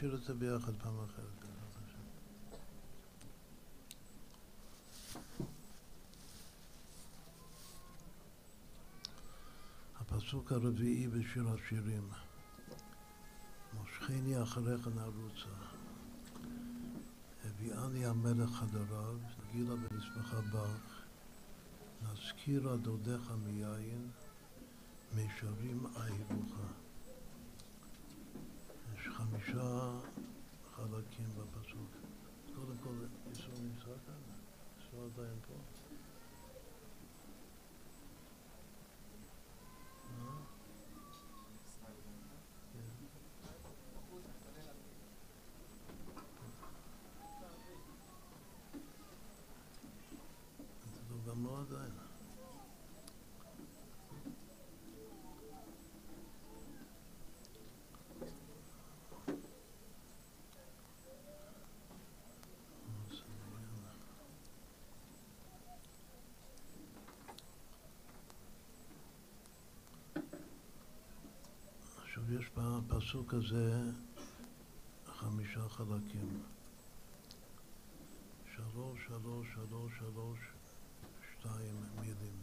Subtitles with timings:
[0.00, 1.44] נשאיר את זה ביחד פעם אחרת.
[10.00, 12.08] הפסוק הרביעי בשיר השירים
[13.72, 15.48] מושכני אחריך נרוצה
[17.44, 19.18] הביאני המלך חדריו
[19.52, 21.02] גילה ונשמחה בך
[22.02, 24.10] נזכירה דודיך מיין
[25.14, 26.79] מישרים אהבוך יש
[29.30, 29.90] חמישה
[30.76, 31.90] חלקים בפסוק
[32.54, 32.94] קודם כל
[33.32, 34.22] ישוע נמצא כאן?
[34.78, 35.54] ישוע עדיין פה?
[72.56, 73.82] בפסוק הזה
[75.06, 76.42] חמישה חלקים.
[78.54, 80.38] שלוש, שלוש, שלוש, שלוש,
[81.30, 82.42] שתיים מילים.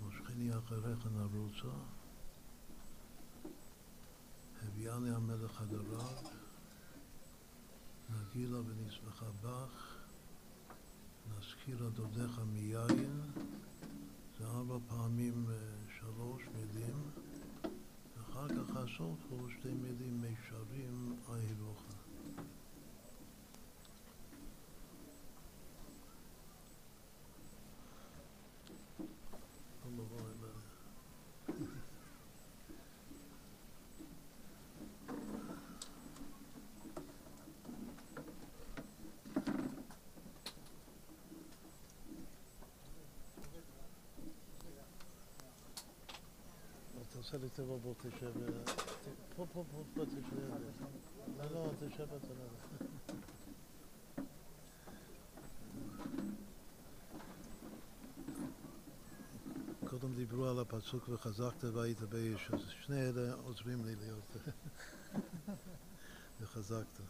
[0.00, 1.76] מושכני אחריך נרוצה,
[4.62, 6.16] הביאני המלך חדריו,
[8.10, 9.96] נגילה ונשמחה בך,
[11.28, 13.20] נזכיר דודיך מיין,
[14.38, 15.46] זה ארבע פעמים
[16.04, 17.10] שלוש מילים,
[18.16, 21.93] ואחר כך הסוף הוא שתי מילים מישרים אהבוך.
[47.24, 48.32] תעשה לי טבע בוא תשב,
[49.36, 50.34] פה פה פה פה תשב,
[51.38, 52.34] לא לא תשב בצד
[59.84, 64.36] קודם דיברו על הפסוק וחזקת והיית באיש, אז שני אלה עוזרים לי להיות
[66.40, 67.00] וחזקת.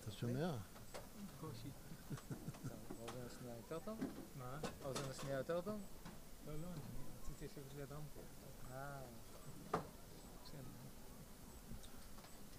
[0.00, 0.56] אתה שומע?
[3.48, 3.98] יותר טוב?
[4.38, 4.58] מה?
[4.82, 5.80] האוזן השנייה יותר טוב?
[6.46, 6.80] לא, לא, אני
[7.18, 8.22] רציתי לשבת ליד רמקול.
[8.70, 9.00] אה.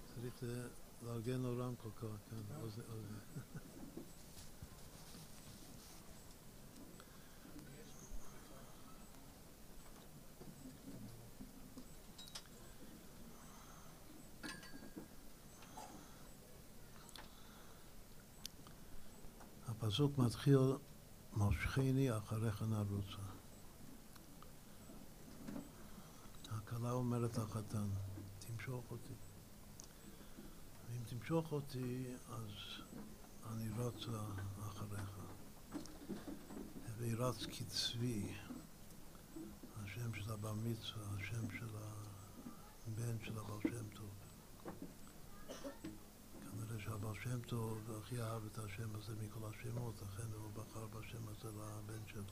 [0.06, 0.44] צריך
[1.04, 2.82] לארגן לו רמקול כאן, אוזן.
[19.94, 20.60] הפסוק מתחיל
[21.34, 23.22] מושכני אחריך נרוצה.
[26.52, 27.88] הכלה אומרת לחתן,
[28.40, 29.14] תמשוך אותי.
[30.90, 32.52] ואם תמשוך אותי, אז
[33.52, 34.22] אני רצה
[34.60, 35.20] אחריך.
[37.00, 38.34] נרץ כצבי,
[39.76, 41.70] השם של הבר מצווה, השם של
[42.88, 44.03] הבן של הבעל שם טוב.
[47.04, 51.50] שהבעל שם טוב הכי אהב את השם הזה מכל השמות, לכן הוא בחר בשם הזה
[51.50, 52.24] לבן שלו.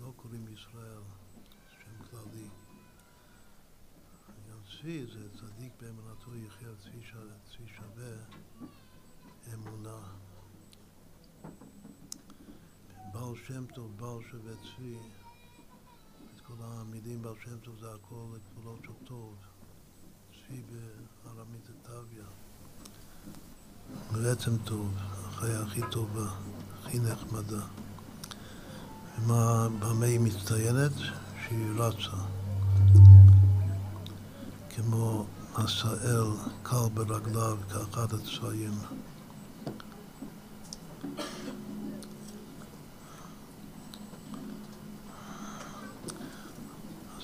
[0.00, 1.02] לא קוראים ישראל,
[1.70, 2.48] שם כללי.
[4.50, 8.12] גם צבי זה צדיק באמונתו יחיה, צבי שווה,
[9.54, 10.00] אמונה.
[13.12, 14.98] בעל שם טוב, בעל שווה צבי,
[16.36, 19.49] את כל המילים בעל שם טוב זה הכל לגבולות של טוב.
[20.50, 20.62] צבי
[21.24, 22.24] בארמית טביה.
[24.12, 26.30] בעצם טוב, החיה הכי טובה,
[26.80, 27.64] הכי נחמדה.
[29.18, 30.92] ומה, במה היא מצטיינת?
[31.42, 32.16] שהיא רצה.
[34.76, 36.26] כמו עשאל
[36.62, 38.74] קל ברגליו כאחד הצבעים.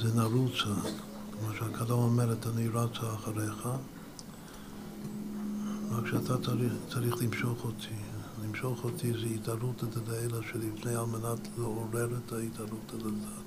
[0.00, 0.90] זה נרוצה,
[1.40, 3.69] כמו שהקדום אומרת, אני רצה אחריך,
[5.90, 7.95] רק שאתה צריך, צריך למשוך אותי.
[8.45, 13.47] למשוך אותי זה התערותא דדאלה שלפני על מנת לעורר את ההתערותא דדעת.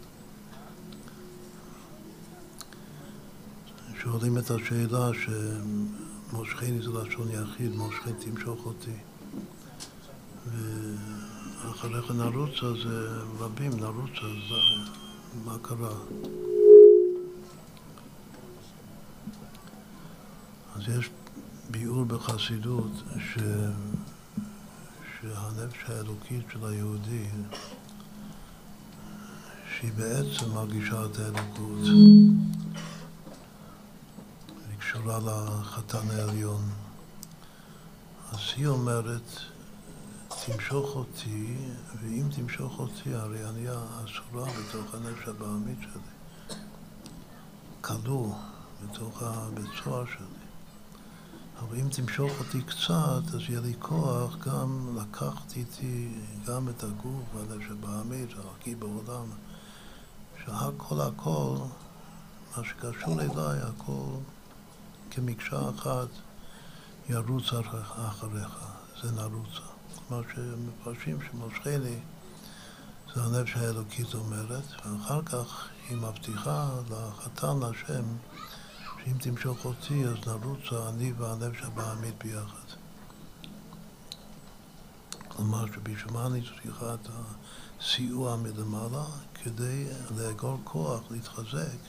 [4.01, 8.95] שואלים את השאלה שמושכני זה לשון יחיד, מושכני תמשוך אותי.
[10.45, 14.91] ואחריך נרוצה זה רבים, נרוצה, זה
[15.45, 15.93] מה קרה?
[20.79, 21.09] אז יש
[21.71, 23.37] ביאור בחסידות ש...
[25.21, 27.27] שהנפש האלוקית של היהודי,
[29.69, 31.79] שהיא בעצם מרגישה את האלוקות,
[34.69, 36.61] היא קשורה לחתן העליון.
[38.31, 39.39] אז היא אומרת,
[40.45, 41.55] תמשוך אותי,
[42.01, 46.55] ואם תמשוך אותי, הרי אני אסורה בתוך הנפש הבעמית שלי.
[47.81, 48.33] כלוא
[48.83, 50.38] בתוך הבית סוהר שלי.
[51.59, 56.09] אבל אם תמשוך אותי קצת, אז יהיה לי כוח גם לקחת איתי
[56.47, 59.25] גם את הגוף והלב שבעמית, הרקי בעולם,
[60.45, 61.55] שהכל הכל,
[62.57, 64.11] מה שקשור אליי, הכל
[65.11, 66.07] כמקשה אחת
[67.09, 68.57] ירוץ אחריך,
[69.01, 69.69] זה נרוצה.
[70.07, 71.99] כלומר שמפרשים שמושכני
[73.15, 78.03] זה הנפש האלוקית אומרת, ואחר כך היא מבטיחה לחתן להשם
[79.09, 82.75] שאם תמשוך אותי אז נרוץ אני והנפש הבעמית ביחד.
[85.27, 87.09] כלומר שבשביל מה אני צריכה את
[87.79, 89.05] הסיוע מלמעלה?
[89.33, 89.87] כדי
[90.17, 91.79] לאגור כוח, להתחזק,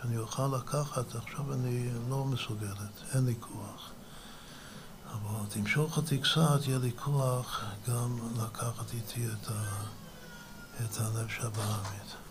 [0.00, 3.90] שאני אוכל לקחת, עכשיו אני לא מסוגלת, אין לי כוח.
[5.12, 9.84] אבל תמשוך אותי קצת, יהיה לי כוח גם לקחת איתי את, ה,
[10.84, 12.27] את הנפש הבעמית.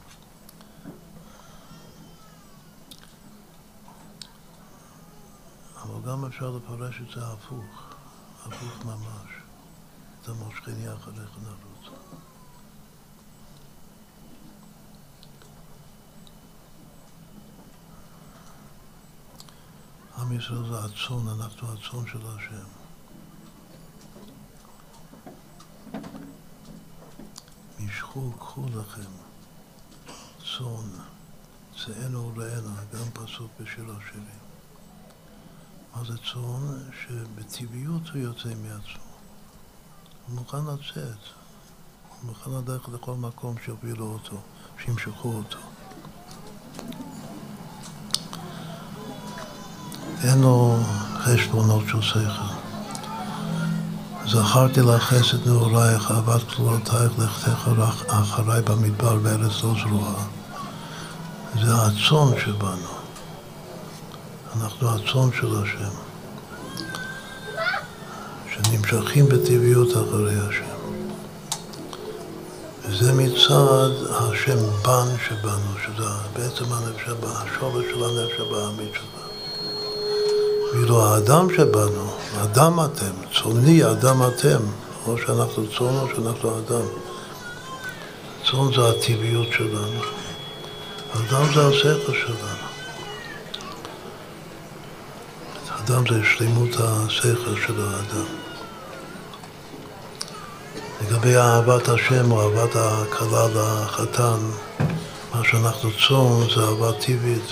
[5.81, 7.95] אבל גם אפשר לפרש את זה הפוך,
[8.45, 9.37] הפוך ממש.
[10.27, 11.99] את המושכני אחריך נרוץ.
[20.17, 22.67] עם ישראל זה הצאן, אנחנו הצאן של השם.
[27.79, 29.11] משכו, קחו לכם
[30.39, 30.89] צאן,
[31.85, 34.46] צאנו וראנה, גם פסוק בשיר השירים.
[35.97, 36.77] מה זה צאן?
[37.01, 39.03] שבטבעיות הוא יוצא מעצמו.
[40.27, 41.17] הוא מוכן לצאת,
[42.09, 44.37] הוא מוכן ללכת לכל מקום שיובילו אותו,
[44.83, 45.57] שימשכו אותו.
[50.23, 50.77] אין לו
[51.17, 52.53] חשבונות של שכל.
[54.25, 57.69] זכרתי לך חסד נעורייך, אהבת כלולותייך, לכתך
[58.07, 60.25] אחריי במדבר בארץ לא זרועה.
[61.61, 62.96] זה הצאן שבנו.
[64.61, 65.95] אנחנו הצאן של השם.
[68.53, 70.77] שנמשכים בטבעיות אחרי השם.
[72.85, 79.17] וזה מצד השם בן שבנו, שזה בעצם הנפש הבא, השורש של הנפש הבעמית שלנו.
[80.73, 82.11] ואילו האדם שבנו,
[82.43, 84.59] אדם אתם, צאני אדם אתם,
[85.07, 86.87] או שאנחנו צאן או שאנחנו אדם.
[88.51, 90.01] צאן זה הטבעיות שלנו,
[91.13, 92.66] אדם זה השכל שלנו.
[95.97, 98.25] אדם זה שלמות השכל של האדם.
[101.01, 104.37] לגבי אהבת השם או אהבת הכלה לחתן,
[105.35, 107.49] מה שאנחנו צאן זה אהבה טבעית.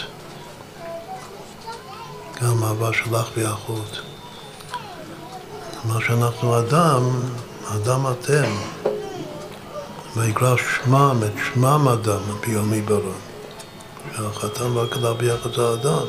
[2.41, 3.99] גם אהבה של אח ואחות.
[5.85, 7.01] מה שאנחנו אדם,
[7.75, 8.51] אדם אתם,
[10.15, 13.19] ויקרא שמם, את שמם אדם ביום עיברון.
[14.15, 16.05] שהחתן והכלה ביחד זה האדם.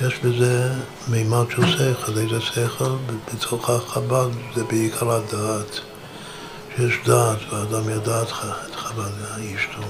[0.00, 0.72] יש בזה
[1.08, 2.96] מימד של שכל, איזה שכל?
[3.34, 5.80] בתוך החב"ד זה בעיקר הדעת.
[6.76, 8.30] שיש דעת, והאדם ידע את
[8.74, 9.10] חב"ד,
[9.56, 9.82] אשתו,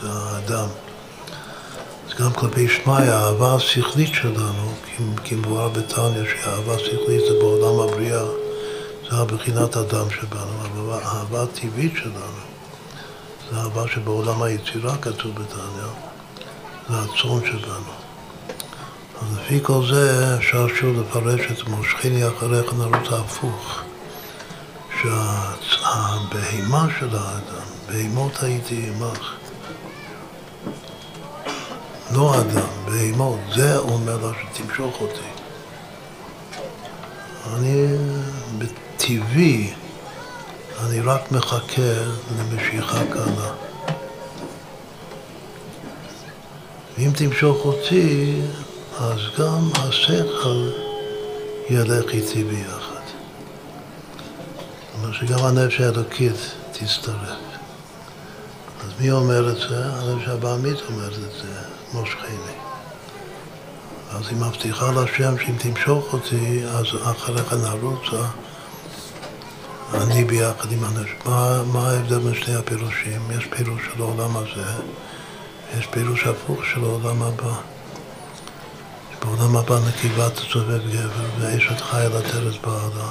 [0.00, 0.68] זה האדם.
[2.08, 4.72] אז גם כלפי שמאי, האהבה השכלית שלנו,
[5.24, 8.24] כי מבואר בתניא שהאהבה השכלית זה בעולם הבריאה,
[9.10, 12.40] זה הבחינת הדם שבנו, אבל האהבה הטבעית שלנו,
[13.50, 15.90] זה אהבה שבעולם היצירה כתוב בתניא,
[16.88, 18.05] זה הצאן שבנו.
[19.22, 23.80] אז לפי כל זה אפשר שוב לפרש את מושכני אחריך נרוץ ההפוך,
[25.00, 29.34] שהבהמה של האדם, בהמות הייתי עמך,
[32.14, 35.28] לא אדם, בהמות, זה אומר לה שתמשוך אותי.
[37.54, 37.86] אני
[38.58, 39.72] בטבעי,
[40.86, 41.92] אני רק מחכה
[42.38, 43.52] למשיכה קלה.
[46.98, 48.40] ואם תמשוך אותי,
[48.98, 50.70] אז גם השכל
[51.70, 53.02] ילך איתי ביחד.
[54.94, 56.34] אומרת שגם הנפש האלוקית
[56.72, 57.38] תצטרף.
[58.80, 59.84] אז מי אומר את זה?
[59.84, 61.52] הנפש הבעמית אומרת את זה,
[61.92, 62.56] מושכני.
[64.10, 68.26] אז היא מבטיחה להשם שאם תמשוך אותי, אז אחריך נרוצה,
[69.94, 71.10] אני ביחד עם הנפש.
[71.24, 73.30] מה, מה ההבדל בין שני הפירושים?
[73.38, 74.82] יש פירוש של העולם הזה,
[75.78, 77.75] יש פירוש הפוך של העולם הבא.
[79.24, 83.08] בעולם הבא נקבה תסובב גבר ואשת חי על הטרס בעלה.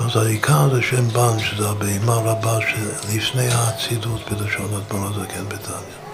[0.00, 6.04] אז העיקר זה שם בן, שזה הבהמה רבה שלפני האצילות בלשון אדמון הזקן בתניא.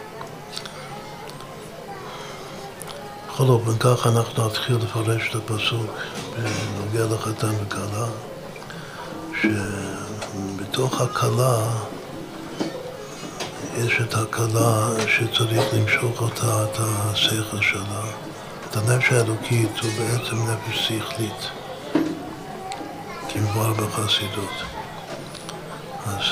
[3.29, 5.91] בכל אופן, ככה אנחנו נתחיל לפרש את הפסוק
[6.37, 8.07] בנוגע לחתן וכלה,
[9.43, 11.59] שבתוך הכלה
[13.77, 18.03] יש את הכלה שצריך למשוך אותה, את השכל שלה.
[18.71, 21.51] את הנפש האלוקית הוא בעצם נפש שכלית,
[23.29, 24.63] כמבואר בחסידות.
[26.07, 26.23] אז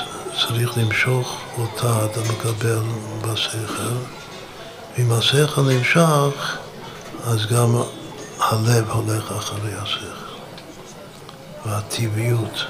[0.41, 2.81] צריך למשוך אותה, אתה מקבל
[3.21, 3.95] בשכל,
[4.97, 6.57] ואם השכל נמשך,
[7.23, 7.75] אז גם
[8.39, 10.05] הלב הולך אחרי השכל.
[11.65, 12.65] והטבעיות,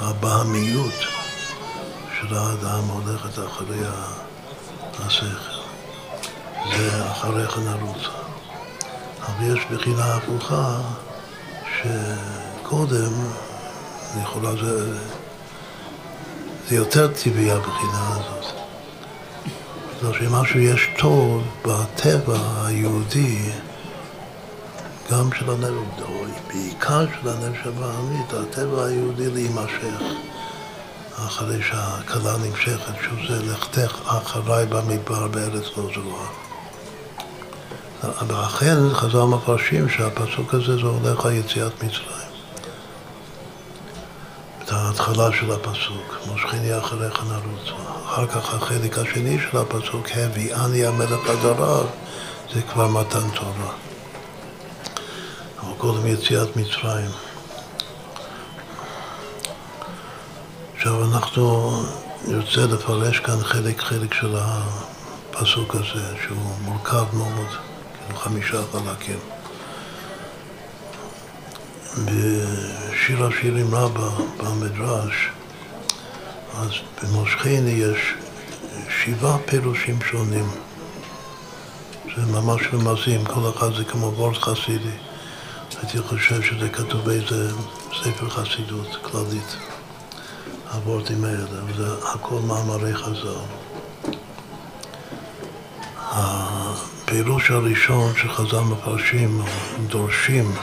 [0.00, 1.13] והבהמיות
[2.28, 3.80] של האדם הולכת אחרי
[4.98, 5.54] השכל.
[6.76, 8.02] זה אחריך נרוץ.
[9.26, 10.80] אבל יש בחינה הפוכה
[11.76, 13.12] שקודם,
[14.20, 14.98] לכאורה זה,
[16.68, 18.52] זה יותר טבעי הבחינה הזאת.
[19.98, 23.52] בגלל שמשהו יש טוב בטבע היהודי,
[25.10, 26.02] גם של הנפש,
[26.48, 30.33] בעיקר של הנפש הבעמית, הטבע היהודי להימשך.
[31.16, 36.26] אחרי שהכלה נמשכת, שוב זה לכתך אחריי במדבר בארץ לא זרועה.
[38.26, 42.24] ואכן חז"ל מפרשים שהפסוק הזה זה הולך על יציאת מצרים.
[44.64, 47.68] את ההתחלה של הפסוק, מושכני אחריך נרוץ.
[48.06, 51.84] אחר כך החלק השני של הפסוק, הביאני המלך בדריו,
[52.54, 53.72] זה כבר מתן תורה.
[55.62, 57.10] אבל קודם יציאת מצרים.
[60.84, 61.72] עכשיו אנחנו
[62.28, 69.18] נרצה לפרש כאן חלק חלק של הפסוק הזה, שהוא מורכב מאוד, כאילו חמישה חלקים.
[72.04, 75.28] בשיר השירים רבה, במדרש,
[76.54, 76.70] אז
[77.02, 78.14] במושכני יש
[78.88, 80.50] שבעה פירושים שונים.
[82.16, 84.96] זה ממש רמזים, כל אחד זה כמו וורט חסידי.
[85.82, 87.52] הייתי חושב שזה כתוב באיזה
[88.02, 89.73] ספר חסידות כללית.
[90.74, 93.44] הוורטים האלה, וזה הכל מאמרי חז"ל.
[96.12, 99.42] הפירוש הראשון שחז"ל מפרשים,
[99.86, 100.54] דורשים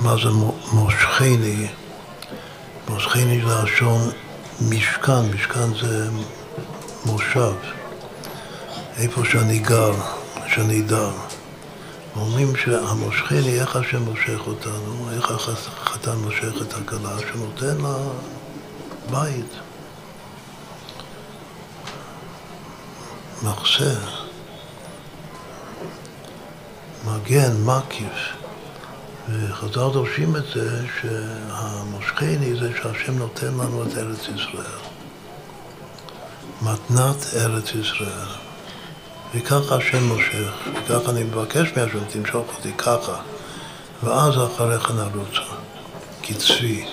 [0.00, 0.30] מה זה
[0.72, 1.66] מושכני.
[2.88, 4.10] מושכני זה לשון
[4.60, 6.08] משכן, משכן זה
[7.06, 7.52] מושב,
[8.96, 9.92] איפה שאני גר,
[10.46, 11.10] שאני דר.
[12.16, 17.96] אומרים שהמושכני, איך השם מושך אותנו, איך החתן מושך את הכלה, שנותן לה
[19.10, 19.52] בית,
[23.42, 23.94] מחסה,
[27.04, 28.36] מגן, מקיף.
[29.28, 34.80] וחז"ל דורשים את זה שהמושכני זה שהשם נותן לנו את ארץ ישראל.
[36.62, 38.28] מתנת ארץ ישראל.
[39.34, 43.16] וככה השם מושך, וככה אני מבקש מהשם, תמשוך אותי ככה,
[44.02, 45.54] ואז אחריך נרוצה,
[46.22, 46.84] קצבי.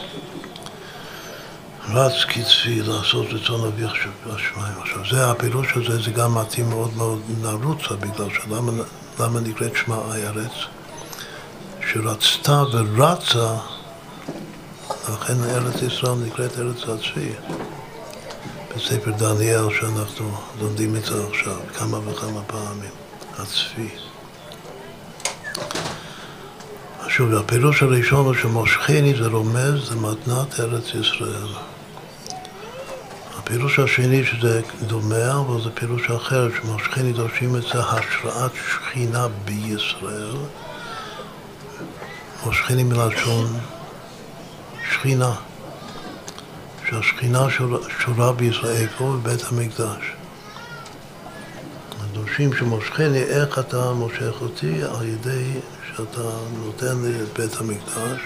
[1.89, 4.73] רץ כצבי לעשות רצון אביך שבשמיים.
[4.81, 10.51] עכשיו, זה הפירוש הזה, זה גם מתאים מאוד מאוד לרוצה, בגלל שלמה נקראת שמע ארץ?
[11.91, 13.55] שרצתה ורצה,
[15.13, 17.31] לכן ארץ ישראל נקראת ארץ הצבי.
[18.75, 22.91] בספר דניאל שאנחנו לומדים את זה עכשיו כמה וכמה פעמים,
[23.37, 23.89] הצבי.
[27.07, 31.72] שוב, הפירוש הראשון הוא שמושכני זה רומז למתנת ארץ ישראל.
[33.43, 40.35] הפירוש השני שזה דומה, אבל זה פירוש אחר, שמושכני דורשים את זה השראת שכינה בישראל.
[42.45, 43.59] מושכני מלשון
[44.91, 45.31] שכינה.
[46.89, 47.47] שהשכינה
[47.99, 49.17] שורה בישראל, איפה?
[49.21, 50.13] בבית המקדש.
[52.13, 54.83] דורשים שמושכני, איך אתה מושך אותי?
[54.83, 56.29] על ידי שאתה
[56.65, 58.19] נותן לי את בית המקדש,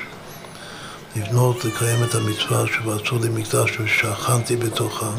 [1.18, 5.16] לבנות, לקיים את המצווה שבעצו לי מקדש ושכנתי בתוכם.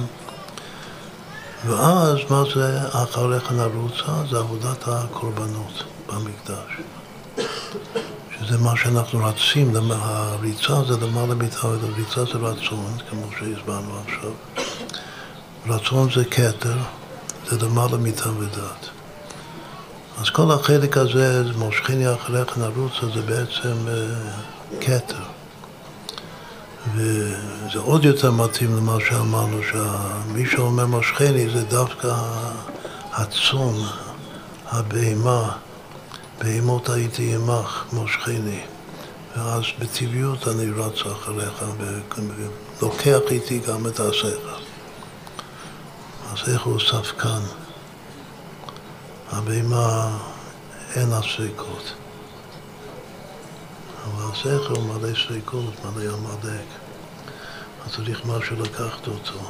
[1.67, 4.27] ואז מה זה אחריך נרוצה?
[4.31, 6.81] זה עבודת הקורבנות במקדש.
[8.39, 14.33] שזה מה שאנחנו רצים, הריצה זה למעלה מתאוות, הריצה זה רצון, כמו שהסברנו עכשיו.
[15.67, 16.77] רצון זה כתר,
[17.51, 18.91] זה למעלה מתאוות.
[20.21, 25.38] אז כל החלק הזה, מושכני אחריך נרוצה, זה בעצם uh, כתר.
[26.95, 32.15] וזה עוד יותר מתאים למה שאמרנו, שמי שאומר מושכני זה דווקא
[33.13, 33.75] הצאן,
[34.67, 35.53] הבהמה.
[36.39, 38.61] בהמות הייתי עמך, מושכני.
[39.37, 41.65] ואז בטבעיות אני רץ אחריך
[42.81, 44.51] ולוקח איתי גם את השכל.
[46.33, 47.41] השכל הוא ספקן.
[49.33, 50.19] הבהמה
[50.95, 51.93] אין לה ספקות.
[54.15, 56.67] אבל השכל מלא ספקות, מלא עמלק.
[57.87, 59.41] אז צריך משהו לקחת אותו.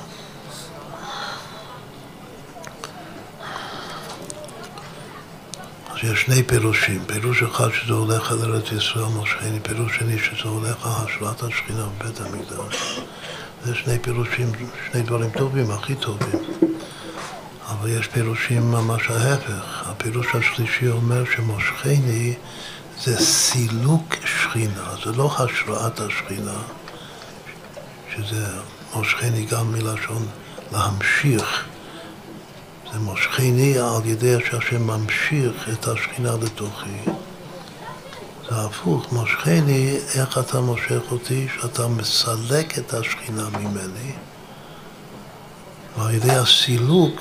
[5.91, 10.49] אז יש שני פירושים, פירוש אחד שזה הולך על ארץ ישראל מושכני, פירוש שני שזה
[10.49, 13.01] הולך על השראת השכינה בבית המקדש.
[13.65, 14.53] זה שני פירושים,
[14.93, 16.41] שני דברים טובים, הכי טובים.
[17.69, 19.83] אבל יש פירושים ממש ההפך.
[19.87, 22.35] הפירוש השלישי אומר שמושכני
[23.05, 26.59] זה סילוק שכינה, זה לא השראת השכינה,
[28.15, 28.47] שזה
[28.95, 30.27] מושכני גם מלשון
[30.73, 31.65] להמשיך.
[32.93, 36.99] זה מושכני על ידי שהשם ממשיך את השכינה לתוכי.
[38.51, 41.49] זה הפוך, מושכני, איך אתה מושך אותי?
[41.61, 44.13] שאתה מסלק את השכינה ממני.
[45.99, 47.21] ועל ידי הסילוק,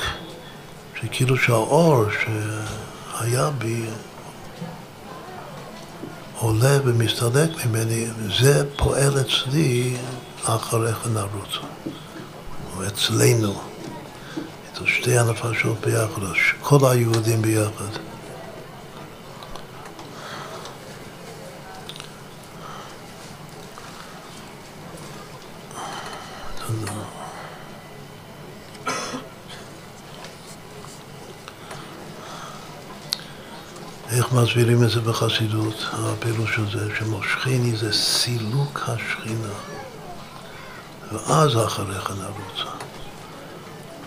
[1.01, 3.85] שכאילו שהאור שהיה בי
[6.39, 8.07] עולה ומסתלק ממני,
[8.39, 9.95] זה פועל אצלי
[10.43, 11.57] אחריך נרוץ,
[12.75, 13.53] או אצלנו.
[14.73, 16.21] את שתי הנפשות ביחד,
[16.61, 17.99] כל היהודים ביחד.
[34.17, 39.53] איך מסבירים את זה בחסידות, הפירוש הזה, שמושכני זה סילוק השכינה,
[41.11, 42.71] ואז אחריך נרוצה.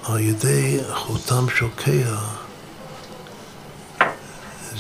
[0.03, 2.17] על ידי חותם שוקע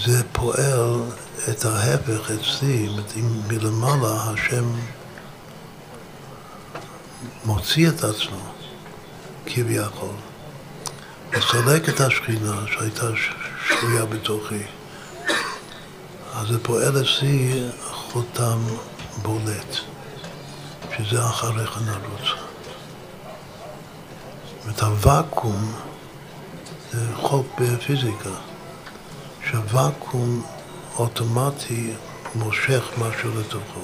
[0.04, 1.00] זה פועל
[1.48, 4.64] את ההפך אצלי, אם מלמעלה השם
[7.44, 8.52] מוציא את עצמו
[9.46, 10.14] כביכול,
[11.36, 13.06] מסלק את השכינה שהייתה
[13.68, 14.62] שרויה בתוכי,
[16.40, 18.58] אז זה פועל אצלי חותם
[19.22, 19.76] בולט,
[20.96, 22.28] שזה אחריך נרוץ.
[24.62, 25.72] אומרת, הוואקום
[26.92, 28.30] זה חוק בפיזיקה,
[29.50, 30.42] שהוואקום
[30.98, 31.92] אוטומטי
[32.34, 33.80] מושך משהו לתוכו.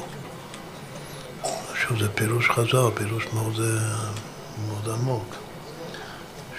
[1.72, 3.60] עכשיו זה פירוש חזר, פירוש מאוד,
[4.68, 5.34] מאוד עמוק.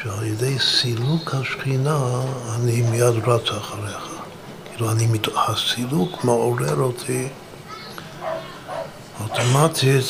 [0.03, 2.21] שעל ידי סילוק השכינה
[2.55, 4.16] אני מיד רץ אחריך.
[4.77, 7.27] כאילו אני, הסילוק מעורר אותי
[9.19, 10.05] אוטומטית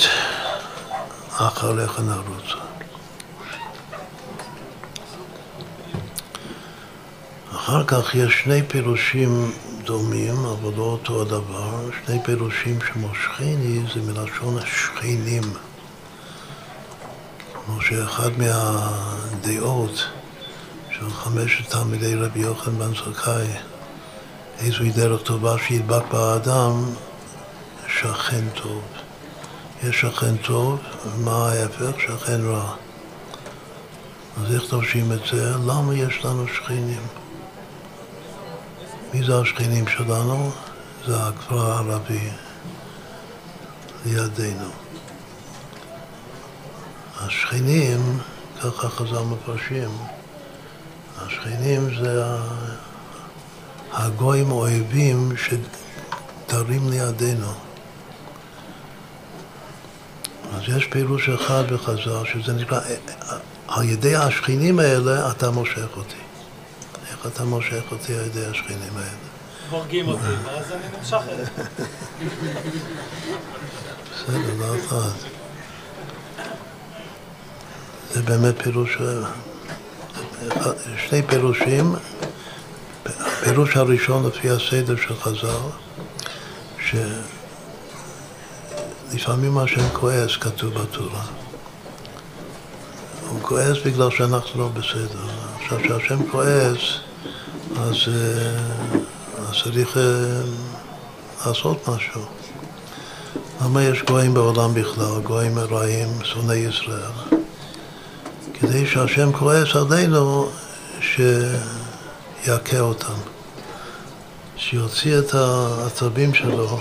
[1.34, 2.46] אחריך נרוץ.
[7.52, 9.52] אחר כך יש שני פירושים
[9.84, 15.44] דומים, אבל לא אותו הדבר, שני פירושים שמושכני זה מלשון השכנים.
[17.66, 20.08] כמו שאחד מהדעות
[20.92, 23.48] של חמשת תלמידי רבי יוחנן בן זכאי,
[24.60, 26.84] איזוהי דרך טובה שידבק באדם,
[27.88, 28.82] שכן טוב.
[29.84, 32.00] יש שכן טוב, ומה ההפך?
[32.00, 32.74] שכן רע.
[34.38, 35.52] אז איך דורשים את זה?
[35.66, 37.02] למה יש לנו שכנים?
[39.14, 40.52] מי זה השכנים שלנו?
[41.08, 42.30] זה הכפר הערבי
[44.06, 44.70] לידינו.
[47.20, 48.20] השכנים,
[48.64, 49.90] ככה חז"ל מפרשים,
[51.18, 52.24] השכנים זה
[53.94, 57.52] הגויים אויבים שדרים לידינו.
[60.54, 62.80] אז יש פירוש אחד בחז"ל, שזה נקרא,
[63.68, 66.16] על ידי השכנים האלה אתה מושך אותי.
[67.12, 69.10] איך אתה מושך אותי על ידי השכנים האלה?
[69.70, 71.50] הורגים אותי, ואז אני נמשך אליך.
[74.14, 75.10] בסדר, לא אחד.
[78.14, 78.98] זה באמת פירוש,
[81.10, 81.96] שני פירושים.
[83.20, 85.48] הפירוש הראשון לפי הסדר של חז"ל,
[89.12, 91.24] שלפעמים השם כועס, כתוב בתורה.
[93.30, 95.26] הוא כועס בגלל שאנחנו לא בסדר.
[95.56, 96.80] עכשיו, כשהשם כועס,
[97.78, 98.58] אז, אה,
[99.50, 100.42] אז צריך אה,
[101.46, 102.22] לעשות משהו.
[103.62, 107.38] למה יש גויים בעולם בכלל, גויים רעים, שונאי ישראל?
[108.54, 110.50] כדי שהשם כועס עלינו
[112.44, 113.20] שיכה אותם,
[114.56, 116.80] שיוציא את העצבים שלו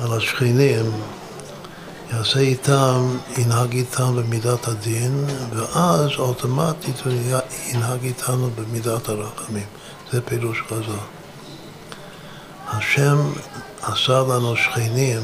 [0.00, 0.90] על השכנים,
[2.12, 7.12] יעשה איתם, ינהג איתם במידת הדין, ואז אוטומטית הוא
[7.68, 9.66] ינהג איתנו במידת הרחמים.
[10.12, 10.98] זה פירוש חז"ל.
[12.68, 13.18] השם
[13.82, 15.22] עשה לנו שכנים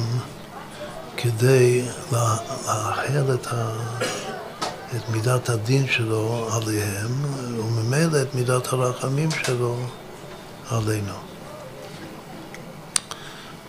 [1.17, 3.71] כדי לאחל את, ה,
[4.97, 7.25] את מידת הדין שלו עליהם,
[7.59, 9.77] וממילא את מידת הרחמים שלו
[10.71, 11.13] עלינו.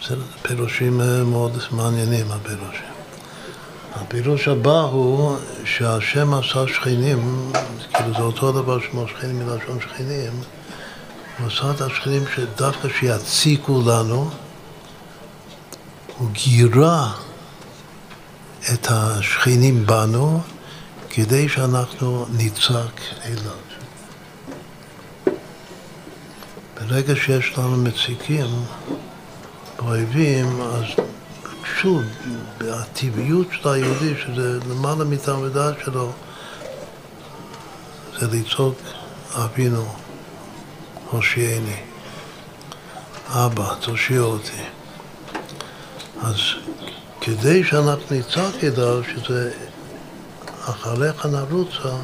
[0.08, 2.92] זה פירושים מאוד מעניינים, הפירושים.
[3.96, 7.52] הפירוש הבא הוא שהשם עשה שכנים,
[7.94, 10.32] כאילו זה אותו דבר כמו שכנים מלשון שכנים,
[11.40, 14.30] הוא עשה את השכנים שדווקא שיציקו לנו,
[16.18, 17.12] הוא גירה
[18.74, 20.42] את השכנים בנו
[21.14, 23.58] כדי שאנחנו נצעק אליו.
[26.76, 28.46] ברגע שיש לנו מציקים,
[29.80, 30.84] אויבים, אז
[31.82, 32.02] שוב,
[32.62, 36.12] הטבעיות של היהודי, שזה למעלה מתלמידה שלו,
[38.20, 38.78] זה לצעוק
[39.36, 39.86] אבינו,
[41.10, 41.80] הושיעני.
[43.28, 44.64] אבא, תושיע אותי.
[46.22, 46.38] אז
[47.22, 49.52] כדי שאנחנו נצעק אליו, שזה
[50.70, 51.96] אחריך נרוצה,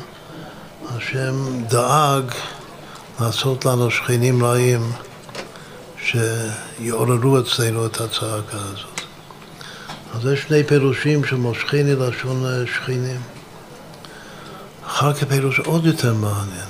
[0.95, 2.31] השם דאג
[3.19, 4.91] לעשות לנו שכנים רעים
[5.97, 9.01] שיעוררו אצלנו את הצעקה הזאת.
[10.13, 13.21] אז יש שני פירושים שמושכני לשון שכנים.
[14.85, 16.69] אחר כך פירוש עוד יותר מעניין.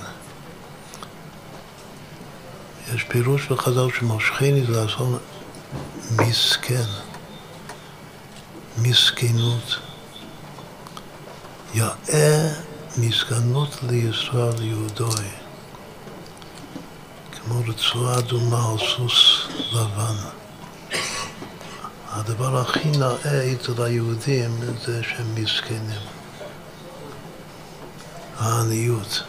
[2.96, 5.18] יש פירוש בחז"ל שמושכני זה לשון
[6.18, 6.86] מסכן,
[8.78, 9.87] מסכנות.
[11.74, 12.54] יאה
[12.98, 15.26] מסכנות לישראל יהודוי,
[17.32, 20.16] כמו רצועה אדומה על סוס לבן.
[22.10, 26.02] הדבר הכי נאה אצל היהודים זה שהם מסכנים.
[28.40, 29.24] העניות.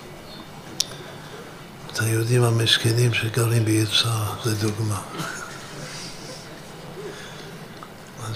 [1.93, 4.57] את היהודים המסכנים שגרים ביצהר, זה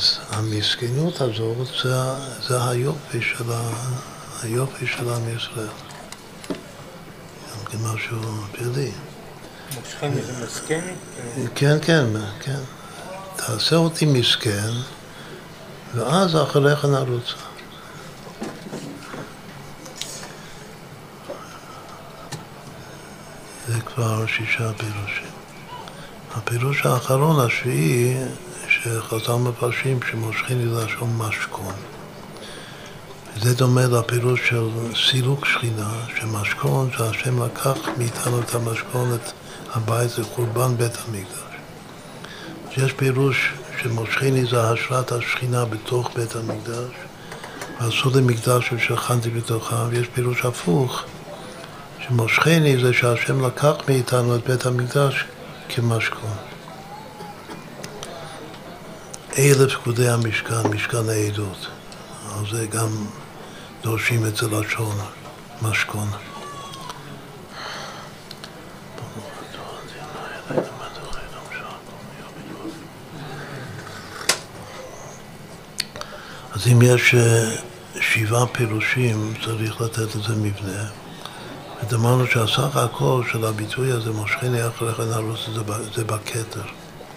[0.02, 1.94] אז המסכנות הזאת זה,
[2.48, 3.60] זה היופי של, ה,
[4.42, 5.66] היופי של עם ישראל.
[7.50, 8.18] גם כמשהו
[8.52, 8.90] פרדי.
[9.74, 10.94] מושכן זה מסכן?
[11.54, 12.04] כן, כן,
[12.40, 12.60] כן.
[13.36, 14.70] תעשה אותי מסכן,
[15.94, 17.34] ואז אחריך נרוץ.
[23.68, 25.32] זה כבר שישה פירושים.
[26.34, 28.14] הפירוש האחרון, השביעי,
[28.84, 31.74] שחז"ל מפרשים שמושכים ללשון משכון.
[33.40, 39.32] זה דומה לפירוש של סילוק שכינה, שמשכון, שהשם לקח מאיתנו את המשכון, את
[39.74, 41.56] הבית, זה חורבן בית המקדש.
[42.76, 46.92] יש פירוש שמושכני זה השראת השכינה בתוך בית המקדש,
[47.80, 51.02] ועשו לי מקדש ושכנתי בתוכם, ויש פירוש הפוך,
[52.06, 55.24] שמושכני זה שהשם לקח מאיתנו את בית המקדש
[55.68, 56.51] כמשכון.
[59.38, 61.66] אלף פקודי המשכן, משכן העדות.
[62.38, 62.88] על זה גם
[63.82, 64.96] דורשים את זה לשון,
[65.62, 66.08] משכון.
[76.52, 77.56] אז אם יש אה,
[78.00, 80.84] שבעה פירושים, צריך לתת לזה מבנה.
[81.82, 85.60] ודמרנו שהסך הכל של הביטוי הזה, מושכני אחריך נרוס, זה,
[85.94, 86.62] זה בכתר,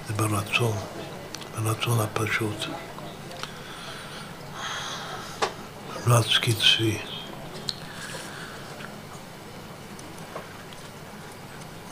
[0.08, 0.78] זה ברצון,
[1.64, 2.66] ברצון הפשוט.
[6.08, 6.98] רץ קצפי.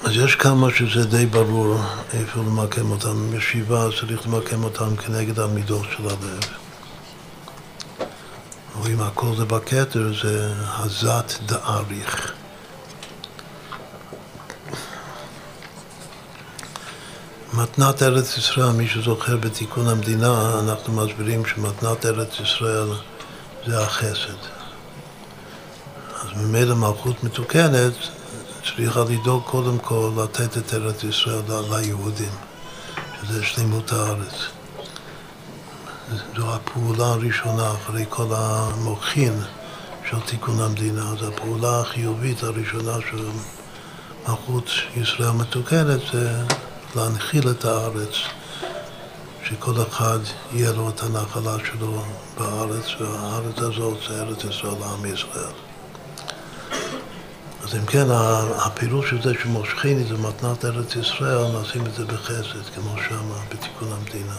[0.04, 1.78] אז יש כמה שזה די ברור
[2.14, 3.38] איפה למקם אותם.
[3.38, 6.44] ישיבה צריך למקם אותם כנגד המידות של הלב.
[8.76, 12.34] או אם הכל זה בכתר, זה הזת דאריך.
[17.54, 22.88] מתנת ארץ ישראל, מי שזוכר בתיקון המדינה, אנחנו מסבירים שמתנת ארץ ישראל
[23.68, 24.38] זה החסד.
[26.22, 27.94] אז ממילא מלכות מתוקנת
[28.64, 32.32] צריכה לדאוג קודם כל לתת את ארץ ישראל ליהודים,
[33.22, 34.34] שזה שלמות הארץ.
[36.36, 39.34] זו הפעולה הראשונה אחרי כל המוחין
[40.10, 41.14] של תיקון המדינה.
[41.20, 43.26] זו הפעולה החיובית הראשונה של
[44.28, 46.44] מלכות ישראל מתוקנת, זה
[46.96, 48.14] להנחיל את הארץ,
[49.44, 50.20] שכל אחד
[50.52, 52.04] יהיה לו את הנחלה שלו
[52.38, 55.54] בארץ, והארץ הזאת זה ארץ ישראל לעם ישראל.
[57.64, 58.06] אז אם כן,
[58.56, 63.88] הפילוש של זה שמושכני זה מתנת ארץ ישראל, נשים את זה בחסד, כמו שמה בתיקון
[63.92, 64.36] המדינה.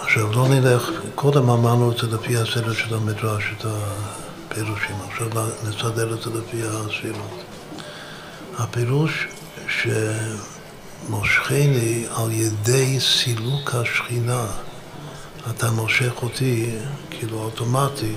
[0.00, 5.28] עכשיו לא נלך, קודם אמרנו את זה לפי הסדר של המדרש, את הפירושים, עכשיו
[5.68, 7.43] נסדר את זה לפי הספירות.
[8.58, 9.28] הפירוש
[11.08, 14.46] שמושכני על ידי סילוק השכינה,
[15.50, 16.70] אתה מושך אותי
[17.10, 18.14] כאילו אוטומטי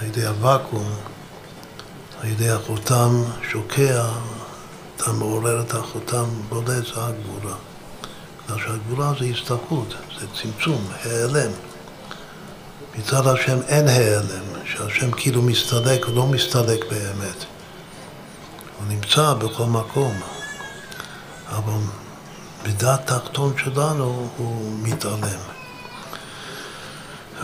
[0.00, 0.90] על ידי הוואקום,
[2.20, 4.04] על ידי החותם שוקע,
[4.96, 7.54] אתה מעורר את החותם בולט, זה הגבורה.
[8.46, 11.50] בגלל שהגבורה זה הסתכלות, זה צמצום, העלם.
[12.98, 17.51] מצד השם אין העלם, שהשם כאילו מסתלק, לא מסתלק באמת.
[18.82, 20.20] הוא נמצא בכל מקום,
[21.48, 21.80] אבל
[22.64, 25.40] בדעת תחתון שלנו הוא מתעלם.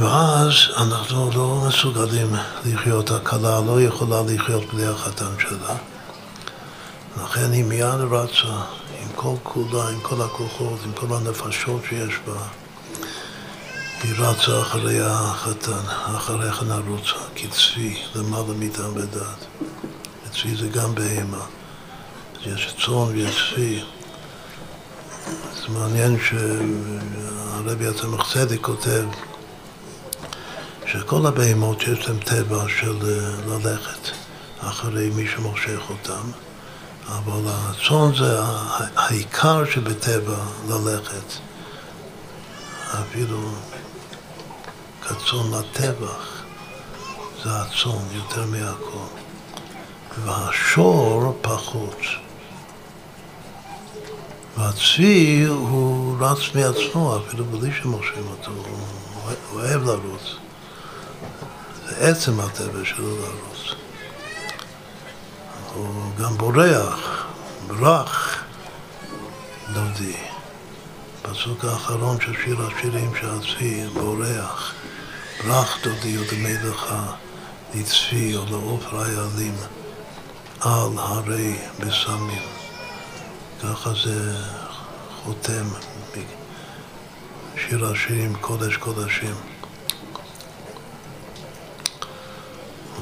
[0.00, 5.74] ואז אנחנו לא מסוגלים לחיות, הכלה לא יכולה לחיות בלי החתן שלה.
[7.24, 8.62] לכן היא מיד רצה
[9.02, 12.42] עם כל כולה, עם כל הכוחות, עם כל הנפשות שיש בה.
[14.02, 19.67] היא רצה אחרי החתן, אחריך נרוצה, כצבי, למעלה מידה ודעת.
[20.42, 21.44] צבי זה גם בהמה.
[22.46, 23.84] יש צאן ויש צבי.
[25.54, 29.04] זה מעניין שהרבי הצמח צדק כותב
[30.86, 34.10] שכל הבהמות יש להם טבע של אה, ללכת
[34.60, 36.30] אחרי מי שמושך אותם,
[37.08, 38.40] אבל הצאן זה
[38.96, 41.32] העיקר שבטבע ללכת,
[43.00, 43.50] אפילו
[45.02, 46.42] כצאן לטבח,
[47.44, 49.17] זה הצאן יותר מהכל.
[50.24, 52.00] והשור פחות.
[54.58, 60.36] והצבי הוא רץ מעצמו, אפילו בלי שמושכים אותו, הוא אוהב לרוץ.
[61.88, 63.74] זה עצם הטבע שלו לרוץ.
[65.74, 67.26] הוא גם בורח,
[67.66, 68.44] ברח
[69.72, 70.16] דודי.
[71.22, 74.74] פסוק האחרון של שיר השירים שהצבי בורח,
[75.44, 76.94] ברח דודי ודמי לך
[77.74, 79.54] לצבי או לעוף רעיילים
[80.60, 82.42] על הרי בסמים.
[83.62, 84.36] ככה זה
[85.24, 85.68] חותם
[87.56, 89.34] שיר השירים קודש קודשים.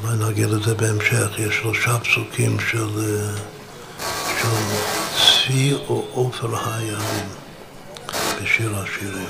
[0.03, 3.21] אולי נגיע לזה בהמשך, יש שלושה פסוקים של,
[4.41, 4.49] של
[5.17, 7.29] צבי או עופר הימים
[8.43, 9.29] בשיר השירים.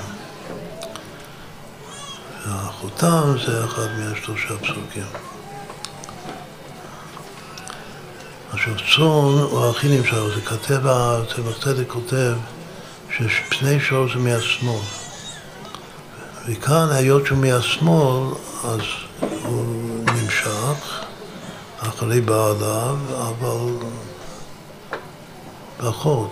[2.47, 5.36] והחותם זה אחד מהשלושה פסוקים.
[8.57, 12.33] עכשיו צאן הוא הכי נמשך, זה כתב, הצמח צדק כותב
[13.11, 14.81] שפני שור זה מהשמאל.
[16.47, 18.79] וכאן היות שהוא מהשמאל, אז
[19.43, 19.65] הוא
[20.05, 21.03] נמשך
[21.79, 23.87] אחרי בעליו, אבל
[25.77, 26.31] פחות.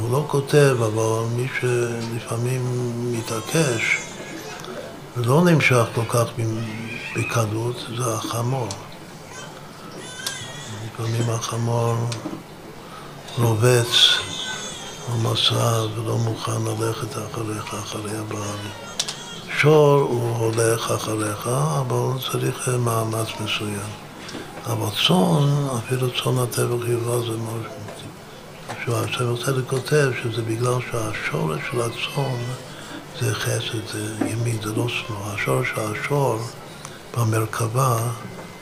[0.00, 2.62] הוא לא כותב, אבל מי שלפעמים
[3.12, 3.98] מתעקש
[5.16, 6.26] ולא נמשך כל כך
[7.16, 8.68] בקלות, זה החמור.
[11.00, 11.94] לפעמים החמור
[13.38, 13.86] רובץ
[15.08, 18.58] במסע ולא מוכן ללכת אחריך, אחרי הבעל.
[19.58, 23.90] שור הוא הולך אחריך, אבל צריך מאמץ מסוים.
[24.66, 27.36] אבל צאן, אפילו צאן הטבח יבוא זה
[28.84, 32.36] שהספר צדק כותב שזה בגלל שהשורש של הצאן
[33.20, 35.34] זה חסד, זה ימין, זה לא שמאל.
[35.34, 36.38] השורש של השור
[37.16, 37.98] במרכבה,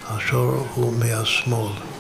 [0.08, 1.97] השור הוא מהשמאל.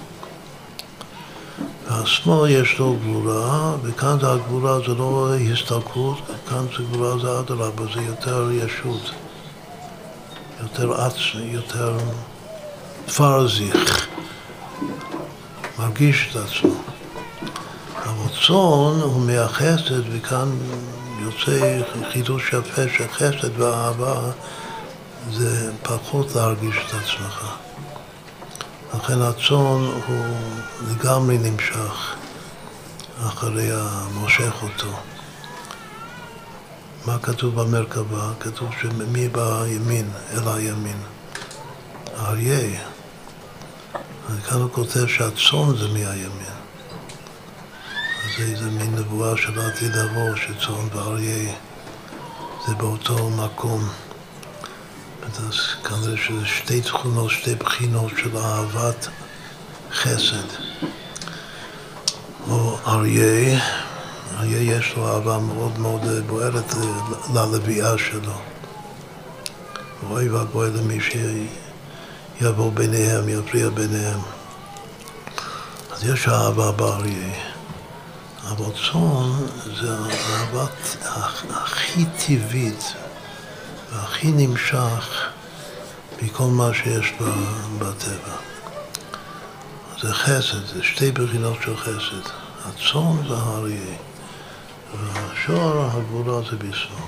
[1.88, 6.18] והשמאל יש לו גבורה, וכאן זה הגבורה, זה לא הסתלקות,
[6.48, 9.10] כאן זה גבורה זה אדרבה, זה יותר ישות,
[10.62, 11.98] יותר עצמי, יותר
[13.16, 14.06] פרזיך,
[15.78, 16.74] מרגיש את עצמו.
[18.04, 20.48] הרצון הוא מהחסד, וכאן
[21.20, 21.80] יוצא
[22.12, 24.30] חידוש יפה שחסד ואהבה
[25.32, 27.67] זה פחות להרגיש את עצמך.
[28.94, 30.36] לכן הצאן הוא
[30.88, 32.16] לגמרי נמשך
[33.26, 34.92] אחרי המושך אותו.
[37.06, 38.32] מה כתוב במרכבה?
[38.40, 40.98] כתוב שמי בא ימין אל הימין?
[42.16, 42.80] האריה.
[44.48, 46.58] כאן הוא כותב שהצאן זה מהימין.
[48.24, 51.54] אז זה מין נבואה של עתיד לבוא, שצאן ואריה
[52.66, 53.88] זה באותו מקום.
[55.36, 59.08] אז כנראה שזה שתי תכונות, שתי בחינות של אהבת
[59.92, 60.46] חסד.
[62.50, 63.60] או אריה,
[64.38, 66.74] אריה יש לו אהבה מאוד מאוד בוערת
[67.34, 68.32] ללוויה שלו.
[70.10, 70.98] אוי ואבוי למי
[72.40, 74.20] שיבוא ביניהם, יפריע ביניהם.
[75.92, 77.34] אז יש אהבה באריה.
[78.48, 79.46] אבל צאן
[79.80, 80.96] זה האהבת
[81.50, 82.94] הכי טבעית
[83.92, 85.28] והכי נמשך
[86.22, 87.12] מכל מה שיש
[87.78, 88.36] בטבע.
[90.02, 92.30] זה חסד, זה שתי בחינות של חסד.
[92.64, 93.96] הצאן והאריה,
[94.94, 97.06] והשור, הגבורה זה בשרו.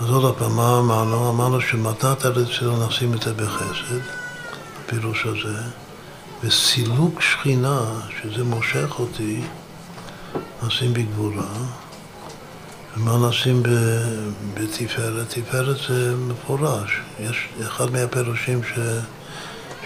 [0.00, 1.30] אז עוד פעם, מה אמרנו?
[1.30, 4.00] אמרנו שמתת ארץ ישראל נשים את זה בחסד,
[4.84, 5.58] הפירוש הזה,
[6.44, 7.80] וסילוק שכינה,
[8.22, 9.42] שזה מושך אותי,
[10.62, 11.54] נשים בגבורה.
[12.96, 13.62] ומה נשים
[14.54, 15.28] בתפארת?
[15.28, 17.00] תפארת זה מפורש.
[17.20, 18.78] יש אחד מהפירושים ש,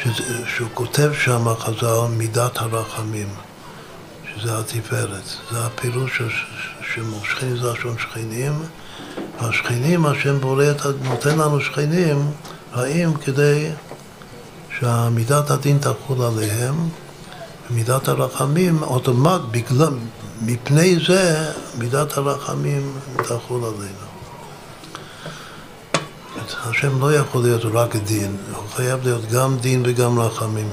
[0.03, 0.09] ש,
[0.57, 3.29] שהוא כותב שם, חז"ל, מידת הרחמים,
[4.35, 5.25] שזה התפארת.
[5.53, 6.23] זה הפירוש
[6.95, 8.53] שמושכים זה לשון שכנים,
[9.41, 10.65] והשכנים, השם בורא,
[11.03, 12.31] נותן לנו שכנים,
[12.73, 13.71] האם כדי
[14.79, 16.75] שהמידת הדין תחול עליהם,
[17.71, 19.95] ומידת הרחמים אוטומט, בגלל,
[20.43, 24.07] מפני זה מידת הרחמים תחול עלינו.
[26.65, 30.69] השם לא יכול להיות רק דין, הוא חייב להיות גם דין וגם רחמים.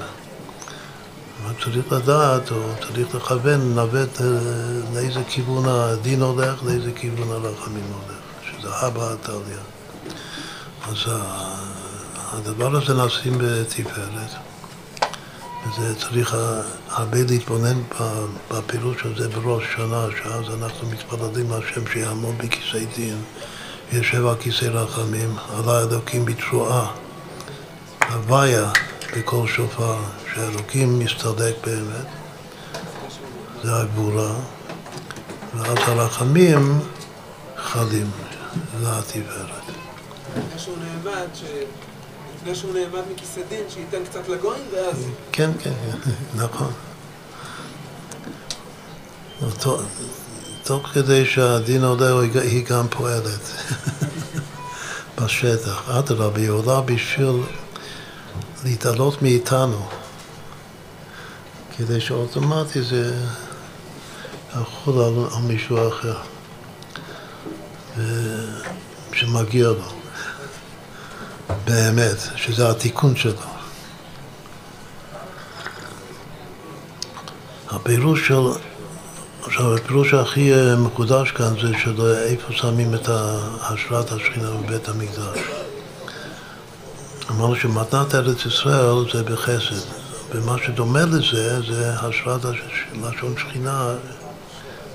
[1.64, 4.28] צריך לדעת, או צריך לכוון, לנווט אה,
[4.94, 9.64] לאיזה כיוון הדין הולך, לאיזה כיוון הרחמים הולך, שזה אבא עתליה.
[10.90, 10.98] אז
[12.32, 14.53] הדבר הזה נשים בתפארת.
[15.68, 16.36] וזה צריך
[16.90, 17.82] הרבה להתבונן
[18.52, 23.22] בפירוש הזה בראש שנה, שאז אנחנו מתפללים להשם שיעמוד בכיסא דין,
[23.92, 26.92] יושב על כיסא רחמים, עלה אלוקים בתרועה,
[28.10, 28.72] הוויה
[29.18, 29.98] בקול שופר,
[30.34, 32.08] שאלוקים מסתדק באמת,
[33.64, 34.34] זה הגבורה,
[35.56, 36.80] ואז הרחמים
[37.58, 38.12] חלים,
[38.80, 39.64] זה התפארת.
[40.56, 41.28] משהו נאמד
[42.44, 45.06] לפני שהוא נעמד מכיסא דין, שייתן קצת לגויים, ואז...
[45.32, 45.72] כן, כן,
[46.04, 46.72] כן, נכון.
[50.64, 53.52] תוך כדי שהדין עולה, היא גם פועלת
[55.18, 55.90] בשטח.
[55.90, 57.42] אדרבה, היא עולה בשביל
[58.64, 59.88] להתעלות מאיתנו,
[61.78, 63.16] כדי שאוטומטי זה
[64.62, 66.18] יחול על, מישהו אחר,
[69.14, 70.03] שמגיע לו.
[71.66, 73.54] באמת, שזה התיקון שלו.
[77.70, 78.48] הפירוש של,
[79.44, 83.10] עכשיו הפירוש הכי אה, מקודש כאן זה של איפה שמים את
[83.62, 85.40] השראת השכינה בבית המקדש.
[87.30, 89.86] אמרנו שמתנת ארץ ישראל זה בחסד,
[90.32, 92.42] ומה שדומה לזה זה השראת
[92.94, 93.96] לשון שכינה,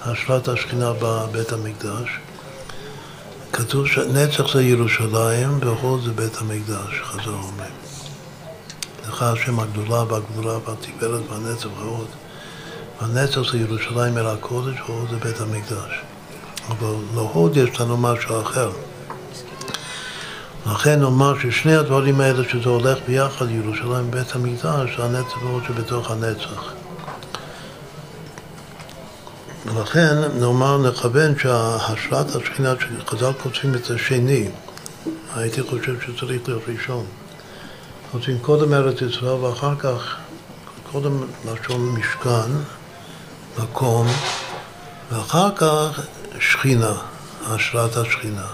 [0.02, 2.08] השראת השכינה בבית המקדש.
[3.52, 7.74] כתוב שנצח זה ירושלים והוד זה בית המקדש, חזר אומרים.
[9.08, 12.06] לך השם הגדולה והגדולה והתפארת והנצח והוד.
[13.00, 16.00] והנצח זה ירושלים אל הקודש והוד זה בית המקדש.
[16.68, 18.70] אבל להוד יש לנו משהו אחר.
[20.66, 26.10] לכן נאמר ששני הדברים האלה שזה הולך ביחד, ירושלים ובית המקדש, זה הנצח והוד שבתוך
[26.10, 26.77] הנצח.
[29.74, 34.48] ולכן נאמר, נכוון שהשראת השכינה, שחז"ל כותבים את השני,
[35.36, 37.06] הייתי חושב שצריך להיות ראשון.
[38.12, 40.16] כותבים קודם ארץ ישראל ואחר כך,
[40.92, 42.50] קודם לשון משכן,
[43.58, 44.06] מקום,
[45.12, 46.00] ואחר כך
[46.40, 46.92] שכינה,
[47.46, 48.46] השראת השכינה.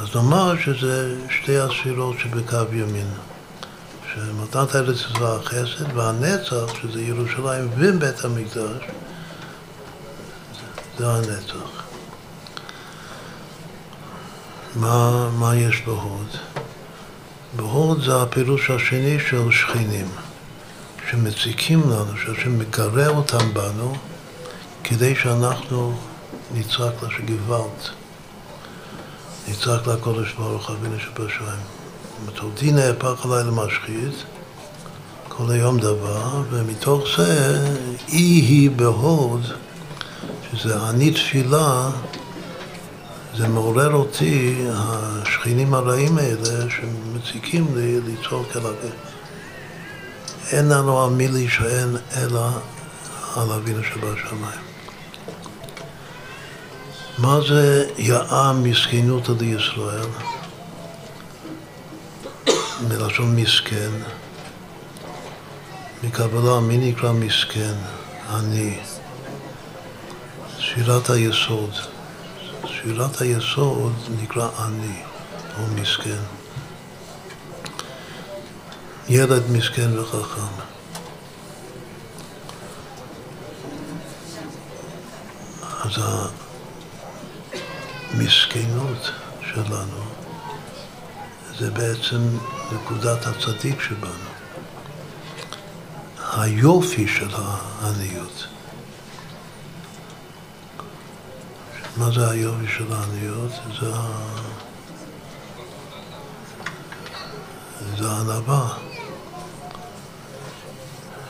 [0.00, 3.08] אז נאמר שזה שתי הספירות שבקו ימין.
[4.14, 8.82] שמתנת ארץ ישראל החסד והנצח, שזה ירושלים ובית המקדש,
[10.98, 11.84] זה הנצח.
[14.76, 16.26] מה, מה יש בהוד?
[17.56, 20.06] בהוד זה הפירוש השני של שכינים,
[21.10, 23.94] שמציקים לנו, שהשם מגרה אותם בנו,
[24.84, 25.98] כדי שאנחנו
[26.54, 27.80] נצעק לה שגוואלד,
[29.48, 31.60] נצעק לקודש ברוך אבינו שבשמיים.
[32.34, 34.24] תודי נהפך עליי למשחית,
[35.28, 37.58] כל היום דבר, ומתוך זה
[38.08, 39.42] אי היא בהוד,
[40.52, 41.90] שזה אני תפילה,
[43.36, 48.94] זה מעורר אותי, השכינים הרעים האלה שמציקים לי לצעוק אל אבינו.
[50.52, 52.48] אין לנו על מי להישען אלא
[53.36, 54.60] על אבינו שבשמיים.
[57.18, 60.06] מה זה יאה מסכנות לישראל?
[62.88, 63.90] מלשון מסכן.
[66.04, 67.74] מקבלה, מי נקרא מסכן?
[68.30, 68.78] אני.
[70.78, 71.70] ספירת היסוד.
[72.60, 75.02] ספירת היסוד נקרא אני,
[75.58, 76.18] או מסכן.
[79.08, 80.62] ילד מסכן וחכם.
[85.84, 85.92] אז
[88.14, 89.10] המסכנות
[89.52, 90.02] שלנו
[91.58, 92.38] זה בעצם
[92.72, 94.28] נקודת הצדיק שבנו.
[96.32, 98.57] היופי של העניות.
[101.98, 103.50] מה זה היופי של העניות?
[103.80, 103.92] זה,
[107.98, 108.74] זה הענווה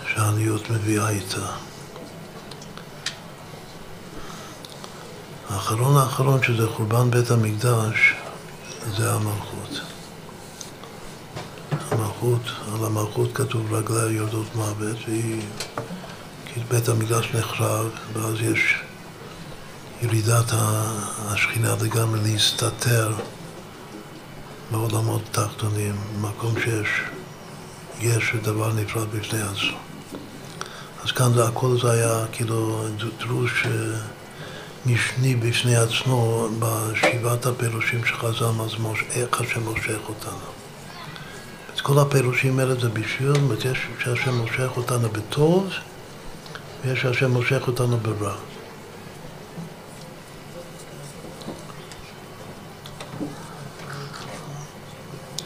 [0.07, 1.47] שהעניות מביאה איתה.
[5.51, 8.15] האחרון האחרון שזה חורבן בית המקדש
[8.97, 9.81] זה המלכות.
[11.91, 12.43] המלכות,
[12.75, 15.43] על המלכות כתוב רגליה יורדות מוות והיא,
[16.47, 18.88] כי בית המקדש נחרב ואז יש
[20.03, 20.53] ירידת
[21.29, 23.13] השכינה לגמרי להסתתר
[24.71, 26.89] בעולמות תחתונים, במקום שיש
[28.01, 29.79] יש דבר נפרד בפני עצמו.
[31.05, 32.85] אז כאן זה הכל זה היה כאילו
[33.19, 33.99] דרוש אה,
[34.87, 40.49] משני בפני עצמו בשבעת הפירושים שחז"ל מזמוש, איך השם מושך אותנו.
[41.75, 43.33] אז כל הפירושים האלה זה בשביל,
[43.71, 45.69] יש שהשם מושך אותנו בטוב
[46.85, 48.35] ויש שהשם מושך אותנו ברע.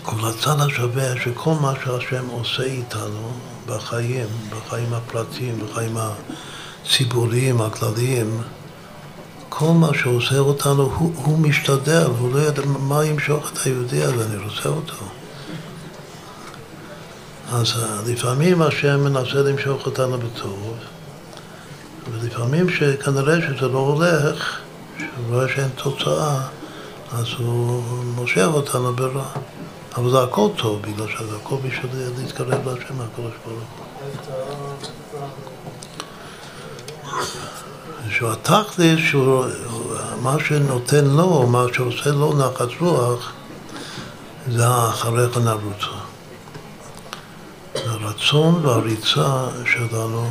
[0.07, 3.33] אבל הצד השווה שכל מה שהשם עושה איתנו
[3.67, 5.97] בחיים, בחיים הפרטיים, בחיים
[6.85, 8.43] הציבוריים, הכלליים,
[9.49, 14.27] כל מה שעושה אותנו, הוא, הוא משתדל, הוא לא יודע מה ימשוך את היהודי הזה,
[14.27, 15.05] אני רוצה אותו.
[17.53, 17.73] אז
[18.07, 20.75] לפעמים השם מנסה למשוך אותנו בטוב,
[22.13, 24.59] ולפעמים שכנראה שזה לא הולך,
[24.99, 26.41] שהוא רואה שאין תוצאה,
[27.13, 29.29] אז הוא מושך אותנו ברע.
[29.95, 33.87] אבל זה הכל טוב, בגלל שזה הכל בשביל להתקרב להשם, הקדוש ברוך הוא.
[38.11, 39.45] שהוא התכלס, שהוא,
[40.23, 43.33] מה שנותן לו, מה שעושה לו נחת רוח,
[44.49, 46.03] זה אחריך נרוצה.
[47.75, 50.29] הרצון והריצה שלנו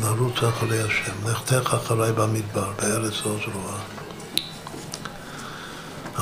[0.00, 1.12] לרוץ אחרי השם.
[1.30, 3.99] לכתך אחריי במדבר, בארץ לא זרועה.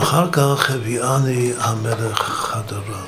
[0.02, 3.06] אחר כך הביאני המלך חדריו.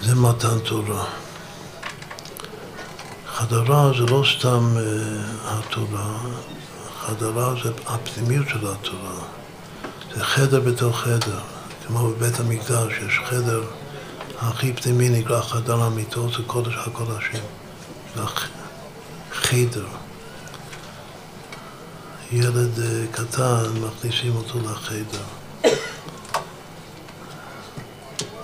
[0.00, 1.04] זה מתן תורה.
[3.26, 4.80] חדרה זה לא סתם uh,
[5.44, 6.18] התורה,
[7.00, 9.14] חדרה זה הפנימיות של התורה.
[10.14, 11.40] זה חדר בתוך חדר,
[11.86, 13.62] כמו בבית המקדש יש חדר
[14.48, 17.40] הכי פנימי נקרא חדר המיטות, זה קודש הקודשים.
[18.14, 18.22] זה
[19.32, 19.86] חדר.
[22.32, 25.24] ילד אה, קטן, מכניסים אותו לחדר.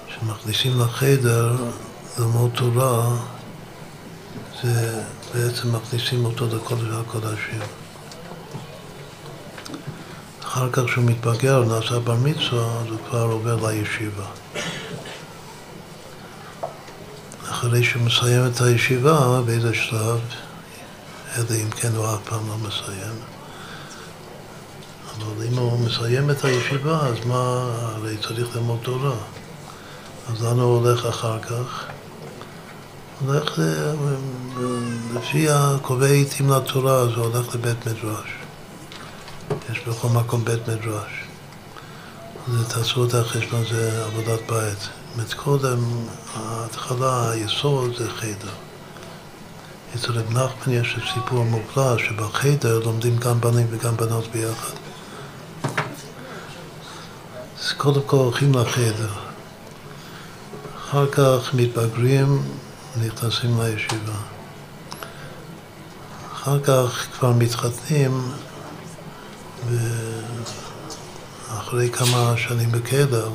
[0.09, 1.57] כשמכניסים לחדר
[2.19, 3.17] ללמוד תורה,
[4.63, 5.03] זה
[5.35, 7.61] בעצם מכניסים אותו לקודש הקודשים.
[10.43, 14.27] אחר כך כשהוא מתבגר, נעשה בר מצווה, אז הוא כבר עובר לישיבה.
[17.71, 20.21] אחרי שהוא מסיים את הישיבה, באיזה שלב,
[21.37, 23.15] אלא אם כן הוא אף פעם לא מסיים,
[25.17, 29.15] אבל אם הוא מסיים את הישיבה, אז מה, הרי צריך ללמוד תורה.
[30.29, 31.85] אז לאן הוא הולך אחר כך?
[33.27, 33.59] הולך,
[35.15, 38.31] לפי הקובעי עיתים לתורה, אז הוא הולך לבית מדרש.
[39.73, 41.25] יש בכל מקום בית מדרש.
[42.69, 45.00] תעשו את החשבון, זה עבודת בית.
[45.15, 45.79] אומרת, קודם,
[46.35, 48.53] ההתחלה, היסוד זה חדר.
[49.95, 54.75] אצל רב נחמן יש סיפור מופלא שבחדר לומדים גם בנים וגם בנות ביחד.
[57.61, 59.13] אז קודם כל הולכים לחדר,
[60.79, 62.43] אחר כך מתבגרים,
[62.97, 64.19] נכנסים לישיבה.
[66.33, 68.33] אחר כך כבר מתחתנים,
[71.49, 73.29] ואחרי כמה שנים בכלא,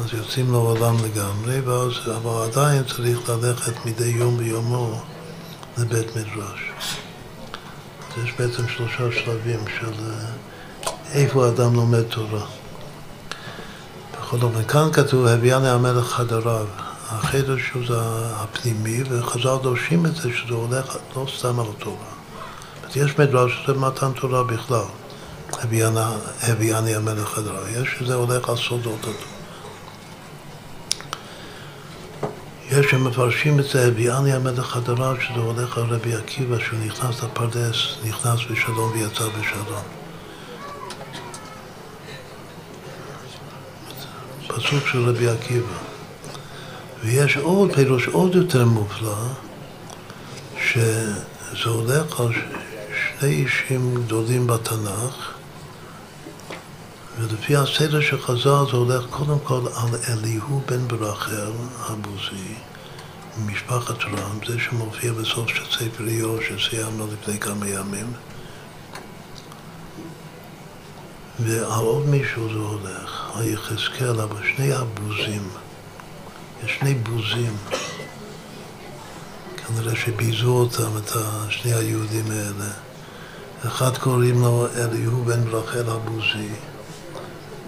[0.00, 5.00] אז יוצאים לעולם לגמרי, ואז, אבל עדיין צריך ללכת מדי יום ביומו
[5.78, 6.60] לבית מדרש.
[8.16, 12.46] אז יש בעצם שלושה שלבים של אה, איפה האדם לומד תורה.
[14.12, 16.66] בכל אופן, כאן כתוב, הביאני המלך חדריו.
[17.08, 17.94] החדר שהוא זה
[18.34, 22.16] הפנימי, וחז"ל דורשים את זה שזה הולך לא סתם על תורה.
[22.96, 24.84] יש מדרש שזה מתן תורה בכלל,
[26.42, 27.68] הביאני המלך חדריו.
[27.68, 29.35] יש שזה הולך על סודות התורה.
[32.78, 37.76] יש שמפרשים את זה, הביאני המלך חדריו, שזה הולך על רבי עקיבא, שהוא נכנס לפרדס,
[38.04, 39.82] נכנס בשלום ויצא בשלום.
[44.46, 45.76] פסוק של רבי עקיבא.
[47.04, 49.16] ויש עוד פירוש עוד יותר מופלא,
[50.60, 52.32] שזה הולך על
[53.18, 55.35] שני אישים גדולים בתנ"ך,
[57.18, 62.54] ולפי הסדר של חז"ל זה הולך קודם כל על אליהו בן ברחל הבוזי,
[63.38, 68.12] ממשפחת רם, זה שמופיע בסוף של ספר איוב שסיימנו לפני כמה ימים.
[71.40, 75.48] ועל עוד מישהו זה הולך, על יחזקאל, אבל שני הבוזים.
[76.64, 77.56] יש שני בוזים.
[79.56, 81.12] כנראה שביזו אותם, את
[81.50, 82.70] שני היהודים האלה.
[83.66, 86.48] אחד קוראים לו אליהו בן ברחל הבוזי,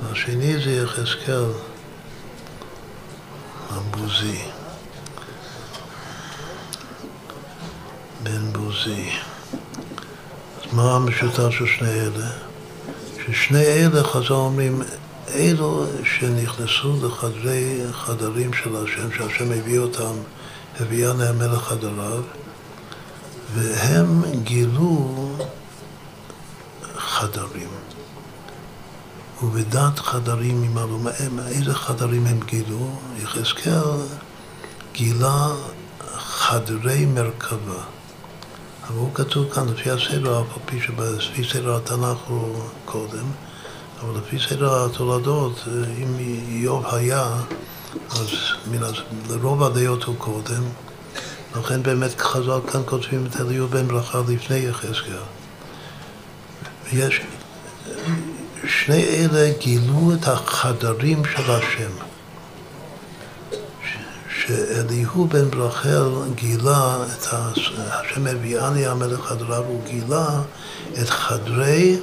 [0.03, 1.45] והשני זה יחזקאל
[3.71, 4.43] הבוזי.
[8.23, 9.11] בן בוזי.
[10.57, 12.31] אז מה המשותף של שני אלה?
[13.27, 14.83] ששני אלה, חז"ל אומרים,
[15.35, 20.13] אלו שנכנסו לחדרי חדרים של השם, שהשם הביא אותם,
[20.81, 22.23] הביאנו המלך חדריו,
[23.55, 25.29] והם גילו
[26.97, 27.88] חדרים.
[29.43, 30.99] ובדת חדרים ממעלו,
[31.49, 32.91] איזה חדרים הם גילו?
[33.23, 33.83] יחזקאל
[34.93, 35.49] גילה
[36.19, 37.83] חדרי מרכבה.
[38.89, 43.25] אבל הוא כתוב כאן לפי הסדר, אף על פי שלפי סדר התנ"ך הוא קודם,
[44.01, 45.65] אבל לפי סדר התולדות,
[46.03, 46.17] אם
[46.49, 47.27] איוב היה,
[48.11, 48.29] אז
[49.31, 50.63] לרוב הדעות הוא קודם,
[51.57, 55.15] לכן באמת חז"ל כאן כותבים את אליהו בן ברכה לפני יחזקאל.
[56.93, 57.21] ויש,
[58.89, 61.91] שני אלה גילו את החדרים של השם.
[64.39, 70.41] שאליהו בן ברחל גילה את השם הביאני המלך חדריו, הוא גילה
[71.03, 72.01] את חדרי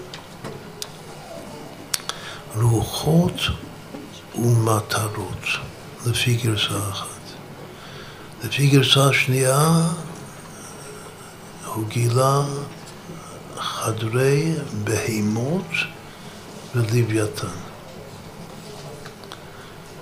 [2.56, 3.40] רוחות
[4.36, 5.46] ומטרות,
[6.06, 7.08] לפי גרסה אחת.
[8.44, 9.90] לפי גרסה שנייה,
[11.66, 12.42] הוא גילה
[13.58, 15.66] חדרי בהימות
[16.76, 17.47] ולוויתן.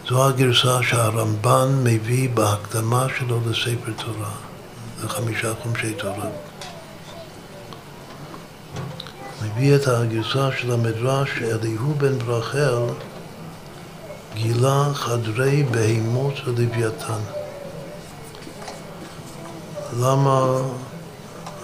[0.10, 4.32] זו הגרסה שהרמב"ן מביא בהקדמה שלו לספר תורה,
[5.04, 6.30] לחמישה חומשי תורה.
[9.42, 12.86] מביא את הגרסה של המדרש שאליהו בן ברחל
[14.34, 17.22] גילה חדרי בהימות ולוויתן.
[20.00, 20.58] למה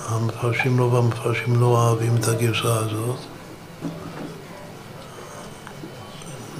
[0.08, 3.29] המפרשים, רוב המפרשים לא אוהבים את הגרסה הזאת?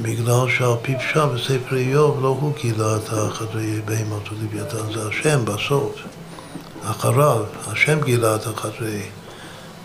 [0.02, 5.46] בגלל שעל פי פשט בספר איוב לא הוא גילה את החדרי בהמות ולוויתן, זה השם
[5.46, 5.96] בסוף,
[6.84, 9.02] אחריו, השם גילה את החדרי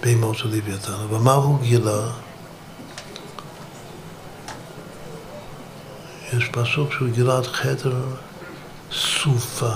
[0.02, 2.10] בהמות ולוויתן, אבל מה הוא גילה?
[6.32, 8.02] יש פסוק שהוא גילה את חדר
[8.92, 9.74] סופה,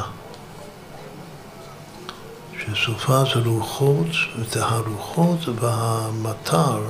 [2.59, 4.07] שסופה זה רוחות,
[4.51, 6.81] זה הרוחות והמטר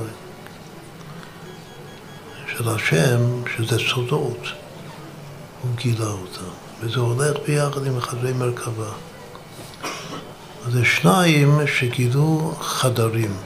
[2.59, 3.21] של השם,
[3.57, 4.39] שזה סודות,
[5.63, 6.51] הוא גילה אותם.
[6.81, 8.91] וזה הולך ביחד עם חדרי מרכבה.
[10.67, 13.37] אז זה שניים שגילו חדרים.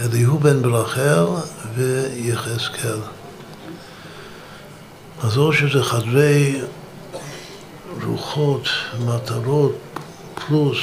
[0.00, 1.24] אליהו בן ברחל
[1.74, 3.00] ויחזקאל.
[5.22, 6.60] אז או שזה חדרי
[8.04, 8.68] רוחות,
[9.06, 9.78] מטרות,
[10.34, 10.78] פלוס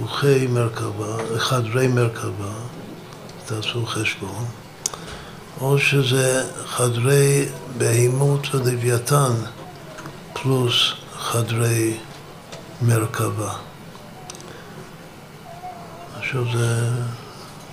[0.00, 2.52] רוחי מרכבה, חדרי מרכבה,
[3.46, 4.44] תעשו חשבון,
[5.60, 7.48] או שזה חדרי
[7.78, 9.32] בהימות ולוויתן
[10.32, 11.96] פלוס חדרי
[12.82, 13.52] מרכבה.
[16.18, 16.90] עכשיו זה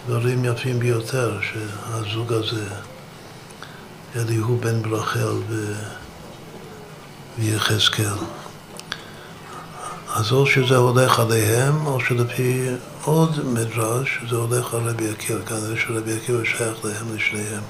[0.08, 2.66] דברים יפים ביותר שהזוג הזה,
[4.16, 5.74] אליהו בן ברחל ו...
[7.40, 8.43] ויחזקאל.
[10.16, 12.68] אז או שזה הולך עליהם, או שלפי
[13.04, 17.64] עוד מדרש, זה הולך על רבי עקיבא, כנראה שרבי עקיבא שייך להם לשניהם.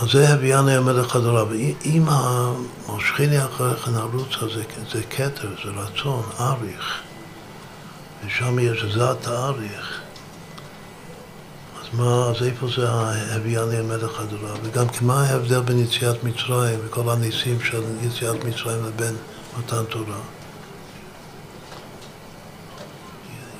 [0.00, 1.48] אז זה הביאני המלך הדוריו.
[1.84, 7.00] אם המושכיני אחריך נרוץ הזה, זה כתר, זה רצון, אריך,
[8.26, 9.99] ושם יש זת האריך,
[11.92, 12.88] מה, אז איפה זה
[13.34, 14.54] הביאני המלך הדורה?
[14.62, 19.14] וגם מה ההבדל בין יציאת מצרים וכל הניסים של יציאת מצרים לבין
[19.58, 20.20] מתן תורה?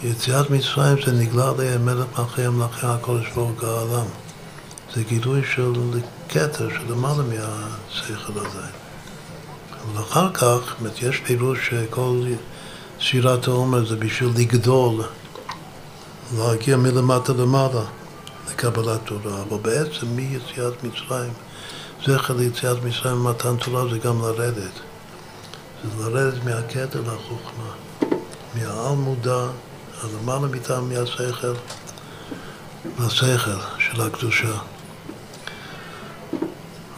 [0.02, 4.06] יציאת מצרים זה נגלה עליהם מלך מלכי המלכי הקודש ברוך העולם.
[4.94, 5.72] זה גילוי של
[6.28, 8.72] כתר, של למעלה מהשכל עדיין.
[9.92, 12.22] אבל אחר כך, זאת יש פירוש שכל
[12.98, 15.02] שירת העומר זה בשביל לגדול,
[16.36, 17.99] להגיע מלמטה למעלה.
[18.50, 21.32] לקבלת תורה, אבל בעצם מיציאת מצרים,
[22.06, 24.72] זכר ליציאת מצרים ומתן תורה זה גם לרדת.
[25.84, 27.70] זה לרדת מהכתר לחוכמה,
[28.54, 29.46] מהעל מודע,
[30.02, 31.54] הלמעלה מטעם מהשכל,
[32.98, 34.58] לשכל של הקדושה.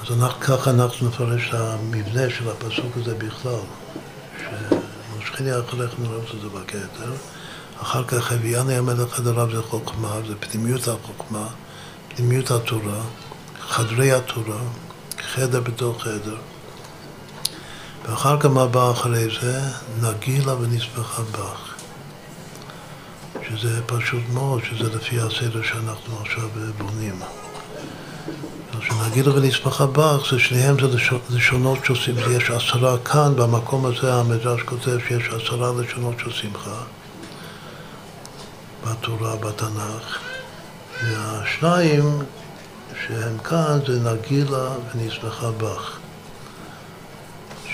[0.03, 3.61] אז אנחנו, ככה אנחנו נפרש את המבנה של הפסוק הזה בכלל,
[4.38, 7.12] שמושכני אחריך נראה את זה בכתר.
[7.82, 11.46] אחר כך הביאני המלך הדריו זה חוכמה, זה פנימיות החוכמה,
[12.08, 13.00] פנימיות התורה,
[13.60, 14.60] חדרי התורה,
[15.34, 16.36] חדר בתוך חדר.
[18.04, 19.60] ואחר כך מה בא אחרי זה?
[20.02, 21.74] נגילה ונספחה בך.
[23.48, 27.20] שזה פשוט מאוד, שזה לפי הסדר שאנחנו עכשיו בונים.
[28.80, 30.98] שנגילה ונספחה בך, זה שניהם זה
[31.30, 36.82] לשונות שעושים, יש עשרה כאן, במקום הזה המדרש כותב שיש עשרה לשונות של שמחה.
[38.84, 40.18] בתורה, בתנ"ך,
[41.02, 42.18] והשניים
[43.06, 45.98] שהם כאן זה נגילה ונשמחה בך,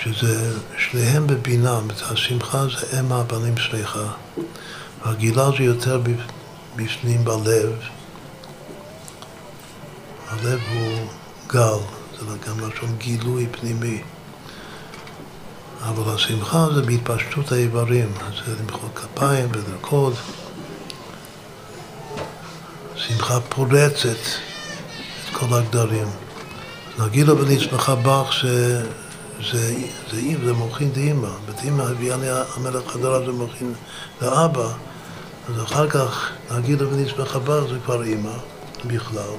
[0.01, 1.79] שזה שניהם בבינה,
[2.11, 4.11] השמחה זה אם הבנים שמחה,
[5.05, 6.01] והגילה זה יותר
[6.75, 7.73] בפנים בלב,
[10.29, 11.07] הלב הוא
[11.47, 11.79] גל,
[12.19, 14.01] זה גם לשון גילוי פנימי.
[15.81, 18.11] אבל השמחה זה בהתפשטות האיברים,
[18.45, 20.13] זה למחוא כפיים ולרקוד.
[23.07, 26.07] שמחה פורצת את כל הגדרים.
[26.99, 28.85] נגילה ונצמחה בך זה,
[29.51, 29.75] זה,
[30.11, 31.29] זה זה מוחין דאמא.
[31.45, 33.73] בדאמא הביאה לי המלך הדרה זה מוחין
[34.21, 34.67] לאבא.
[35.49, 38.33] אז אחר כך נגילה ונצמחה בך זה כבר אימא
[38.85, 39.33] בכלל.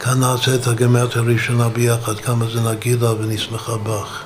[0.00, 4.22] כאן נעשה את הגמרת הראשונה ביחד, כמה זה נגילה ונשמחה בך.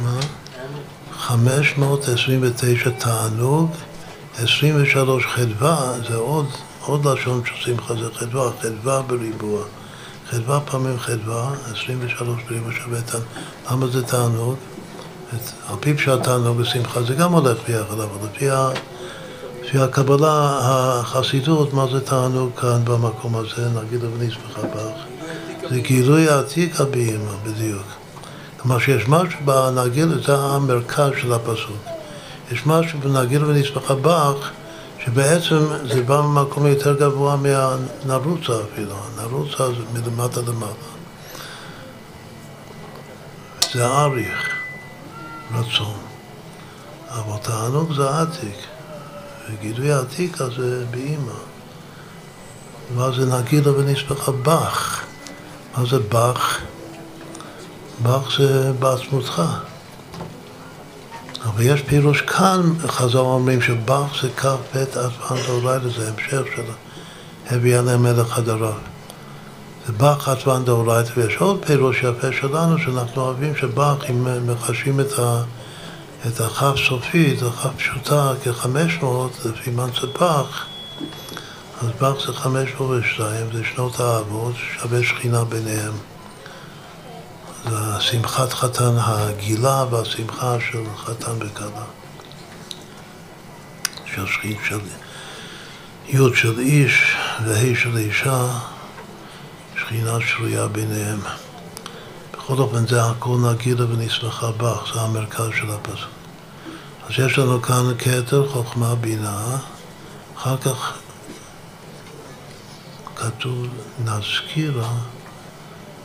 [0.00, 0.37] מה?
[1.28, 3.70] 529 תענוג,
[4.38, 6.46] 23 חדווה, זה עוד,
[6.84, 9.60] עוד לשון של שמחה, זה חדווה, חדווה בריבוע.
[10.30, 13.26] חדווה פעמים חדווה, 23 בריבוע שווה תענוג.
[13.70, 14.54] למה זה תענוג?
[15.68, 18.68] על פי פשט תענוג ושמחה זה גם הולך ביחד, אבל לפי, ה,
[19.62, 25.68] לפי הקבלה, החסידות, מה זה תענוג כאן במקום הזה, נגיד אבני שמחה בך?
[25.70, 27.97] זה גילוי העתיק הבימה, בדיוק.
[28.58, 31.84] כלומר שיש משהו בנגיל, זה המרכז של הפסוק.
[32.52, 34.50] יש משהו בנגיל ונסמכה בך,
[35.04, 35.58] שבעצם
[35.92, 38.94] זה בא ממקום יותר גבוה מהנרוצה אפילו.
[39.16, 40.72] הנרוצה זה מלמטה למעלה.
[43.72, 44.56] זה אריך,
[45.54, 45.98] רצון.
[47.10, 48.56] אבל תענוג זה עתיק.
[49.50, 51.32] וגידוי העתיק הזה באימא.
[52.96, 55.04] ואז זה נגילה ונסמכה בך.
[55.76, 56.60] מה זה בך?
[58.02, 59.42] בך זה בעצמותך.
[61.44, 66.62] אבל יש פירוש כאן, חז"ל אומרים שבך זה כ"ב עצמן דאורייתא, זה המשך של
[67.50, 68.72] הביאה להם מלך הדרה.
[69.86, 75.12] זה בך עצמן דאורייתא, ויש עוד פירוש יפה שלנו, שאנחנו אוהבים שבך, אם מחשים את,
[76.26, 79.04] את הכף סופית, הכף פשוטה כ-500,
[79.48, 80.66] לפי מנצה בך,
[81.82, 85.92] אז בך זה 502, זה שנות האבות, שווה שכינה ביניהם.
[87.64, 91.84] זה שמחת חתן הגילה והשמחה של חתן וכלה.
[94.06, 94.78] שהשחית של
[96.08, 98.46] י' של איש וה' של אישה,
[99.76, 101.20] שכינה שרויה ביניהם.
[102.32, 106.10] בכל אופן זה הכל נגילה ונשמחה בך, זה המרכז של הפסוק.
[107.08, 109.56] אז יש לנו כאן כתר, חוכמה, בינה,
[110.36, 110.92] אחר כך
[113.16, 113.66] כתוב
[114.04, 114.92] נזכירה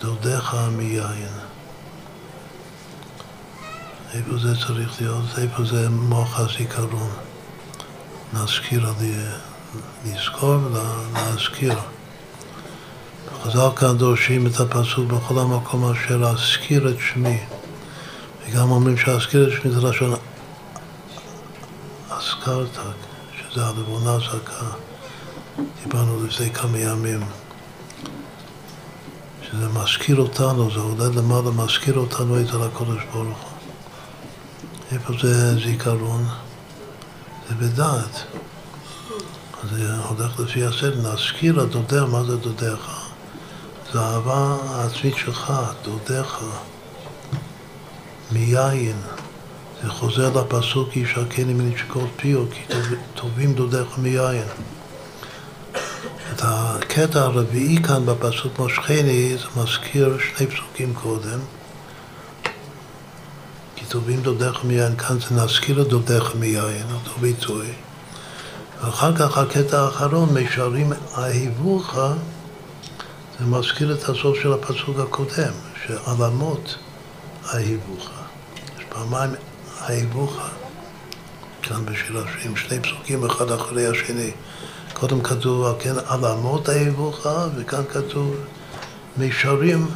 [0.04, 1.34] דודיך מיין.
[4.14, 5.26] איפה זה צריך להיות?
[5.38, 7.10] איפה זה מוח הזיכרון?
[8.34, 8.93] נזכיר,
[10.06, 11.80] לזכור ולהזכיר.
[13.43, 17.39] חז"ל כאן דורשים את הפסוק בכל המקום אשר אזכיר את שמי.
[18.47, 20.16] וגם אומרים שאזכיר את שמי זה לשון
[22.10, 22.78] אזכרת,
[23.38, 24.66] שזה הלבונה זכה.
[25.84, 27.43] דיברנו לפני כמה ימים.
[29.54, 33.54] שזה מזכיר אותנו, זה עולה למעלה, מזכיר אותנו את הקודש ברוך הוא.
[34.91, 36.26] איפה זה זיכרון?
[37.49, 38.24] זה בדעת.
[39.72, 43.12] זה הולך לפי הסדר, נזכיר דודיך, מה זה דודיך?
[43.93, 46.39] זה האהבה העצמית שלך, דודיך,
[48.32, 48.97] מיין.
[49.84, 52.74] זה חוזר לפסוק, ישקני מנשקות פיו, כי
[53.16, 54.47] טובים דודיך מיין.
[56.34, 56.41] את
[56.94, 61.39] הקטע הרביעי כאן בפסוק מושכני, זה מזכיר שני פסוקים קודם.
[63.76, 67.66] כי טובים דודיך מיין, כאן זה נזכיר דודיך מיין, אותו ביטוי.
[68.82, 71.96] ואחר כך הקטע האחרון, מישרים אהיבוך,
[73.39, 75.54] זה מזכיר את הסוף של הפסוק הקודם,
[75.86, 76.78] שעלמות
[77.54, 78.10] אהיבוך.
[78.78, 79.32] יש פעמיים
[79.82, 80.38] אהיבוך,
[81.64, 84.32] כאן בשיר השירים, שני פסוקים אחד אחרי השני.
[84.94, 88.36] קודם כתוב, כן, עלמות אהיבוך, וכאן כתוב
[89.18, 89.88] מישרים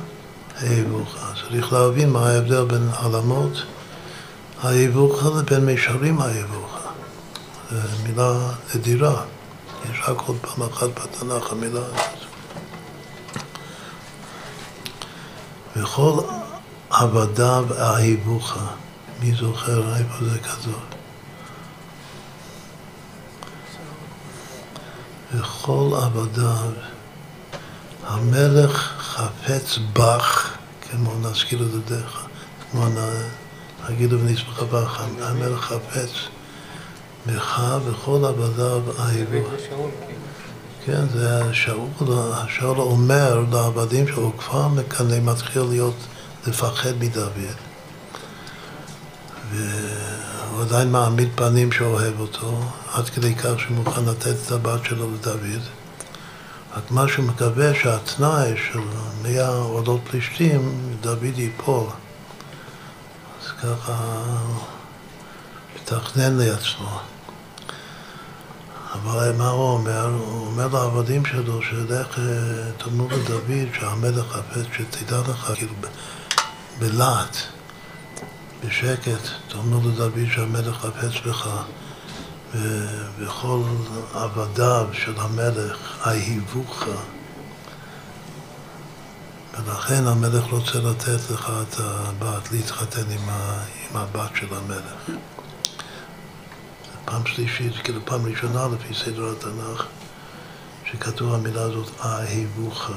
[0.62, 1.16] אהיבוך.
[1.42, 3.64] צריך להבין מה ההבדל בין עלמות
[4.62, 6.78] האהיבוך לבין מישרים האהיבוך.
[7.72, 7.78] זו
[8.08, 8.34] מילה
[8.76, 9.22] נדירה.
[9.92, 12.18] יש רק עוד פעם אחת בתנ"ך המילה הזאת.
[15.76, 16.20] וכל
[16.90, 18.58] עבדיו אהיבוך.
[19.20, 20.97] מי זוכר איפה זה כתוב?
[25.34, 26.72] וכל עבדיו
[28.08, 32.26] המלך חפץ בך, כמו נזכיר את ידיך,
[32.72, 32.86] כמו
[33.90, 36.10] נגיד ונשמחה בך, המלך חפץ
[37.28, 39.48] בך וכל עבדיו אהיבו.
[40.86, 41.88] כן, זה שאול,
[42.50, 45.96] שאול אומר לעבדים שלו, כבר מכאן מתחיל להיות,
[46.48, 47.38] לפחד מדוד.
[50.50, 52.62] והוא עדיין מעמיד פנים שאוהב אותו,
[52.94, 55.62] עד כדי כך שהוא מוכן לתת את הבת שלו לדוד.
[56.78, 58.80] רק מה שהוא מקווה שהתנאי של
[59.22, 61.88] מאה עולות פלישתים, דוד ייפול.
[63.44, 63.96] אז ככה
[65.76, 67.00] מתכנן לעצמו.
[68.94, 70.06] אבל מה הוא אומר?
[70.06, 72.20] הוא אומר לעבדים שלו שלך
[72.78, 75.74] תאמרו לדוד שהמלך חפץ, שתדע לך, כאילו
[76.80, 77.38] בלהט,
[78.66, 81.50] בשקט, תאמרו לדוד שהמלך חפץ בך,
[83.20, 83.62] וכל
[84.14, 86.84] עבדיו של המלך אהיבוך.
[89.66, 93.30] ולכן המלך רוצה לתת לך את הבת, להתחתן עם,
[93.94, 95.20] הבת של המלך.
[97.06, 99.86] פעם שלישית, כאילו פעם ראשונה לפי סדר התנ"ך,
[100.92, 102.92] שכתוב המילה הזאת, אהיבוך.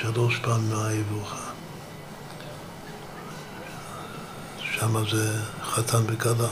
[0.00, 1.41] שלוש פעמים אהיבוך.
[4.82, 6.48] שם זה חתן וכלה.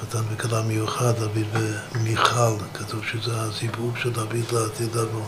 [0.00, 1.46] חתן וכלה מיוחד, דוד
[1.94, 5.26] ומיכל, כתוב שזה הזיווג של דוד לעתיד לבוא.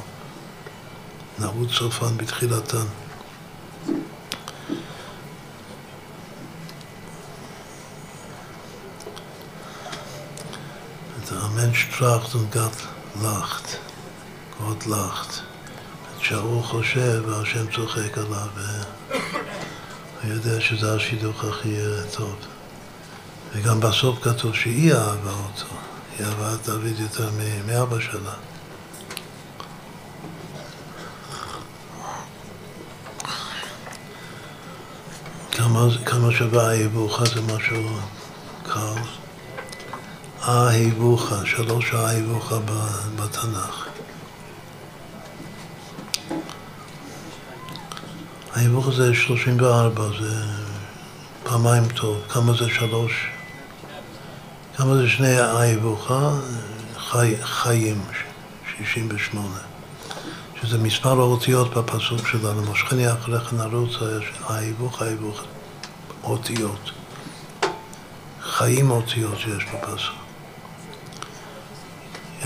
[1.39, 2.87] נעוד סופן בתחילתן.
[11.57, 12.79] Mensch tracht und Gott
[13.27, 13.67] lacht.
[14.59, 15.43] Gott lacht.
[16.63, 18.49] חושב והשם צוחק עליו
[20.25, 21.77] והוא יודע שזה השידוך הכי
[22.13, 22.35] טוב.
[23.53, 25.75] וגם בסוף כתוב שהיא אהבה אותו.
[26.19, 27.31] היא אהבה את דוד יותר
[27.67, 28.33] מאבא שלה.
[35.53, 37.99] כמה, כמה שווה היבוכה זה משהו
[38.63, 39.03] קל.
[40.49, 42.53] אהיבוך, שלוש אהיבוך
[43.17, 43.82] בתנ"ך.
[48.55, 50.45] ההיבוך זה 34, זה
[51.45, 52.21] פעמיים טוב.
[52.29, 53.13] כמה זה שלוש?
[54.77, 56.31] כמה זה שני ההיבוכה?
[56.97, 58.01] חי, חיים,
[58.79, 59.49] 68.
[60.63, 62.63] שזה מספר האותיות בפסוק שלנו.
[62.63, 63.91] מושכני אחריך נרוץ,
[64.45, 65.43] ההיבוך, ההיבוך,
[66.25, 66.91] אותיות.
[68.43, 70.17] חיים אותיות שיש בפסוק.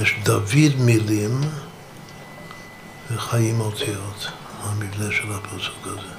[0.02, 1.40] יש דוד מילים
[3.10, 4.26] וחיים אותיות,
[4.66, 6.14] המבנה של הפסוק הזה.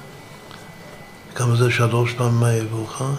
[1.34, 3.10] כמה זה שלוש פעמים מהיבוכה?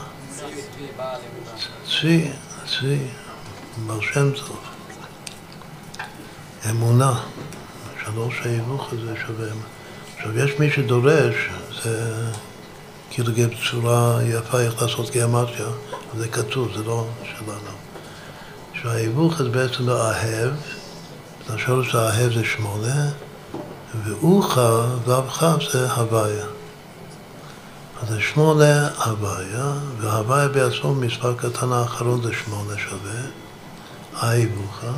[1.85, 2.31] צבי,
[2.65, 2.99] צבי,
[3.87, 4.59] בר שם טוב.
[6.69, 7.19] אמונה,
[8.03, 9.47] שלוש היבוך הזה שווה.
[10.17, 11.35] עכשיו, יש מי שדורש,
[11.83, 12.25] זה
[13.09, 15.65] כאילו בצורה יפה איך לעשות גיאמטיה,
[16.17, 17.77] זה כתוב, זה לא שלנו.
[18.73, 20.51] שההיווך זה בעצם לא אהב,
[21.49, 23.09] השורש האהב זה שמונה,
[23.95, 26.45] ואוחה, ו"כ זה הוויה.
[28.01, 33.21] אז זה שמונה הוויה, והוויה בעצמו מספר קטן האחרון זה שמונה שווה,
[34.15, 34.91] האיבוכה.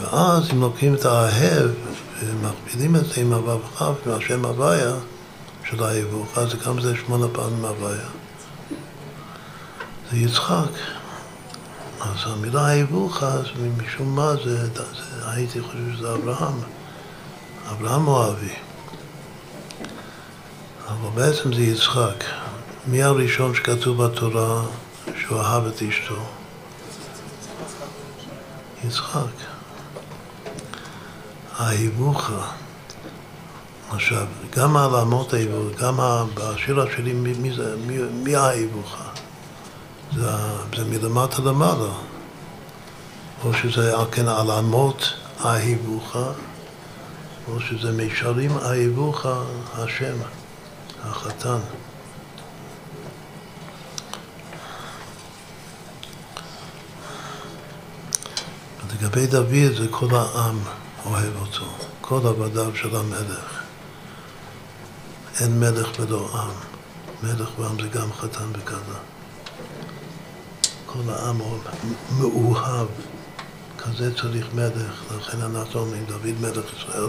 [0.00, 1.70] ואז אם לוקחים את האהב
[2.20, 4.94] ומכפילים את זה עם הו"כ ועם השם הוויה
[5.70, 8.08] של האיבוכה, זה גם זה שמונה פעמים הוויה.
[10.10, 10.72] זה יצחק.
[12.00, 16.60] אז המילה האיבוכה, אז משום מה זה, זה, הייתי חושב שזה אברהם.
[17.70, 18.54] אברהם הוא אבי.
[20.88, 22.24] אבל בעצם זה יצחק.
[22.86, 24.62] מי הראשון שכתוב בתורה
[25.20, 26.22] שהוא אהב את אשתו?
[28.84, 29.20] יצחק.
[31.56, 32.50] ההיבוכה.
[33.90, 34.26] עכשיו,
[34.56, 35.98] גם העלמות ההיבוכה, גם
[36.34, 37.50] בשיר השני, מי, מי,
[37.86, 39.04] מי, מי ההיבוכה?
[40.14, 40.30] זה,
[40.76, 41.92] זה מלמטה למעלה.
[43.44, 45.12] או שזה כן העלמות
[45.42, 46.32] ההיבוכה,
[47.48, 49.42] או שזה מישרים ההיבוכה
[49.74, 50.16] השם.
[51.02, 51.58] החתן.
[58.92, 60.58] לגבי דוד זה כל העם
[61.06, 61.66] אוהב אותו,
[62.00, 63.62] כל עבדיו של המלך.
[65.40, 66.54] אין מלך ולא עם.
[67.22, 68.98] מלך ועם זה גם חתן וכלה.
[70.86, 71.38] כל העם
[72.18, 72.86] מאוהב,
[73.84, 77.06] כזה צריך מלך, לכן אנחנו אומרים דוד מלך ישראל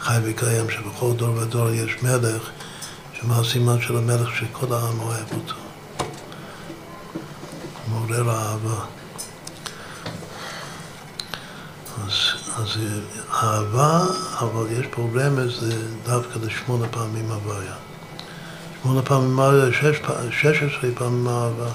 [0.00, 2.50] חי וקיים, שבכל דור ודור יש מלך
[3.20, 5.54] שמה הסימן של המלך שכל העם אוהב אותו.
[7.88, 8.84] מעורר אהבה.
[12.06, 12.12] אז,
[12.56, 12.68] אז
[13.32, 14.04] אהבה,
[14.38, 17.74] אבל יש פה רמז, זה דווקא לשמונה פעמים הוויה.
[18.82, 20.00] שמונה פעמים הוויה, שש,
[20.30, 21.70] שש עשרה פעמים אהבה.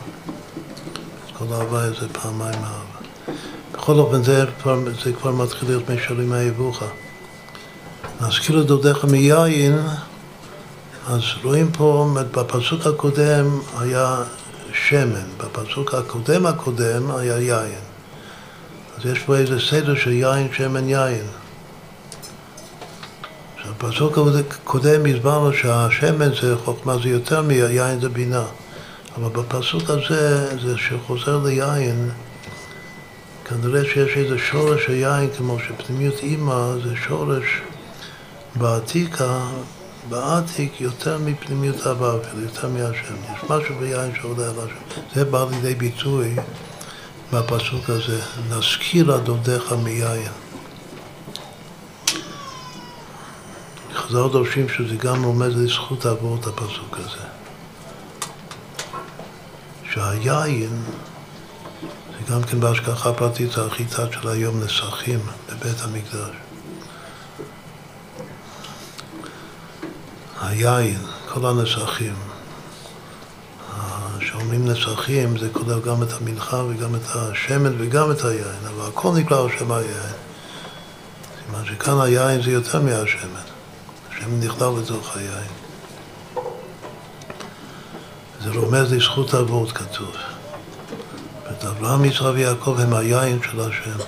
[1.37, 2.93] כל ההוויה זה פעמיים אהבה.
[3.73, 6.85] בכל אופן, זה כבר, זה כבר מתחיל להיות מישרים מהיבוכה.
[8.19, 9.79] אז כאילו דודיך מיין
[11.07, 14.23] אז רואים פה, בפסוק הקודם היה
[14.73, 17.79] שמן, בפסוק הקודם הקודם היה יין.
[18.97, 21.25] אז יש פה איזה סדר של יין, שמן, יין.
[23.69, 28.43] בפסוק הקודם הסברנו שהשמן זה חוכמה, זה יותר מיין זה בינה.
[29.17, 32.09] אבל בפסוק הזה, זה שחוזר ליין,
[33.61, 37.61] כנראה שיש איזה שורש של יין, כמו שפנימיות אימא זה שורש
[38.55, 39.39] בעתיקה
[40.09, 43.15] בעתיק יותר מפנימיות אבא אפילו, יותר מהשם.
[43.33, 45.01] יש משהו ביין שעולה על השם.
[45.15, 46.35] זה בא לידי ביטוי
[47.33, 50.31] בפסוק הזה, נזכיר אדודיך מיין.
[53.93, 57.23] חז"ל דורשים שזה גם עומד לזכות אבות הפסוק הזה.
[59.93, 60.83] שהיין
[62.29, 65.19] גם כן בהשגחה פרטית, החיטה של היום נסכים
[65.49, 66.35] בבית המקדש.
[70.41, 70.99] היין,
[71.33, 72.15] כל הנסחים.
[74.19, 79.11] שאומרים נסחים זה כולל גם את המנחה וגם את השמן וגם את היין, אבל הכל
[79.15, 80.13] נקרא על שם היין.
[81.45, 83.45] סימן שכאן היין זה יותר מהשמן.
[84.09, 85.51] השמן נכלל בתוך היין.
[88.43, 90.15] זה רומז לזכות אבות כתוב.
[91.65, 94.03] אברהם, יצחק ויעקב הם היין של השם.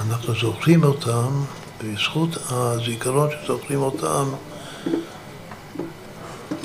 [0.00, 1.44] אנחנו זוכרים אותם
[1.82, 4.24] בזכות הזיכרון שזוכרים אותם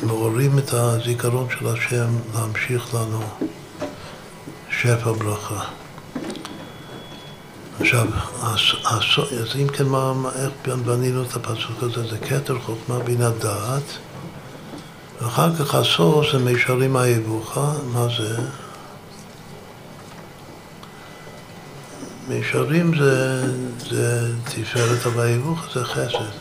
[0.04, 3.22] מעוררים את הזיכרון של השם להמשיך לנו
[4.70, 5.64] שפע ברכה.
[7.80, 8.08] עכשיו,
[8.44, 10.52] אז אם כן, מה, איך
[10.86, 12.08] בנינו את הפסוק הזה?
[12.10, 13.84] זה כתר חוכמה בינה דעת,
[15.22, 18.38] ואחר כך הסוף זה מישרים היבוכה, מה זה?
[22.30, 23.44] מישרים זה,
[23.90, 26.32] זה תפארת, אבל היבוכה זה חסד.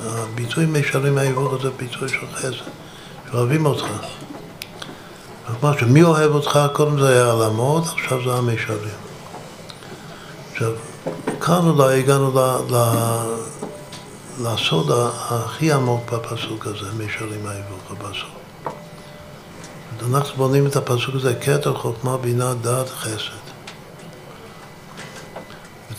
[0.00, 2.64] הביטוי מישרים מהיבוכה זה ביטוי של חסד.
[3.30, 3.84] שאוהבים אותך.
[5.60, 8.98] כלומר שמי אוהב אותך, קודם זה היה העלמות, עכשיו זה המישרים.
[10.52, 10.72] עכשיו,
[11.40, 12.76] כאן אולי הגענו ל, ל,
[14.40, 14.90] לסוד
[15.30, 18.40] הכי עמוק בפסוק הזה, מישרים האיבוך בסוף.
[20.10, 23.39] אנחנו בונים את הפסוק הזה, כתר חוכמה, בינה, דעת, חסד.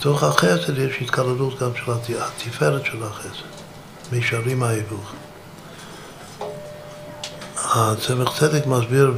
[0.02, 3.46] בתוך החסד יש התקללות גם של התפארת של החסד,
[4.12, 5.12] מישרים ההיפוך.
[7.56, 9.12] הצמח צדק מסביר,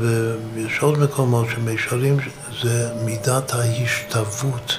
[0.55, 2.16] ויש עוד מקומות שמישרים
[2.62, 4.78] זה מידת ההשתוות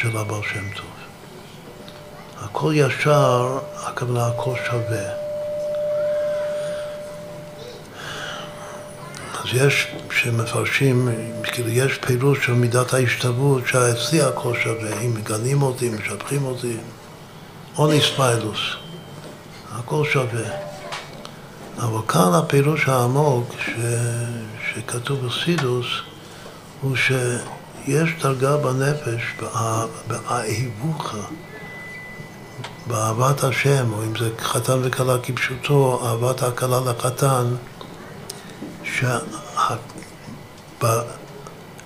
[0.00, 0.90] של הבעל שם טוב.
[2.40, 5.27] הכל ישר, הכוונה הכל שווה.
[9.38, 11.08] אז יש, שמפרשים,
[11.42, 16.76] כאילו יש פירוש של מידת ההשתוות, שאצלי הכל שווה, אם מגנים אותי, משבחים אותי,
[17.78, 18.60] אוניס פיילוס,
[19.72, 20.50] הכל שווה.
[21.78, 23.70] אבל כאן הפירוש העמוק ש...
[24.74, 25.86] שכתוב בסידוס
[26.80, 29.22] הוא שיש דרגה בנפש,
[30.08, 31.14] באהיבוך,
[32.86, 37.46] באהבת השם, או אם זה חתן וכלה כפשוטו, אהבת הכלה לחתן,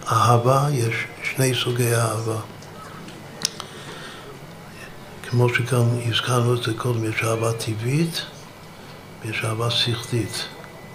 [0.04, 2.40] שבאהבה יש שני סוגי אהבה.
[5.22, 8.22] כמו שגם הזכרנו את זה קודם, יש אהבה טבעית
[9.24, 10.44] ויש אהבה שכלית.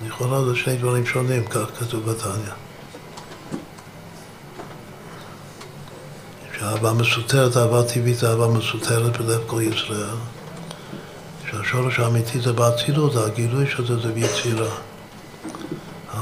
[0.05, 2.53] לכאורה זה שני דברים שונים, כך כתוב בתניא.
[6.59, 10.15] שאהבה מסותרת, אהבה טבעית, אהבה מסותרת בלב כל ישראל.
[11.51, 14.69] שהשורש האמיתי זה באצילות, הגילוי של זה זה ביצירה.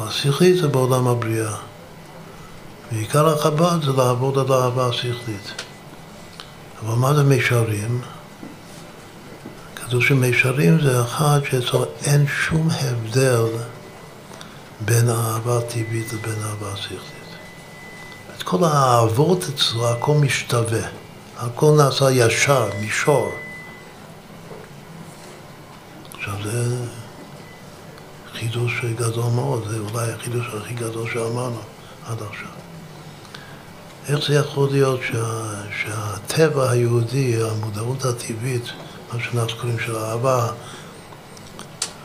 [0.04, 1.56] השכלית זה בעולם הבריאה.
[2.92, 5.62] ועיקר החב"ד זה לעבוד על האהבה השכלית.
[6.84, 8.02] אבל מה זה מישרים?
[9.76, 13.46] כתוב שמישרים זה אחד שאצלו אין שום הבדל
[14.82, 17.02] בין האהבה הטבעית לבין האהבה השכלית.
[18.38, 20.88] את כל האהבות אצלו הכל משתווה,
[21.38, 23.32] הכל נעשה ישר, מישור.
[26.14, 26.86] עכשיו זה
[28.40, 31.60] חידוש גדול מאוד, זה אולי החידוש הכי גדול שאמרנו
[32.08, 32.50] עד עכשיו.
[34.10, 35.50] איך זה יכול להיות שה,
[35.82, 38.64] שהטבע היהודי, המודעות הטבעית,
[39.14, 40.48] מה שאנחנו קוראים של אהבה,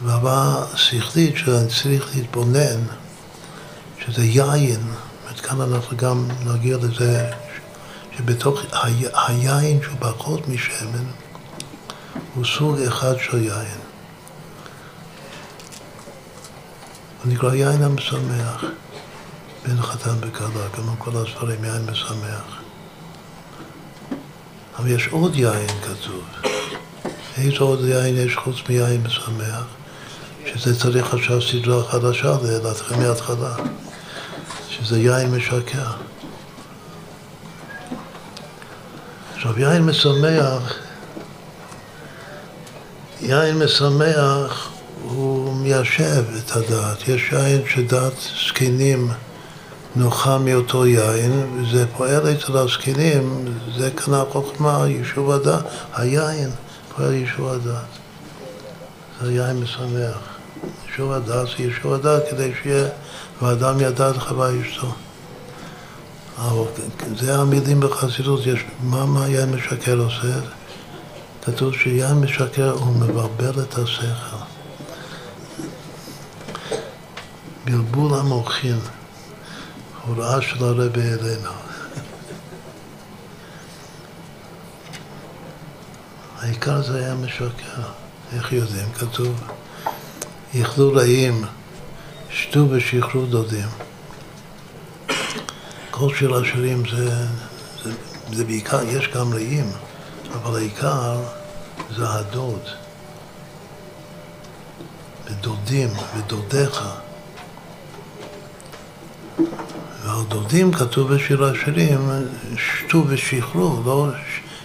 [0.03, 2.81] ואהבה שכלית שאני צריך להתבונן,
[4.05, 4.81] שזה יין,
[5.51, 7.31] כאן אנחנו גם נגיע לזה
[8.17, 8.61] שבתוך
[9.27, 11.05] היין שהוא פחות משמן
[12.35, 13.90] הוא סוג אחד של יין.
[17.25, 18.65] הוא נקרא יין המשמח
[19.67, 22.61] בין חתן וכלה, כמו כל הספרים, יין משמח.
[24.79, 26.25] אבל יש עוד יין כתוב.
[27.37, 29.65] איזה עוד יין יש חוץ מיין משמח?
[30.47, 33.55] שזה צריך עכשיו סדרה חדשה, להתחיל מההתחלה.
[34.69, 35.91] שזה יין משקר.
[39.35, 40.75] עכשיו, יין משמח,
[43.21, 44.71] יין משמח
[45.03, 47.09] הוא מיישב את הדעת.
[47.09, 48.13] יש יין שדעת
[48.47, 49.11] זקנים
[49.97, 53.45] נוחה מאותו יין, וזה פועל אצל הזקנים,
[53.79, 55.65] זה כאן החוכמה, יישוב הדעת.
[55.95, 56.51] היין
[56.97, 57.85] פועל יישוב הדעת.
[59.23, 60.19] זה יין משמח.
[60.89, 62.89] יישוב הדעת זה יישוב הדעת כדי שיהיה
[63.43, 64.95] ואדם ידע את חווה אשתו.
[66.39, 66.65] אבל
[67.17, 70.41] זה המילים בחסידות, יש מה מה יין משקר עושה?
[71.45, 74.30] כתוב שיין משקר הוא מבלבל את השכל.
[77.65, 78.79] בלבול המוחין,
[80.07, 81.51] הוראה של הרבי אלינו.
[86.39, 87.83] העיקר זה היה משקר.
[88.33, 88.93] איך יודעים?
[88.93, 89.41] כתוב,
[90.55, 91.45] יכלו רעים
[92.31, 93.69] שתו ושחררו דודים.
[95.91, 97.27] כל שיר השירים זה,
[97.85, 97.93] זה,
[98.33, 99.71] זה בעיקר, יש גם רעים,
[100.33, 101.21] אבל העיקר
[101.97, 102.63] זה הדוד.
[105.27, 106.85] ודודים, ודודיך.
[110.05, 112.11] ועל כתוב בשיר השירים,
[112.57, 114.09] שתו ושחררו, לא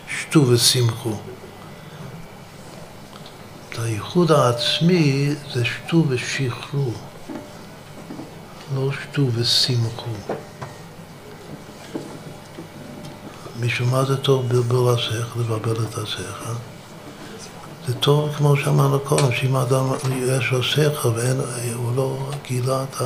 [0.08, 1.18] שתו ושמחו.
[3.78, 6.92] הייחוד העצמי זה שתו ושחררו.
[8.76, 10.12] לא שתו ושמחו.
[13.60, 16.54] משום מה זה טוב בלבל השכל, לבלבל את השכל?
[17.88, 23.02] זה טוב, כמו שאמרנו קודם, שאם האדם יש לו שכל והוא לא גילה את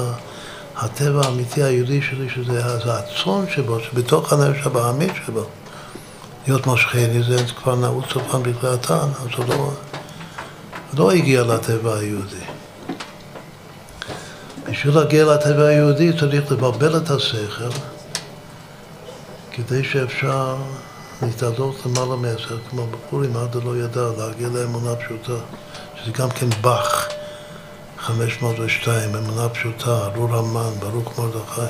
[0.81, 5.45] הטבע האמיתי היהודי שלי, שזה הצאן שבו, שבתוך הנפש הבעמית שבו,
[6.47, 9.71] להיות משכני, זה כבר נעוץ סופן בכלי התן, אז הוא לא,
[10.93, 12.45] לא הגיע לטבע היהודי.
[14.69, 17.69] בשביל להגיע לטבע היהודי צריך לבלבל את השכל
[19.51, 20.55] כדי שאפשר
[21.21, 25.41] להתעלות למעלה מעשר, כמו בפורים, עד לא ידע, להגיע לאמונה פשוטה,
[25.95, 27.07] שזה גם כן באך,
[28.01, 31.61] 502, אמונה פשוטה, ארור המן, ברוך מרדכי.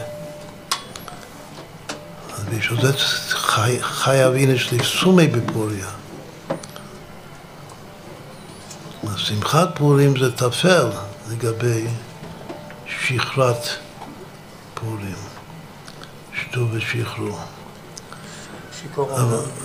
[2.34, 2.94] אז בשביל זה
[3.30, 5.88] חי- חייב אינש לפסומי בפוריה.
[9.18, 10.90] שמחת פורים זה טפל
[11.32, 11.88] לגבי
[12.88, 13.68] שכרת
[14.74, 15.16] פורים,
[16.34, 17.38] שתו ושכרו.
[18.82, 19.10] שיכור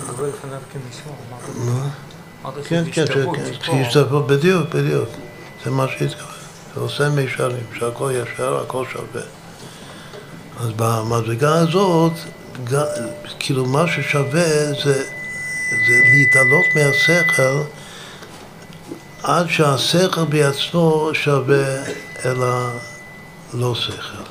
[0.07, 0.59] גבוה לפניו
[1.55, 1.89] מה?
[2.45, 3.13] אמרת כן, כן, כן,
[3.53, 3.75] שיכור.
[3.83, 5.09] שישתפו, בדיוק, בדיוק.
[5.65, 6.34] זה מה שהתכוון.
[6.75, 9.21] זה עושה מישרים, שהכל ישר, הכל שווה.
[10.59, 12.13] אז במדרגה הזאת,
[13.39, 15.03] כאילו מה ששווה זה,
[15.87, 17.61] זה להתעלות מהשכל
[19.23, 21.83] עד שהשכל בעצמו שווה
[22.25, 24.23] אל הלא שכל,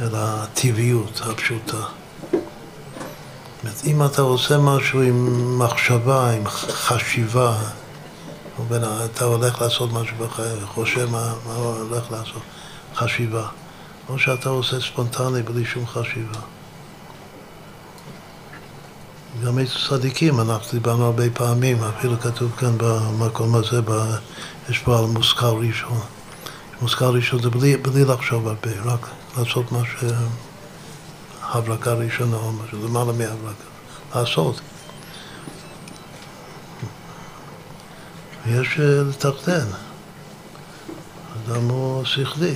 [0.00, 1.76] אל הטבעיות הפשוטה.
[1.76, 2.32] זאת
[3.62, 7.56] אומרת, אם אתה עושה משהו עם מחשבה, עם חשיבה,
[8.60, 12.42] ובין, אתה הולך לעשות משהו בחיים, חושב מה, מה הולך לעשות,
[12.94, 13.46] חשיבה,
[14.08, 16.40] או שאתה עושה ספונטני בלי שום חשיבה.
[19.44, 23.90] גם אצל צדיקים, אנחנו דיברנו הרבה פעמים, אפילו כתוב כאן במקום הזה, ב,
[24.70, 26.00] יש פה על מושכל ראשון.
[26.82, 29.08] מושכל ראשון זה בלי, בלי לחשוב הרבה, רק
[29.38, 30.04] לעשות מה ש...
[31.42, 33.64] הברקה ראשונה או משהו, למעלה מהברקה.
[34.14, 34.60] לעשות.
[38.46, 39.66] יש אה, לתחתן.
[41.46, 42.54] אדם הוא שכלי.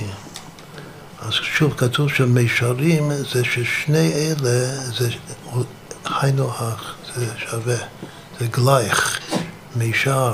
[1.22, 5.10] אז שוב, כתוב שמישרים זה ששני אלה, זה
[6.04, 7.76] היינו הך, זה שווה,
[8.40, 9.20] זה גלייך,
[9.76, 10.32] מישר.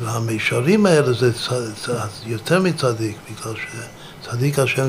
[0.00, 3.54] והמישרים האלה זה צ- צ- יותר מצדיק, בגלל
[4.22, 4.88] שצדיק השם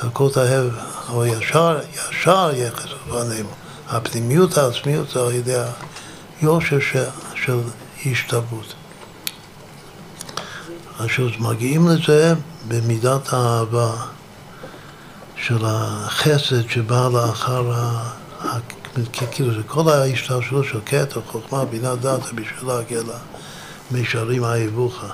[0.00, 0.70] הכל תאהב,
[1.08, 3.48] או ישר, ישר יחס בפנינו.
[3.88, 5.54] הפנימיות העצמיות זה על ידי
[6.40, 6.78] היושר
[7.44, 7.60] של
[8.06, 8.74] השתוות.
[10.98, 12.34] עכשיו, מגיעים לזה
[12.68, 13.92] במידת האהבה
[15.36, 18.10] של החסד שבא לאחר ה...
[19.30, 23.00] כאילו זה כל ההשתלשלות של קטע, חוכמה, בינה, דעת, בשביל להגיע
[23.90, 25.04] למישרים האהבוך,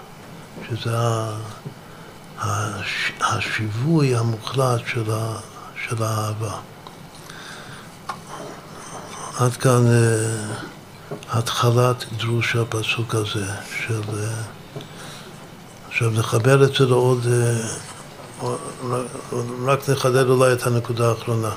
[0.68, 0.96] שזה
[3.20, 5.38] השיווי המוחלט של, ה,
[5.88, 6.54] של האהבה.
[9.38, 10.54] עד כאן אה,
[11.30, 13.46] התחלת דרוש הפסוק הזה,
[13.86, 14.00] של...
[14.14, 14.42] אה,
[15.88, 17.26] עכשיו נחבר את זה לעוד...
[19.66, 21.50] רק נחדד אולי את הנקודה האחרונה.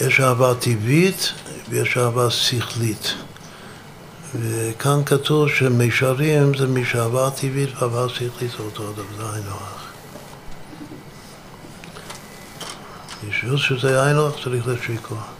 [0.00, 1.32] יש אהבה טבעית
[1.68, 3.14] ויש אהבה שכלית.
[4.34, 9.86] וכאן כתוב שמישרים זה משאהבה טבעית ואהבה שכלית זה אותו דבר, זה היינו הך.
[13.28, 15.35] בשביל שזה היינו הך צריך לשיקוע.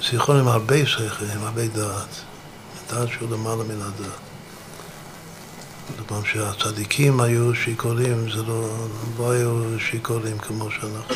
[0.00, 2.08] שיכון עם הרבה שכל, עם הרבה דעת.
[2.90, 4.18] דעת שהוא למעלה מן הדעת.
[5.98, 8.68] זאת שהצדיקים היו שיכורים, זה לא,
[9.18, 11.14] לא היו שיכורים כמו שאנחנו,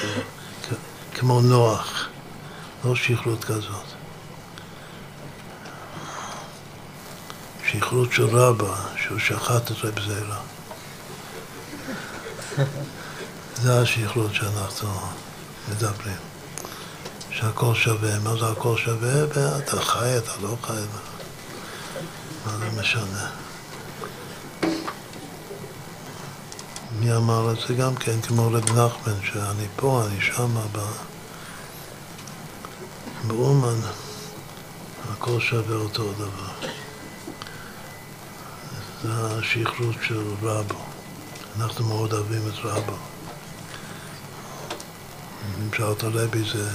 [0.63, 0.75] כ-
[1.19, 2.09] כמו נוח,
[2.85, 3.85] לא שכרות כזאת.
[7.71, 10.37] שכרות של רבא, שהוא שחט את רב זירא.
[13.55, 14.89] זה השכרות שאנחנו
[15.71, 16.32] מדברים.
[17.33, 19.27] שהכל שווה, מה זה הכל שווה?
[19.29, 20.73] ואתה חי, אתה לא חי,
[22.47, 23.31] מה זה משנה?
[27.01, 30.63] מי אמר את זה גם כן, כמו רב נחמן, שאני פה, אני שמה,
[33.27, 33.81] באומן,
[35.13, 36.69] הכל שווה אותו דבר.
[39.03, 40.79] זה השכרות של רבו.
[41.61, 42.97] אנחנו מאוד אוהבים את רבו.
[45.59, 46.69] אם שאלת הרבי זה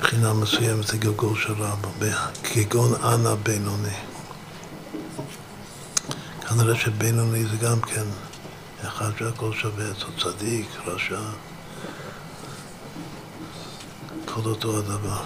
[0.00, 1.88] מבחינה מסוימת זה גלגול של רבו,
[2.42, 3.96] כגון אנא בינוני.
[6.48, 8.04] כנראה שבינוני זה גם כן
[8.82, 11.20] אחד שהכל שווה, זה צדיק, רשע,
[14.24, 15.22] כל אותו הדבר.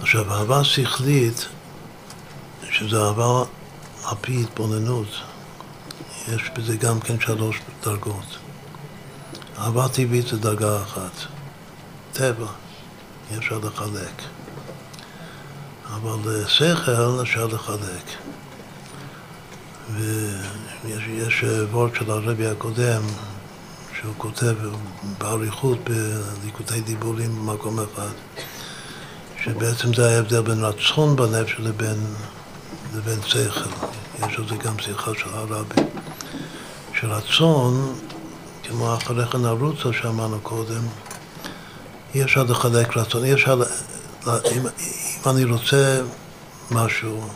[0.00, 1.48] עכשיו, אהבה שכלית,
[2.70, 3.44] שזה אהבה
[4.04, 5.08] על פי התבוננות,
[6.28, 8.39] יש בזה גם כן שלוש דרגות.
[9.60, 11.10] אהבה טבעית זה דרגה אחת,
[12.12, 12.46] טבע,
[13.30, 14.22] אי אפשר לחלק.
[15.94, 18.04] אבל שכל אפשר לחלק.
[19.94, 23.02] ויש יש וורד של הרבי הקודם,
[24.00, 24.54] שהוא כותב
[25.18, 25.78] באריכות
[26.42, 28.12] בליקוטי דיבורים במקום אחד,
[29.44, 32.06] שבעצם זה ההבדל בין רצון בנפש לבין,
[32.94, 33.70] לבין שכל.
[34.18, 35.82] יש על זה גם שיחה של הרבי.
[37.00, 37.94] שרצון,
[38.70, 40.82] כמו אחרי כן הרוצה שאמרנו קודם,
[42.14, 43.62] אי אפשר לחלק רצון, אי אפשר,
[44.26, 46.00] אם, אם אני רוצה
[46.70, 47.28] משהו,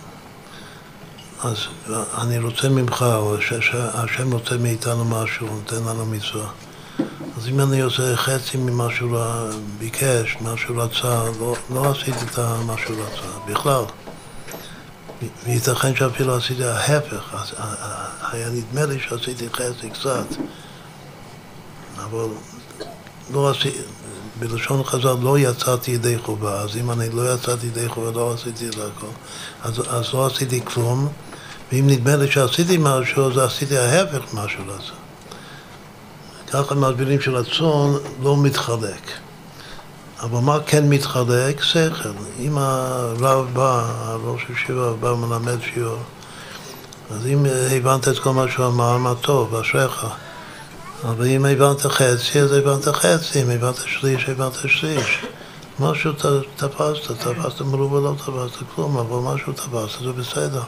[1.43, 1.56] אז
[2.19, 6.47] אני רוצה ממך, או שהשם רוצה מאיתנו משהו, נותן לנו מצווה.
[7.36, 9.19] אז אם אני עושה חצי ממה שהוא
[9.78, 13.85] ביקש, מה שהוא רצה, לא, לא עשיתי את מה שהוא רצה, בכלל.
[15.44, 17.55] וייתכן שאפילו עשיתי ההפך, אז
[18.32, 20.27] היה נדמה לי שעשיתי חצי קצת,
[22.05, 22.27] אבל
[23.33, 23.79] לא עשיתי,
[24.39, 28.69] בלשון חז"ל לא יצאתי ידי חובה, אז אם אני לא יצאתי ידי חובה, לא עשיתי
[28.69, 29.07] את הכל,
[29.63, 31.09] אז, אז לא עשיתי כלום,
[31.73, 34.93] ואם נדמה לי שעשיתי משהו, אז עשיתי ההפך ממה שהוא רצה.
[36.53, 39.11] ככה מסבירים שרצון לא מתחלק.
[40.23, 41.63] אבל מה כן מתחלק?
[41.63, 42.09] שכל.
[42.39, 45.99] אם הרב בא, הראש ישיבה בא ומלמד שיעור,
[47.11, 50.07] אז אם הבנת את כל מה שהוא אמר, מה טוב, אשריך.
[51.05, 55.25] אבל אם הבנת חצי, אז הבנת חצי, אם הבנת שליש, הבנת שליש.
[55.81, 56.13] משהו
[56.57, 60.63] תפסת, תפסת מרובה לא תפסת כלום, אבל משהו תפסת, זה בסדר.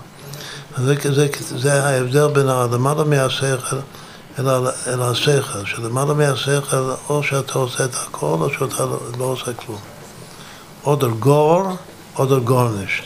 [0.79, 3.77] זה, זה, זה ההבדל בין הלמעלה מהשכל
[4.39, 8.85] אלא, אלא השכל, שלמעלה מהשכל או שאתה עושה את הכל או שאתה
[9.19, 9.79] לא עושה כלום.
[10.85, 11.63] אודר גור,
[12.19, 13.05] אודר גורנישט.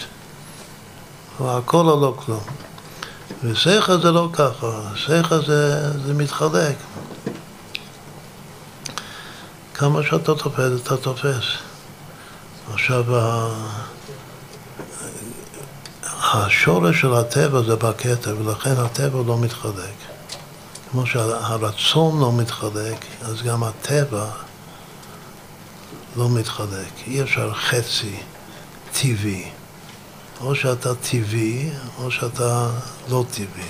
[1.40, 2.40] הכל או לא כלום.
[3.44, 6.77] ושכל זה לא ככה, שכל זה, זה מתחלק.
[9.81, 11.44] כמה שאתה תופס, אתה תופס.
[12.73, 13.05] עכשיו,
[16.05, 19.94] השורש של הטבע זה בכתר, ולכן הטבע לא מתחלק.
[20.90, 24.27] כמו שהרצון לא מתחלק, אז גם הטבע
[26.16, 26.93] לא מתחלק.
[27.07, 28.16] אי אפשר חצי
[28.93, 29.51] טבעי.
[30.40, 32.69] או שאתה טבעי, או שאתה
[33.09, 33.69] לא טבעי.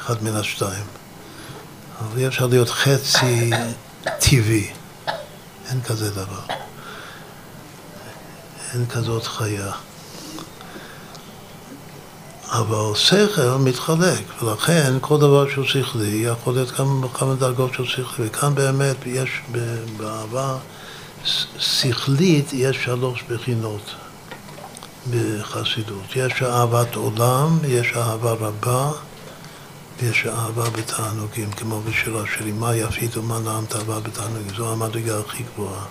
[0.00, 0.84] אחד מן השתיים.
[2.00, 3.50] אבל אי אפשר להיות חצי
[4.20, 4.72] טבעי.
[5.68, 6.40] אין כזה דבר.
[8.74, 9.72] אין כזאת חיה.
[12.50, 18.26] אבל שכל מתחלק, ולכן כל דבר שהוא שכלי יכול להיות כמה, כמה דרגות של שכלי,
[18.26, 19.42] וכאן באמת יש
[19.96, 20.56] באהבה
[21.58, 23.94] שכלית יש שלוש בחינות
[25.10, 26.16] בחסידות.
[26.16, 28.90] יש אהבת עולם, יש אהבה רבה,
[30.00, 35.42] ויש אהבה בתענוגים, כמו בשיר השירים, מה יפית ומה נעמת אהבה בתענוגים, זו המדרגה הכי
[35.54, 35.84] גבוהה.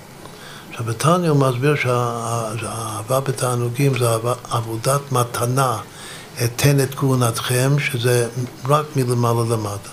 [0.69, 4.07] עכשיו בתניא הוא מסביר שהאהבה בתענוגים זה
[4.49, 5.77] עבודת מתנה.
[6.43, 8.27] אתן את כהונתכם, שזה
[8.65, 9.89] רק מלמעלה למטה.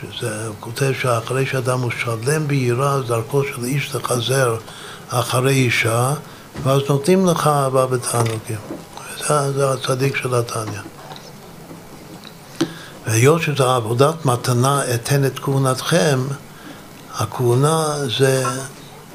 [0.00, 4.56] שזה, הוא כותב שאחרי שאדם הוא שלם ביראה, אז דרכו של איש לחזר
[5.08, 6.14] אחרי אישה,
[6.62, 8.58] ואז נותנים לך אהבה בתענוגים.
[9.18, 10.80] זה, זה הצדיק של התניא.
[13.06, 16.20] והיות שזו עבודת מתנה, אתן את כהונתכם,
[17.14, 18.44] הכהונה זה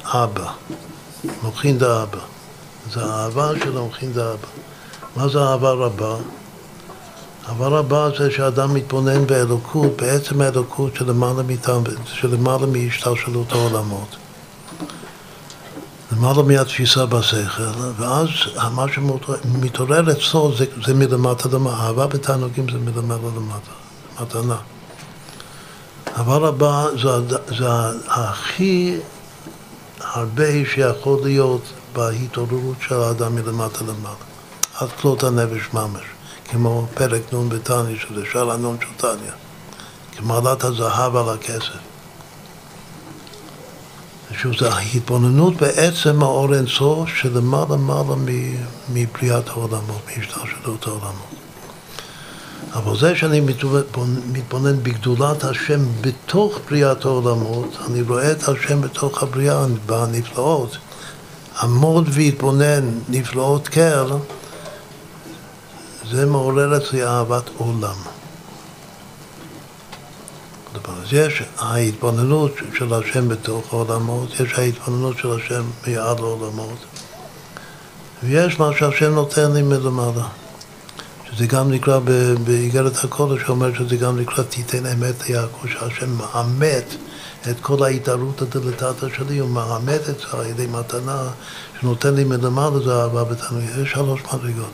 [0.04, 0.50] אבא,
[1.42, 2.18] מוכין דאבא.
[2.92, 4.46] זה האהבה של מוכין דאבא.
[5.16, 6.16] מה זה אהבה רבה?
[7.48, 11.42] אהבה רבה זה שאדם מתבונן באלוקות, בעצם האלוקות שלמעלה,
[12.04, 14.16] שלמעלה מהשתלשלות העולמות.
[16.12, 17.62] למעלה מהתפיסה בשכל,
[17.96, 18.28] ואז
[18.74, 21.76] מה שמתעורר אצלו זה, זה מלמטה למטה.
[21.76, 23.70] אהבה בתענוגים זה מלמעלה למטה,
[24.20, 24.56] מתנה.
[26.18, 27.66] אהבה רבה זה, זה
[28.06, 28.96] הכי
[30.00, 31.62] הרבה שיכול להיות
[31.92, 34.14] בהתעוררות של האדם מלמטה למעלה.
[34.74, 36.02] עד כלות הנפש ממש,
[36.44, 39.32] כמו פרק נ' בתניא, שזה שער הנון של תניא,
[40.16, 41.87] כמעלת הזהב על הכסף.
[44.32, 48.14] שוב, זה ההתבוננות בעצם האור אינסוף שלמעלה מעלה
[48.92, 51.34] מבריאת העולמות, מהשתלשלות העולמות.
[52.72, 53.40] אבל זה שאני
[54.32, 60.78] מתבונן בגדולת השם בתוך בריאת העולמות, אני רואה את השם בתוך הבריאה, בנפלאות.
[61.62, 64.16] עמוד והתבונן נפלאות קר,
[66.10, 68.17] זה מעורר אצלי אהבת עולם.
[70.84, 76.78] אז יש ההתבוננות של השם בתוך העולמות, יש ההתבוננות של השם מיד העולמות,
[78.22, 80.28] ויש מה שהשם נותן לי מלמעלה.
[81.30, 81.98] שזה גם נקרא
[82.44, 86.94] באיגרת הקודש, שאומר שזה גם נקרא תיתן אמת ליעקב, שהשם מאמת
[87.50, 91.30] את כל ההתערות הדלתתא שלי, הוא מאמת את זה על ידי מתנה
[91.80, 93.64] שנותן לי מלמעלה, זה אהבה בתנועה.
[93.64, 94.70] יש שלוש מדרגות.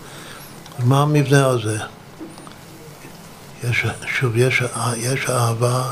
[0.79, 1.79] מה המבנה הזה?
[3.71, 3.87] יש,
[4.19, 4.63] שוב, יש,
[4.97, 5.91] יש אהבה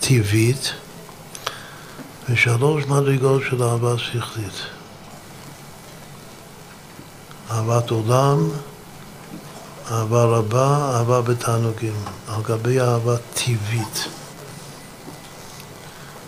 [0.00, 0.72] טבעית
[2.28, 4.66] ושלוש מדרגות של אהבה שכלית.
[7.50, 8.48] אהבת עולם,
[9.90, 11.94] אהבה רבה, אהבה בתענוגים,
[12.28, 14.04] על גבי אהבה טבעית.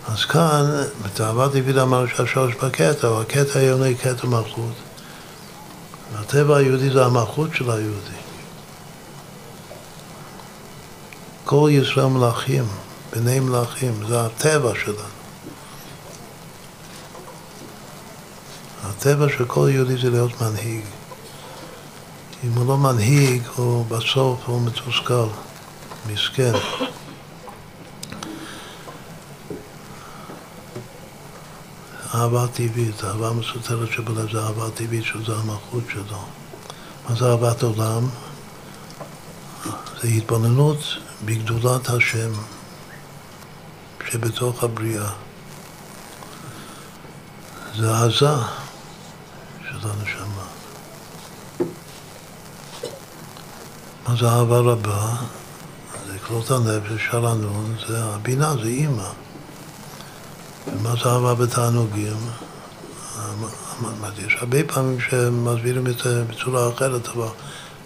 [0.07, 4.73] אז כאן, בתאווה טבעית אמרנו שהשורש בקטע, אבל הקטע העליוני קטע מלכות.
[6.15, 8.26] הטבע היהודי זה המלכות של היהודי.
[11.49, 12.63] כל ישראל מלאכים,
[13.11, 14.97] בני מלאכים, זה הטבע שלנו.
[18.83, 20.83] הטבע של כל יהודי זה להיות מנהיג.
[22.43, 25.27] אם הוא לא מנהיג, הוא בסוף הוא מתוסכל,
[26.07, 26.53] מסכן.
[32.15, 36.23] אהבה טבעית, אהבה מסותרת שבלב זה אהבה טבעית שזה המלכות שלו.
[37.09, 38.09] מה זה אהבת עולם?
[40.01, 42.31] זה התבוננות בגדולת השם
[44.09, 45.09] שבתוך הבריאה.
[47.75, 48.35] זה עזה
[49.69, 50.47] של הנשמה.
[54.07, 55.15] מה זה אהבה רבה?
[56.07, 59.09] זה כלות הנפש, שלנון, זה הבינה, זה אימא.
[60.67, 62.17] ומה זה אהבה בתענוגים?
[64.17, 67.27] יש הרבה פעמים שמסבירים את זה בצורה אחרת, אבל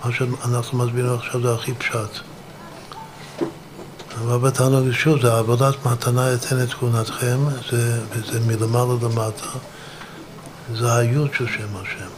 [0.05, 2.30] מה שאנחנו מסבירים עכשיו זה הכי פשט.
[4.19, 7.39] אבל בתענוג שוב, זה עבודת מתנה אתן את כהונתכם,
[7.71, 7.99] זה,
[8.31, 9.47] זה מלמעלה למטה,
[10.75, 12.11] זה היוד של שם השם.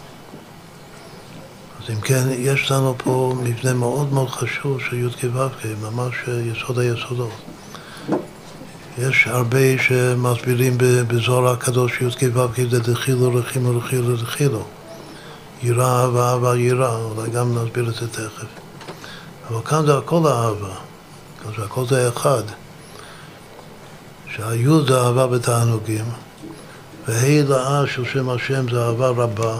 [1.84, 6.80] אז אם כן, יש לנו פה מבנה מאוד מאוד חשוב של י"ק ו"ק, ממש יסוד
[6.80, 7.34] היסודות.
[8.98, 14.64] יש הרבה שמסבירים בזוהר הקדוש י"ק ו"ק זה דחילו רחימו רחילו דחילו.
[15.64, 18.46] יראה אהבה אהבה יראה, אולי גם נסביר את זה תכף.
[19.50, 20.76] אבל כאן זה הכל אהבה,
[21.46, 22.44] אז הכל זה אחד.
[24.36, 26.06] שהיוד זה אהבה בתענוגים,
[27.08, 29.58] וה' לאה של שם השם זה אהבה רבה,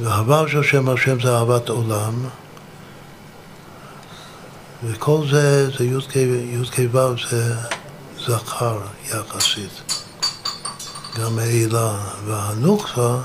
[0.00, 2.24] והו' של שם השם זה אהבת עולם,
[4.84, 7.54] וכל זה, זה י"ק ו' זה
[8.26, 10.02] זכר יחסית.
[11.18, 13.16] גם העילה והנוקפה,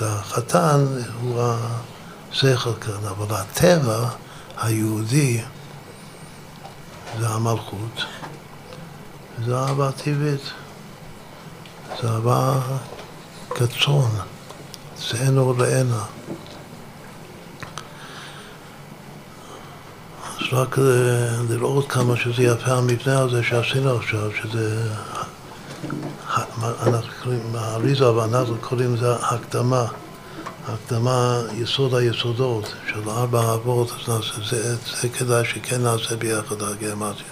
[0.00, 0.86] החתן
[1.20, 1.42] הוא
[2.32, 4.08] השכל כאן, אבל הטבע
[4.56, 5.40] היהודי
[7.20, 8.04] זה המלכות,
[9.44, 10.50] זה אהבה טבעית,
[12.02, 12.60] זה אהבה
[13.50, 14.10] כצאן,
[14.98, 16.04] זה אין אור לעינה.
[20.22, 20.78] אז רק
[21.50, 24.92] לראות כמה שזה יפה המבנה הזה שעשינו עכשיו, שזה,
[26.58, 29.86] אנחנו קוראים, האריזה ואנחנו קוראים לזה הקדמה,
[30.68, 37.26] הקדמה יסוד היסודות של ארבע אהבות, אז נעשה, זה, זה כדאי שכן נעשה ביחד הגרמטיה.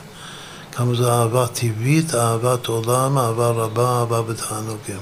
[0.73, 5.01] כמה זה אהבה טבעית, אהבת עולם, אהבה רבה, אהבה בתענוגים.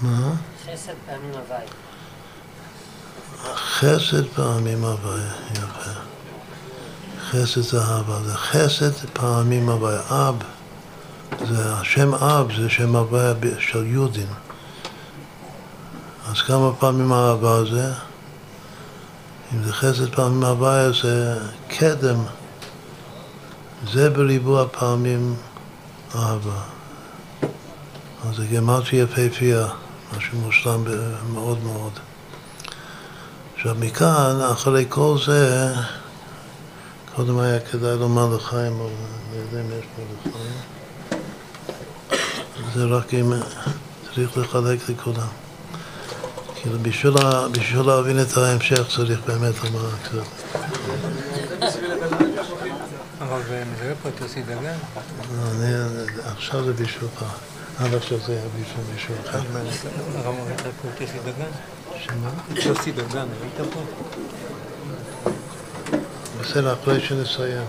[0.00, 0.34] מה?
[0.64, 1.66] חסד פעמים הוואי.
[3.56, 5.90] חסד פעמים הוויה, יפה.
[7.30, 10.00] חסד זה אהבה, זה חסד פעמים הוויה.
[10.10, 10.34] אב,
[11.48, 14.26] זה השם אב, זה שם הוויה של יהודים.
[16.30, 17.92] אז כמה פעמים האהבה זה?
[19.54, 21.38] אם זה חסד פעמים הוויה זה
[21.68, 22.18] קדם.
[23.92, 25.34] זה בריבוע פעמים
[26.14, 26.60] אהבה.
[28.28, 29.66] אז זה גמטרי יפהפייה,
[30.16, 30.84] משהו מושלם
[31.32, 31.92] מאוד מאוד.
[33.54, 35.74] עכשיו מכאן, אחרי כל זה,
[37.16, 38.90] קודם היה כדאי לומר לחיים, אבל
[39.30, 40.73] אני יודע אם יש פה לחיים.
[42.74, 43.32] זה רק אם
[44.14, 45.26] צריך לחלק לכולם.
[46.54, 47.14] כאילו בשביל,
[47.52, 50.54] בשביל להבין את ההמשך צריך באמת לומר קצת.
[55.50, 55.72] אני,
[56.24, 57.24] עכשיו זה בשבילך.
[57.78, 59.38] עד עכשיו זה היה בשביל מישהו אחר.
[60.14, 61.50] הרב ראית פה את יוסי דגן?
[61.98, 62.30] שמה?
[62.64, 63.82] יוסי דגן, ראית פה?
[66.40, 67.66] בסדר, אחרי שנסיים.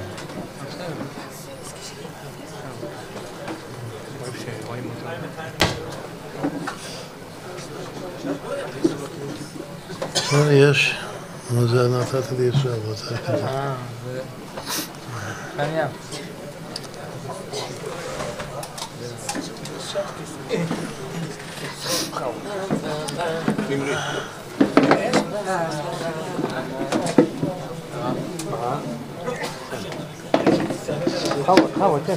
[4.46, 5.10] שרואים אותו.
[10.36, 10.96] בסדר, יש.
[11.52, 13.48] נו, זה נתת לי עכשיו, אתה כזה.
[14.06, 14.22] זה...
[15.58, 15.88] מעניין.
[31.46, 32.14] חווה, רוצה,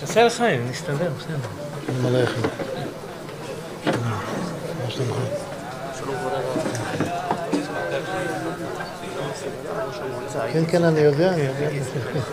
[0.00, 0.70] תעשה לחיים.
[0.70, 2.06] נסתדר, בסדר.
[2.06, 2.75] עליכם.
[10.52, 11.68] כן, כן, אני יודע, אני יודע.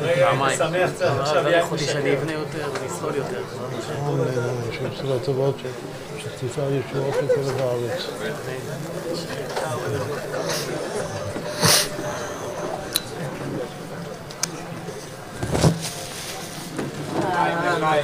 [0.01, 1.61] רגע, אני שמח קצת עכשיו, יאי
[1.95, 3.41] אני אבנה יותר, אני יותר.
[3.93, 4.19] נכון,
[4.71, 5.55] שיוצאו לטובות,
[6.17, 8.09] שתפעל ישועות לכל בארץ.
[17.83, 18.03] Bye.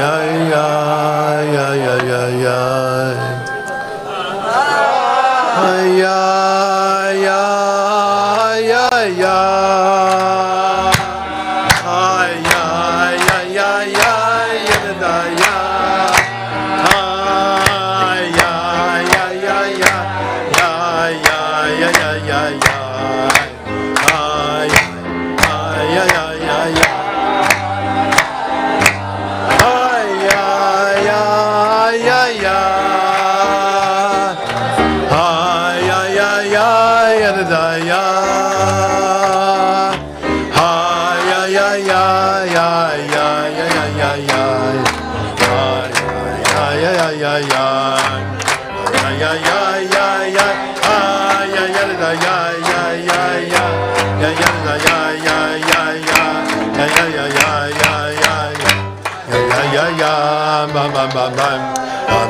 [61.13, 61.61] bam bam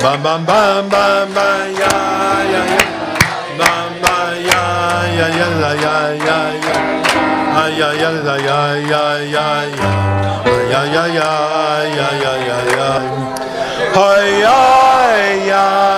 [0.02, 1.96] bam bam bam bam bam ya
[2.54, 2.82] ya ya
[3.60, 4.64] bam bam ya
[5.18, 8.60] ya ya la ya ya ya ya ya la ya
[8.92, 9.04] ya
[9.34, 10.02] ya ya
[10.72, 11.30] ya ya ya
[11.94, 12.90] ya ya ya ya
[14.02, 14.60] ay ya
[15.50, 15.91] ya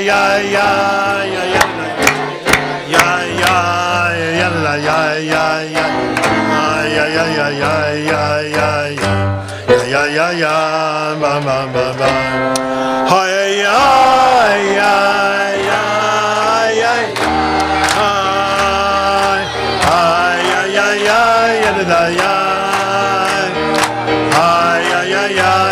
[0.00, 0.68] ya ya
[1.28, 1.64] ya ya
[2.88, 3.06] ya
[3.42, 3.56] ya
[4.40, 5.86] ya la ya ya ya
[6.96, 7.72] ya ya ya ya
[8.08, 8.24] ya
[8.56, 9.12] ya ya
[9.92, 10.56] ya ya ya
[11.20, 12.08] ma ma ma ma
[13.20, 13.80] ay ya
[14.80, 14.94] ya
[15.60, 15.84] ya
[16.80, 16.94] ya ya
[19.60, 20.00] ya
[24.88, 25.71] ya ya ya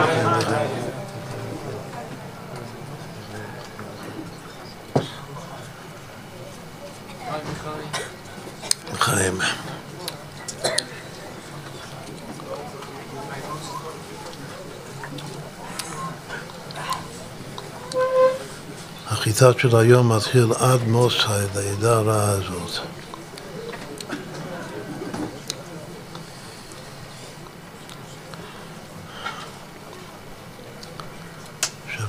[9.11, 9.37] חיים.
[19.07, 21.17] החיטה של היום מתחיל עד מוסי,
[21.55, 22.90] לידה הרעה הזאת.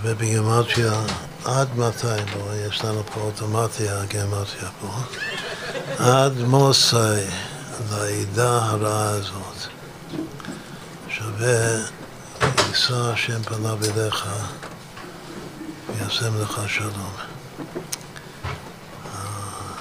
[0.02, 1.02] שווה בגימטריה
[1.44, 4.88] עד מתי, לא, יש לנו פה אוטומטיה, גימטריה פה.
[5.98, 6.96] עד מוסי,
[7.90, 9.56] לעדה הרעה הזאת.
[11.08, 11.78] שווה
[12.68, 14.26] יישא השם פניו אליך
[15.88, 17.12] וישם לך שלום.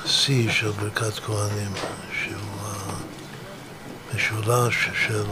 [0.05, 1.73] השיא של ברכת כהנים,
[2.23, 2.67] שהוא
[4.13, 5.25] המשולש של,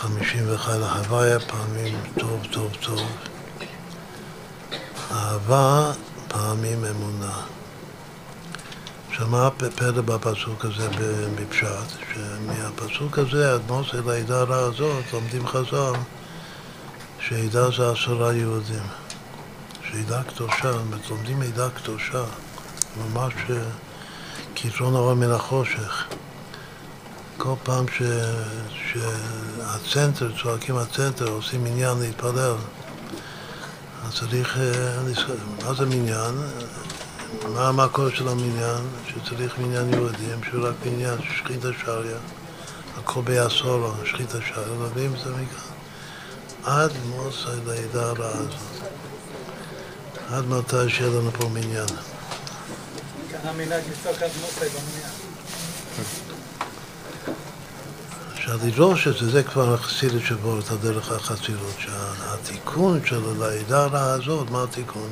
[0.00, 3.08] של חמישים ואחד להוויה, פעמים טוב, טוב, טוב.
[5.12, 5.92] אהבה,
[6.28, 7.40] פעמים אמונה.
[9.08, 9.48] עכשיו, מה
[10.04, 10.88] בפסוק הזה
[11.34, 11.66] בפשט?
[12.14, 15.92] שמהפסוק הזה, אדמו"ס אל העדה הרעה הזאת, לומדים חז"ל
[17.20, 18.86] שעדה זה עשרה יהודים.
[19.90, 22.24] שעדה קדושה, זאת אומרת, לומדים עדה קדושה,
[22.96, 23.34] ממש
[24.54, 26.06] כתרון האור מן החושך.
[27.42, 28.02] כל פעם ש...
[28.92, 32.54] שהצנטר, צועקים הצנטר, עושים עניין להתפלל,
[34.06, 34.58] אז צריך
[35.06, 35.34] לזכור,
[35.64, 36.34] מה זה מניין?
[37.54, 38.80] מה המקור של המניין?
[39.08, 42.18] שצריך מניין יהודים, שהוא רק מניין שחית השריה,
[42.98, 45.74] הכל בעשור, שחית השריה, מביאים את זה מכאן.
[46.64, 48.88] עד מוסי לעדה הרעה הזאת.
[50.30, 51.86] עד מתי שיהיה לנו פה מניין.
[53.30, 55.19] כאן המנהג לצעוק עד מוסי במניין.
[58.54, 64.12] אפשר לדרוש את זה, זה כבר החסידות שבור את הדרך החסידות, שהתיקון של לעדה הרעה
[64.12, 65.08] הזאת, מה התיקון?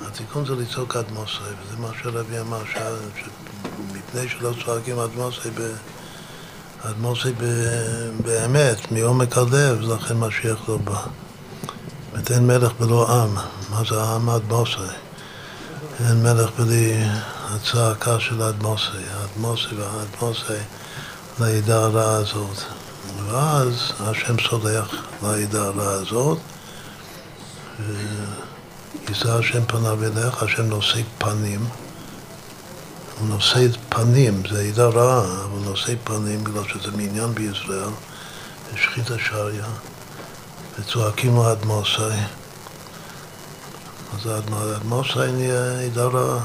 [0.00, 5.48] התיקון זה לצעוק עד מוסי, וזה מה שהרבי אמר, שמפני שלא צועקים עד מוסי,
[6.82, 7.32] עד מוסי
[8.24, 11.00] באמת, מעומק הלב, לכן משיח לא בא.
[12.16, 13.34] זאת אין מלך בלא עם,
[13.70, 14.92] מה זה העם עד מוסי?
[16.00, 17.04] אין מלך בלי
[17.50, 18.86] הצעקה של עד מוסי,
[19.22, 20.62] עד מוסי ועד מוסי
[21.40, 22.56] לעדה הרעה הזאת.
[23.26, 26.38] ואז השם סולח לעדה הרעה הזאת,
[29.08, 31.66] יישא השם פניו אליך, השם נושא פנים.
[33.18, 37.90] הוא נושא פנים, זה עדה רעה, אבל נושא פנים בגלל שזה מעניין בישראל,
[38.76, 39.66] שחית השריה,
[40.78, 42.02] וצועקים לו עד מוסי.
[44.14, 44.50] אז עד
[44.84, 46.44] מוסי נהיה עדה רעה.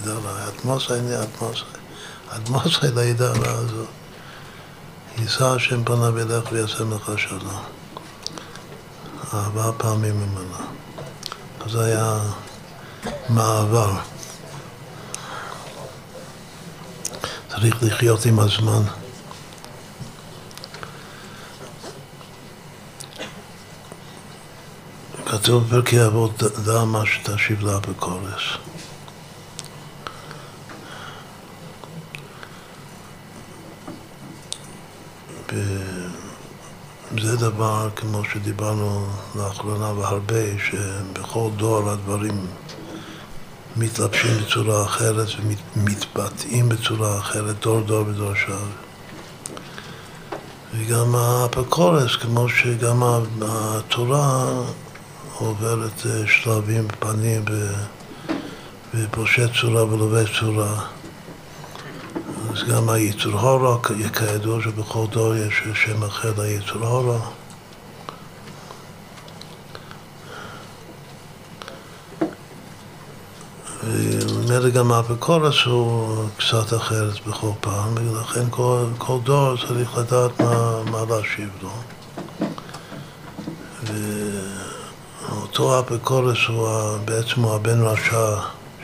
[0.00, 1.77] עדה רעה, עד מוסי נהיה עד מוסי.
[2.30, 3.88] עד מוסי לעדה הרעה הזאת.
[5.18, 7.62] יישא השם פניו אליך ויעשם לך שלום.
[9.34, 10.54] ארבע פעמים ממנו.
[11.60, 12.18] אז זה היה
[13.28, 13.92] מעבר.
[17.48, 18.82] צריך לחיות עם הזמן.
[25.26, 28.67] כתוב בפרקי אבות, דע מה שתשיב לה בקורס.
[37.22, 42.46] זה דבר, כמו שדיברנו לאחרונה והרבה, שבכל דור הדברים
[43.76, 45.26] מתלבשים בצורה אחרת
[45.76, 48.68] ומתבטאים בצורה אחרת, דור דור ודור שער.
[50.74, 53.02] וגם האפקורס, כמו שגם
[53.42, 54.50] התורה
[55.38, 57.44] עוברת שלבים, פנים
[58.94, 60.97] ופושט צורה ולובש צורה.
[62.58, 63.82] אז גם היצור הורו,
[64.12, 67.18] כידוע שבכל דור יש שם אחר ליצור הורו.
[73.84, 80.82] ומילא גם האפיקורס הוא קצת אחרת בכל פעם, ולכן כל, כל דור צריך לדעת מה,
[80.90, 81.72] מה להשיב לו.
[85.28, 86.68] ואותו אפיקורס הוא
[87.04, 88.36] בעצם הבן רשע,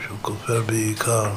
[0.05, 1.29] שהוא כופר בעיקר.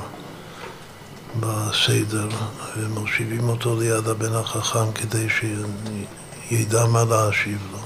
[1.41, 2.29] בסדר,
[2.77, 7.79] ומושיבים אותו ליד הבן החכם כדי שידע מה להשיב לו,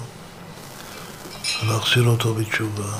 [1.68, 2.92] להחזיר אותו בתשובה.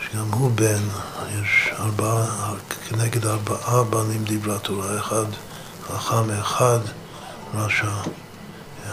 [0.00, 0.82] שגם הוא בן,
[1.42, 2.54] יש ארבעה,
[2.88, 5.26] כנגד ארבעה בנים דיברה תורה, אחד
[5.86, 6.78] חכם, אחד
[7.54, 7.92] רשע,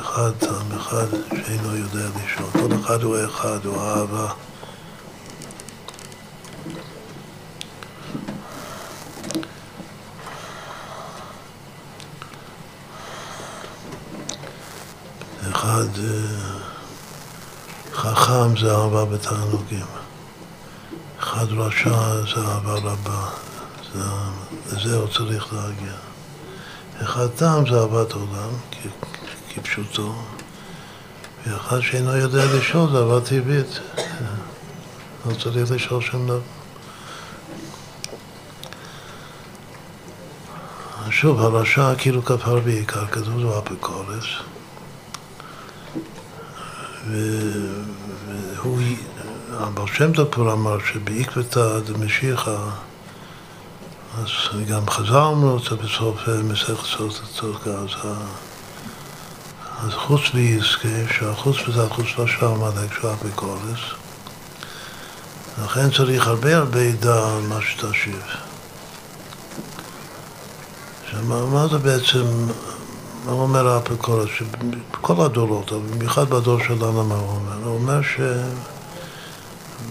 [0.02, 2.49] אחד תם, אחד שאינו יודע לשאול.
[2.52, 4.28] כל אחד הוא אחד, הוא אהבה.
[15.84, 15.99] אחד
[17.93, 19.85] חכם זה אהבה בתענוגים,
[21.19, 23.30] אחד רשע זה אהבה רבה,
[23.93, 24.03] זה,
[24.72, 25.93] לזה הוא צריך להגיע.
[27.01, 28.49] אחד תם זה אהבת עולם,
[29.49, 30.15] כפשוטו,
[31.47, 33.80] ואחד שאינו יודע לשאול זה אהבה טבעית,
[35.26, 36.39] לא צריך לשאול שום דבר.
[41.10, 44.26] שוב, הרשע כאילו כפר בעיקר, כתוב זה אפיקורס.
[47.14, 48.80] והוא,
[49.52, 52.57] הבר שם פה אמר שבעקבתא דמשיחא,
[54.18, 54.30] אז
[54.68, 57.90] גם חזרנו את זה בסוף מסכת סוד הצדקה, אז,
[59.84, 63.80] אז חוץ ויזכה, שהחוץ וזה החוץ והשאר עמלק שהוא אפיקורס,
[65.64, 68.22] לכן צריך הרבה הרבה ידע על מה שתשיב.
[71.06, 72.26] עכשיו, מה זה בעצם
[73.26, 74.30] מה אומר האפיקורס?
[74.38, 77.66] שבכל הדורות, אבל במיוחד בדור שלנו, מה הוא אומר?
[77.66, 78.02] הוא אומר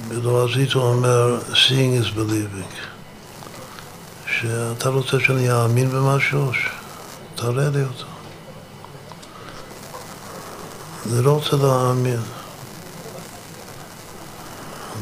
[0.09, 2.75] בלועזית הוא אומר, seeing is believing.
[4.27, 6.51] שאתה רוצה שאני אאמין במשהו,
[7.35, 8.05] תראה לי אותו.
[11.07, 12.21] אני לא רוצה להאמין.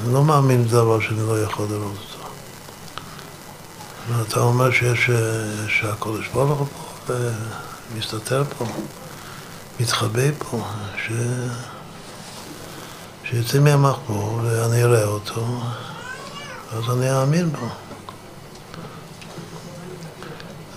[0.05, 2.29] אני לא מאמין בדבר שאני לא יכול לראות אותו.
[4.09, 5.11] ואתה אומר שיש,
[5.69, 6.67] שהקודש ברוך הוא
[7.07, 7.15] פה
[7.95, 8.65] ומסתתר פה,
[9.81, 10.65] מתחבא פה,
[10.97, 11.13] ש...
[13.25, 15.61] שיצא מהמחבור ואני אראה אותו,
[16.73, 17.69] אז אני אאמין בו.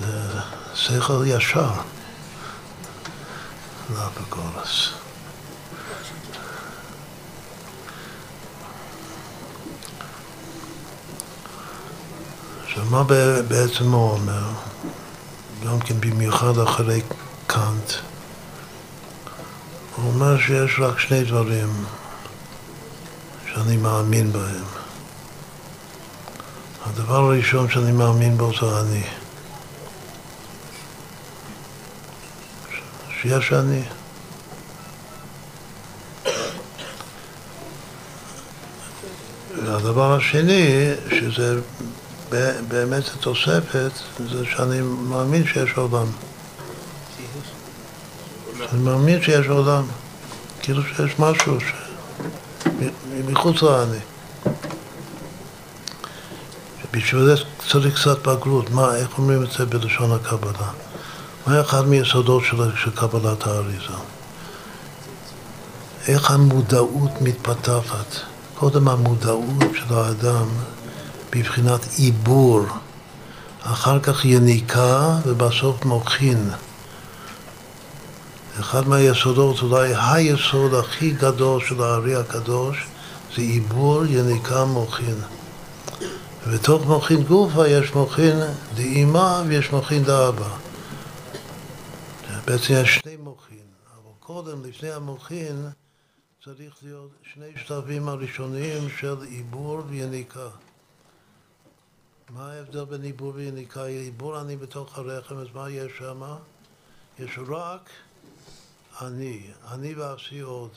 [0.02, 0.40] זה
[0.76, 1.72] שכל ישר
[3.90, 4.90] לאפיקורס.
[12.64, 13.03] עכשיו, מה
[13.48, 14.44] בעצם הוא אומר?
[15.65, 17.02] גם כן במיוחד אחרי
[17.48, 17.91] קאנט.
[19.95, 21.85] הוא אומר שיש רק שני דברים
[23.53, 24.65] שאני מאמין בהם.
[26.85, 29.03] הדבר הראשון שאני מאמין בו זה אני.
[33.22, 33.81] שיש אני.
[39.65, 41.60] והדבר השני, שזה
[42.68, 46.08] באמת התוספת, זה שאני מאמין שיש עולם.
[48.74, 49.84] אני מאמין שיש עולם.
[50.62, 51.74] כאילו שיש משהו ש...
[53.26, 53.98] מחוץ לאני.
[56.92, 57.36] בשביל זה
[57.70, 58.70] צריך קצת בגרות.
[58.70, 60.68] מה, איך אומרים את זה בלשון הקבלה?
[61.48, 63.94] מה אחד מיסודות של, קבלת האריזה?
[66.08, 68.16] איך המודעות מתפתחת?
[68.56, 70.48] קודם המודעות של האדם
[71.36, 72.66] בבחינת עיבור,
[73.62, 76.50] אחר כך יניקה ובסוף מוחין.
[78.60, 82.86] אחד מהיסודות, אולי היסוד הכי גדול של הארי הקדוש,
[83.36, 85.16] זה עיבור, יניקה, מוחין.
[86.48, 88.38] ובתוך מוחין גופה יש מוחין
[88.76, 90.50] דאימה ויש מוחין דאבא.
[92.46, 95.70] בעצם יש שני מוחין, אבל קודם, לפני המוחין,
[96.44, 100.48] צריך להיות שני שלבים הראשונים של עיבור ויניקה.
[102.34, 103.84] מה ההבדל בין עיבור ויניקה?
[103.84, 106.36] עיבור אני בתוך הרחם, אז מה יש שם?
[107.20, 107.90] יש רק
[109.02, 110.72] אני, אני ועשי עוד.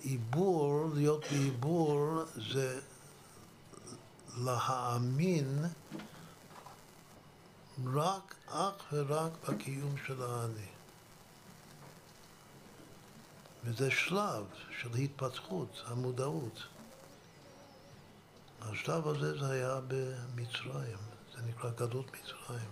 [0.00, 2.22] עיבור, להיות בעיבור
[2.52, 2.80] זה
[4.38, 5.64] להאמין
[7.94, 10.68] רק, אך ורק בקיום של האני.
[13.64, 14.44] וזה שלב
[14.80, 16.62] של התפתחות, המודעות.
[18.60, 20.98] השלב הזה זה היה במצרים,
[21.34, 22.70] זה נקרא גדות מצרים.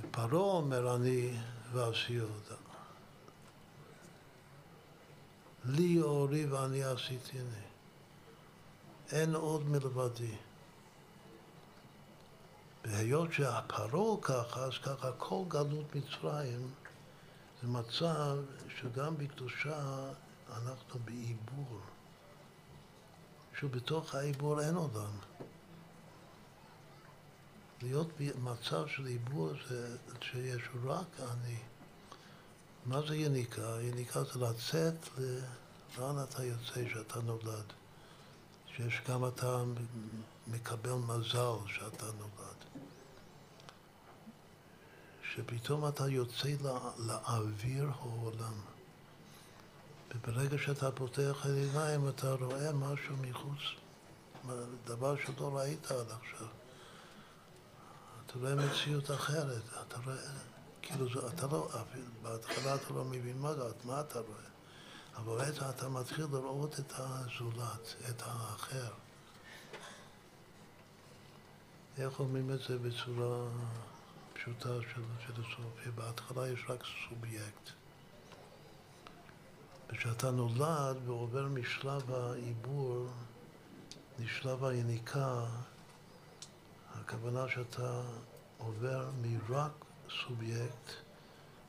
[0.00, 1.38] ופרעה אומר אני
[1.72, 2.54] ועשי אותה.
[5.64, 7.66] לי אורי ואני עשיתיני.
[9.12, 10.36] אין עוד מלבדי.
[12.84, 16.70] והיות שהפרעה ככה, אז ככה כל גלות מצרים
[17.62, 18.36] זה מצב
[18.68, 20.10] שגם בקדושה
[20.52, 21.80] אנחנו בעיבור.
[23.60, 25.18] שבתוך העיבור אין עולם.
[27.82, 31.58] להיות במצב של עיבור זה שיש רק אני.
[32.86, 33.76] מה זה יניקה?
[33.82, 35.08] יניקה זה לצאת
[35.98, 37.72] לאן אתה יוצא שאתה נולד.
[38.76, 39.62] שיש גם אתה
[40.46, 42.86] מקבל מזל שאתה נולד.
[45.34, 46.48] שפתאום אתה יוצא
[46.98, 48.75] לאוויר העולם.
[50.16, 53.58] וברגע שאתה פותח את העיניים אתה רואה משהו מחוץ,
[54.84, 56.46] דבר שלא ראית עד עכשיו.
[58.26, 60.16] אתה רואה מציאות אחרת, אתה רואה,
[60.82, 61.68] כאילו זה, אתה לא,
[62.22, 63.52] בהתחלה אתה לא מבין מה,
[63.84, 64.46] מה אתה רואה,
[65.16, 68.92] אבל בעצם אתה מתחיל לראות את הזולת, את האחר.
[71.98, 73.48] איך אומרים את זה בצורה
[74.34, 75.92] פשוטה של פילוסופיה?
[75.94, 77.70] בהתחלה יש רק סובייקט.
[79.88, 83.06] וכשאתה נולד ועובר משלב העיבור
[84.18, 85.46] לשלב היניקה,
[86.94, 88.02] הכוונה שאתה
[88.58, 89.84] עובר מרק
[90.26, 90.92] סובייקט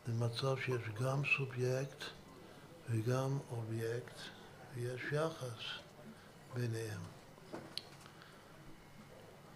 [0.07, 2.03] למצב שיש גם סובייקט
[2.89, 4.19] וגם אובייקט
[4.75, 5.63] ויש יחס
[6.53, 7.01] ביניהם.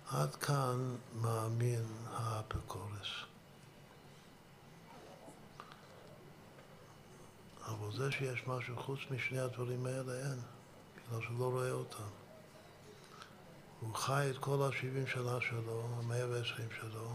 [0.07, 3.30] עד כאן מאמין האפיקורס.
[7.71, 10.39] אבל זה שיש משהו חוץ משני הדברים האלה אין,
[10.95, 12.09] בגלל שהוא לא רואה אותם.
[13.79, 17.13] הוא חי את כל ה-70 שנה שלו, ה-120 שלו,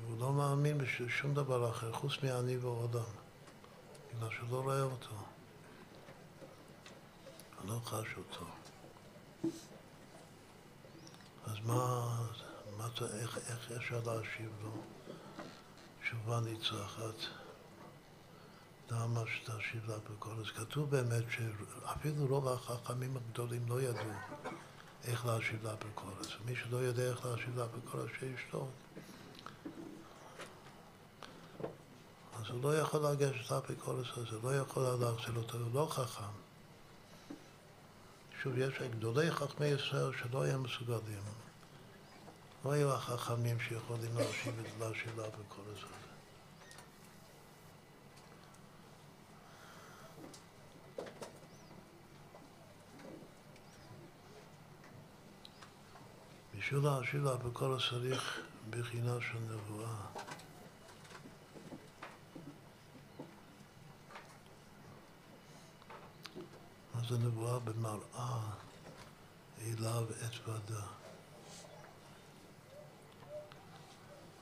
[0.00, 3.00] והוא לא מאמין בשום דבר אחר, חוץ מאני ועודם,
[4.14, 5.14] בגלל שהוא לא רואה אותו.
[7.60, 8.44] אני לא חש אותו.
[11.46, 12.16] אז מה,
[12.76, 12.88] מה
[13.20, 14.70] איך, איך אפשר להשיב לו?
[16.02, 17.37] תשובה ניצחת.
[18.90, 20.32] למה שתשיב לה בקול?
[20.40, 24.10] אז כתוב באמת שאפילו רוב החכמים הגדולים לא ידעו
[25.04, 26.12] איך להשיב לה בקול.
[26.20, 28.68] אז מי שלא יודע איך להשיב לה אז שישתוק.
[32.40, 36.32] אז הוא לא יכול לגשת לאפיקורס הזה, לא יכול להחזיר אותו, הוא לא חכם.
[38.42, 41.22] שוב, יש גדולי חכמי ישראל שלא היו מסוגלים.
[42.64, 45.97] לא היו החכמים שיכולים להשיב להשיב לאפיקורס הזה.
[56.68, 58.40] בשביל להשיב לאפיקורס צריך
[58.70, 59.96] בחינה של נבואה.
[67.08, 68.40] זה נבואה במראה
[69.60, 70.86] אליו אתוודה.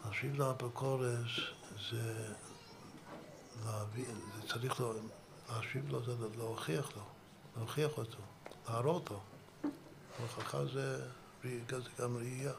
[0.04, 1.30] להשיב לאפוקורס
[1.90, 2.34] זה
[3.66, 4.92] להביא, זה צריך לו,
[5.48, 7.02] להשיב לו זה להוכיח לו,
[7.56, 8.18] להוכיח אותו,
[8.68, 9.20] להראות לו.
[10.18, 11.08] הוכחה זה,
[11.68, 12.52] זה גם ראייה.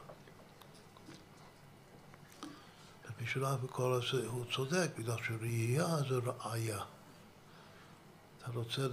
[3.05, 6.83] ובשביל האפוקורס הוא צודק, בגלל שראייה זה ראייה.
[8.37, 8.87] אתה רוצה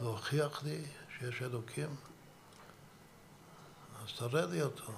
[0.00, 0.84] להוכיח לי
[1.18, 1.96] שיש אלוקים?
[4.02, 4.92] אז תראה לי אותו.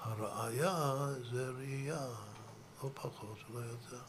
[0.00, 2.06] הראיה זה ראייה,
[2.82, 4.02] לא פחות, לא יותר.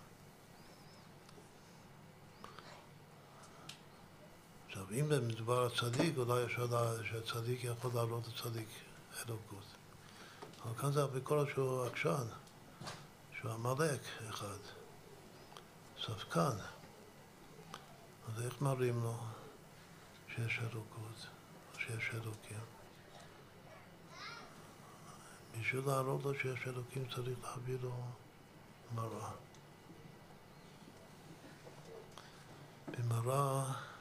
[4.74, 6.68] עכשיו, אם מדובר על צדיק, אולי אפשר
[7.04, 8.68] שהצדיק יכול להראות לצדיק
[9.18, 9.64] אלוקות.
[10.64, 12.26] אבל כאן זה הביקורת שהוא עקשן,
[13.40, 14.58] שהוא עמלק אחד,
[16.02, 16.58] ספקן.
[18.28, 19.16] אז איך מראים לו
[20.36, 21.28] שיש אלוקות,
[21.78, 22.64] שיש אלוקים?
[25.60, 27.94] בשביל להראות לו שיש אלוקים צריך להביא לו
[28.96, 29.32] מראה.
[32.88, 33.93] במראה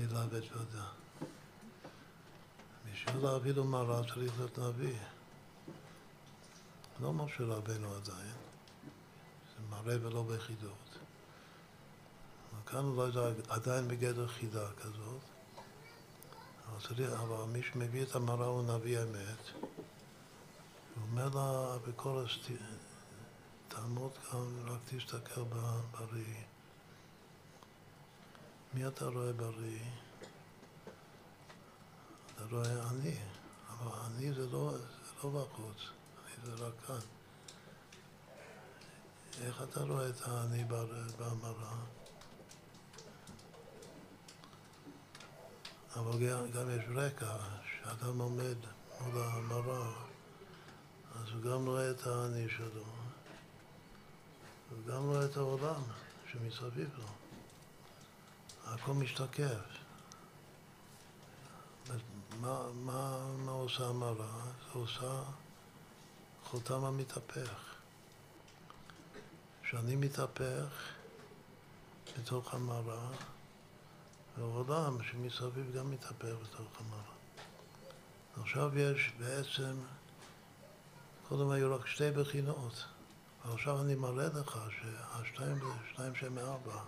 [0.00, 0.86] אליו אתוודה.
[2.92, 4.98] בשביל להביא לו מראה צריך להיות נביא.
[7.00, 8.36] לא משה רבנו עדיין,
[9.46, 10.98] זה מראה ולא בחידות.
[12.66, 15.20] כאן אולי זה עדיין בגדר חידה כזאת,
[16.68, 19.50] אבל, צריך, אבל מי שמביא את המראה הוא נביא אמת.
[20.94, 22.62] הוא אומר לה בכל הסתיר,
[23.68, 26.51] תעמוד כאן, רק תסתכל בראי.
[28.74, 29.78] מי אתה רואה בראי?
[32.34, 33.16] אתה רואה אני,
[33.68, 35.76] אבל אני זה לא, זה לא בחוץ,
[36.24, 37.06] אני זה רק כאן.
[39.40, 40.64] איך אתה רואה את האני
[41.18, 41.76] במראה?
[45.96, 47.36] אבל גם, יש רקע,
[47.72, 48.56] שאדם עומד
[49.00, 49.92] מול המראה,
[51.14, 52.84] אז הוא גם רואה את האני שלו,
[54.70, 55.82] הוא גם רואה את העולם
[56.32, 57.21] שמסביב לו.
[58.72, 59.82] הכל משתקף.
[62.40, 64.44] מה, מה, מה עושה המראה?
[64.44, 65.22] זה עושה
[66.44, 67.74] חותם המתהפך.
[69.62, 70.92] כשאני מתהפך
[72.18, 73.08] בתוך המראה,
[74.38, 77.12] והעולם שמסביב גם מתהפך בתוך המראה.
[78.42, 79.74] עכשיו יש בעצם,
[81.28, 82.84] קודם היו רק שתי בחינות,
[83.46, 86.80] ועכשיו אני מראה לך שהשתיים שהם מארבע,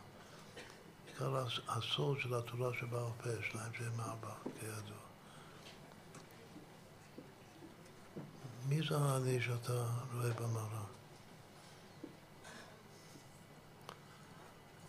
[1.14, 4.96] עיקר הסוד של התורה שבעל פה, שניים שהם מארבע, כידוע.
[8.68, 10.84] מי זה האני שאתה רואה במראה?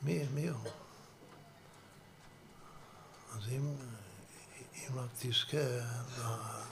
[0.01, 0.71] מי, מי הוא?
[3.35, 3.75] אז אם,
[4.75, 5.57] אם רק תזכה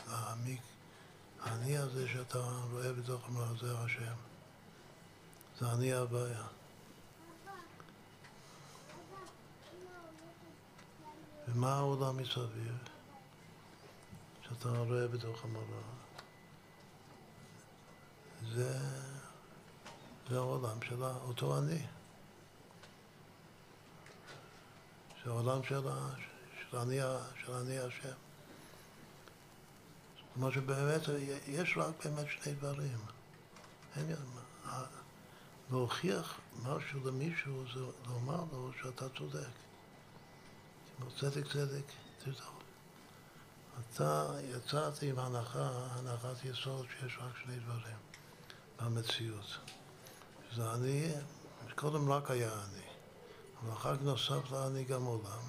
[0.07, 0.61] להעמיק,
[1.41, 2.39] האני הזה שאתה
[2.71, 4.15] רואה בתוך המראה זה השם.
[5.59, 6.43] זה אני הבעיה.
[11.47, 12.77] ומה העולם מסביב
[14.41, 15.81] שאתה רואה בתוך המראה?
[18.53, 18.79] זה,
[20.29, 21.85] זה העולם של אותו אני.
[25.23, 25.81] זה העולם של,
[26.71, 26.99] של, אני,
[27.45, 28.15] של אני השם.
[30.33, 31.01] כלומר שבאמת
[31.47, 32.97] יש רק באמת שני דברים.
[33.95, 34.15] אין,
[35.71, 39.62] להוכיח משהו למישהו זה לומר לו שאתה צודק.
[41.19, 41.91] צדק צדק
[42.23, 42.53] תרדוף.
[43.79, 47.97] אתה יצאת עם הנחה, הנחת יסוד שיש רק שני דברים
[48.81, 49.57] במציאות.
[50.55, 51.11] זה אני,
[51.75, 52.85] קודם רק היה אני,
[53.61, 55.43] אבל אחר כך נוסף לאני גם עולם,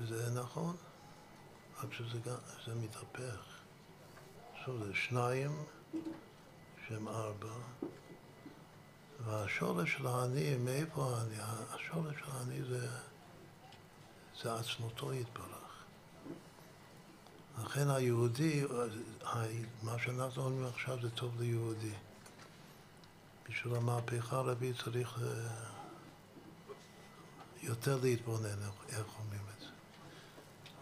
[0.00, 0.76] וזה נכון,
[1.82, 2.36] רק שזה גם,
[2.66, 3.52] זה מתהפך.
[4.64, 5.64] שוב, זה שניים
[6.88, 7.54] שהם ארבע,
[9.24, 11.36] והשורש של האני, מאיפה האני?
[11.70, 12.88] השורש של האני זה,
[14.42, 15.62] זה עצמותו יתברך.
[17.64, 18.64] לכן היהודי,
[19.82, 21.92] מה שאנחנו אומרים עכשיו זה טוב ליהודי.
[23.48, 25.28] בשביל המהפכה הרביעית צריך אה,
[27.62, 28.58] יותר להתבונן,
[28.88, 29.66] איך אומרים את זה.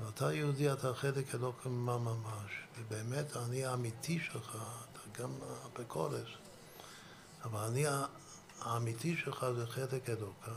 [0.00, 4.56] ואתה יהודי, אתה חלק אלוקם מה ממש, ובאמת אני האמיתי שלך,
[4.92, 5.30] אתה גם
[5.78, 6.38] בקודש,
[7.44, 7.84] אבל אני
[8.60, 10.52] האמיתי שלך זה חלק אלוקה,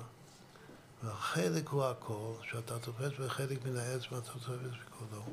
[1.03, 5.23] והחלק הוא הכל, שאתה תופס בחלק מן העץ ואתה תופס בקולו.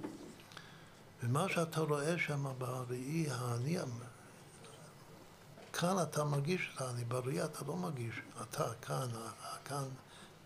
[1.23, 3.79] ומה שאתה רואה שם בראי האני,
[5.73, 9.09] כאן אתה מרגיש את האני, בראי אתה לא מרגיש, אתה כאן,
[9.65, 9.85] כאן,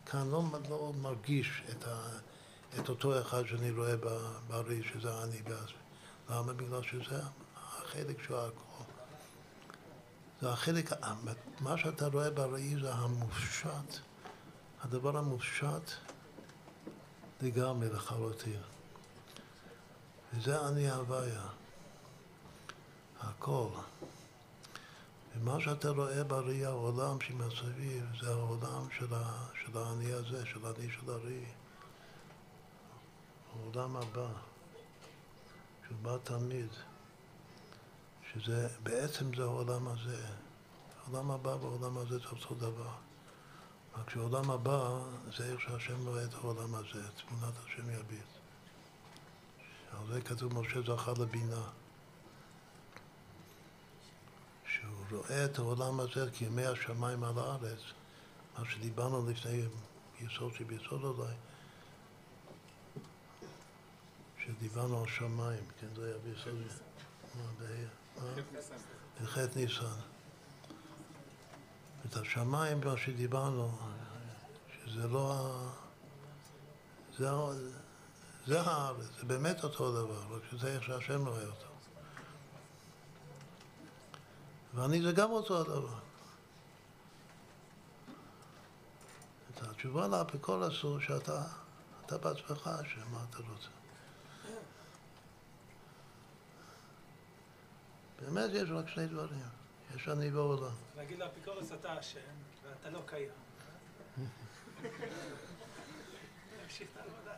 [0.07, 2.09] כאן לא, לא מרגיש את, ה,
[2.79, 3.95] את אותו אחד שאני רואה
[4.49, 5.43] בראי שזה האני.
[6.31, 6.53] למה?
[6.53, 7.21] בגלל שזה
[7.57, 8.74] החלק של הכל.
[10.45, 10.91] זה החלק,
[11.61, 13.99] מה שאתה רואה בראי זה המופשט,
[14.83, 15.91] הדבר המופשט
[17.43, 18.61] לגמרי לחלוטין.
[20.33, 21.47] וזה אני הוויה,
[23.21, 23.69] הכל.
[25.35, 30.89] ומה שאתה רואה בראי העולם שמסביב זה העולם של, ה, של האני הזה, של האני
[30.91, 31.45] של הראי.
[33.53, 34.29] העולם הבא,
[35.87, 36.69] שהוא בא תמיד.
[38.35, 40.27] שזה, בעצם זה העולם הזה.
[41.03, 42.91] העולם הבא והעולם הזה זה אותו דבר.
[43.99, 45.01] רק שהעולם הבא
[45.37, 48.25] זה איך שהשם רואה את העולם הזה, תמונת השם יביט.
[49.91, 51.63] על זה כתוב משה זכה לבינה.
[54.67, 57.81] שהוא רואה את העולם הזה כימי השמיים על הארץ,
[58.59, 59.63] מה שדיברנו לפני
[60.21, 61.35] יסוד שביסוד אולי,
[64.45, 66.63] שדיברנו על שמיים, כן, זה היה ביסוד...
[69.23, 69.85] בחטא ניסן.
[72.07, 73.79] את השמיים, מה שדיברנו,
[74.85, 75.71] שזה לא ה...
[77.19, 77.31] זה,
[78.47, 81.67] זה הארץ, זה באמת אותו דבר, רק שזה איך שהשם רואה אותו.
[84.75, 85.99] ואני זה גם אותו הדבר.
[89.51, 91.43] את התשובה לאפיקול אסור שאתה
[92.07, 93.74] אתה בעצמך אשם, מה אתה רוצה.
[98.25, 99.43] באמת יש רק שני דברים.
[99.97, 100.75] יש אני ועולם.
[100.97, 102.21] להגיד לאפיקורס אתה אשם,
[102.63, 103.31] ואתה לא קיים.
[106.61, 107.35] להמשיך את העבודה.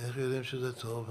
[0.00, 1.10] איך יודעים שזה טוב?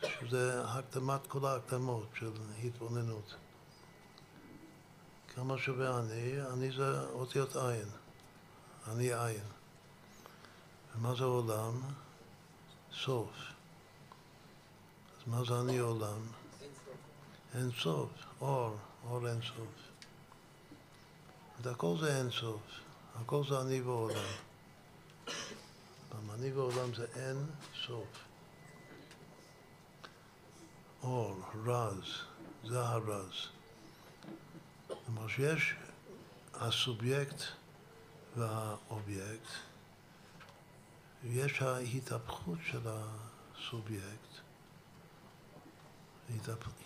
[0.00, 2.30] שזה הקדמת כל ההקדמות של
[2.64, 3.34] התבוננות.
[5.34, 6.42] כמה שווה אני?
[6.52, 7.88] אני זה אותיות עין.
[8.88, 9.61] אני עין.
[10.96, 11.80] ומה זה עולם?
[12.92, 13.30] סוף.
[15.16, 16.20] אז מה זה אני עולם?
[17.54, 18.10] אין סוף.
[18.40, 18.76] אור,
[19.08, 19.82] אור אין סוף.
[21.66, 22.62] הכל זה אין סוף.
[23.20, 24.32] הכל זה אני ועולם.
[26.08, 27.46] פעם אני ועולם זה אין
[27.86, 28.08] סוף.
[31.02, 32.04] אור, רז,
[32.64, 33.48] זה הרז.
[34.88, 35.74] כלומר שיש
[36.54, 37.42] הסובייקט
[38.36, 39.48] והאובייקט,
[41.22, 44.32] ויש ההתהפכות של הסובייקט,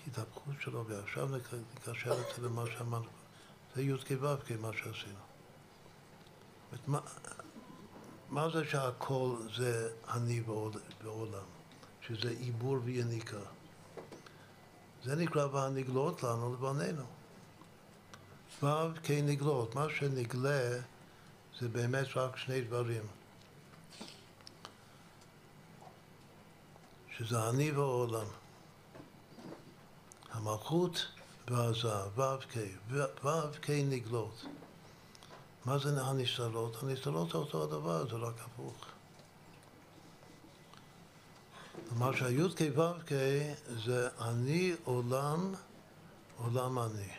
[0.07, 1.29] התהפכות שלו, ועכשיו
[1.77, 3.09] נקשר את זה למה שאמרנו,
[3.75, 5.27] זה י"ק ו"ק מה שעשינו.
[6.87, 7.01] מה,
[8.31, 10.43] מה זה שהכל זה אני
[11.03, 11.47] בעולם,
[12.01, 13.41] שזה עיבור ויניקה?
[15.05, 17.05] זה נקרא והנגלות לנו לבנינו.
[18.63, 18.67] ו'
[19.03, 20.79] כנגלות, מה שנגלה
[21.61, 23.03] זה באמת רק שני דברים.
[27.19, 28.27] שזה אני והעולם.
[30.33, 31.07] המלכות
[31.49, 34.45] והזהב, ו' כ', נגלות.
[35.65, 36.83] מה זה הנסתרות?
[36.83, 38.87] הנסתרות זה אותו הדבר, זה רק הפוך.
[41.89, 43.11] כלומר שהי"ק ו"ק
[43.85, 45.55] זה אני עולם,
[46.37, 47.13] עולם אני.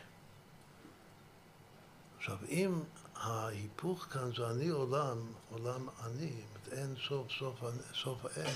[2.18, 2.80] עכשיו, אם
[3.16, 5.18] ההיפוך כאן זה אני עולם,
[5.52, 6.42] עולם אני,
[6.72, 7.64] אין סוף, סוף,
[8.04, 8.56] סוף האין,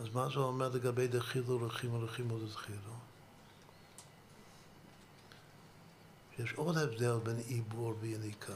[0.00, 2.94] אז מה זה אומר לגבי דחילו רחימו רחימו דחילו?
[6.38, 8.52] יש עוד הבדל בין עיבור ויניקה.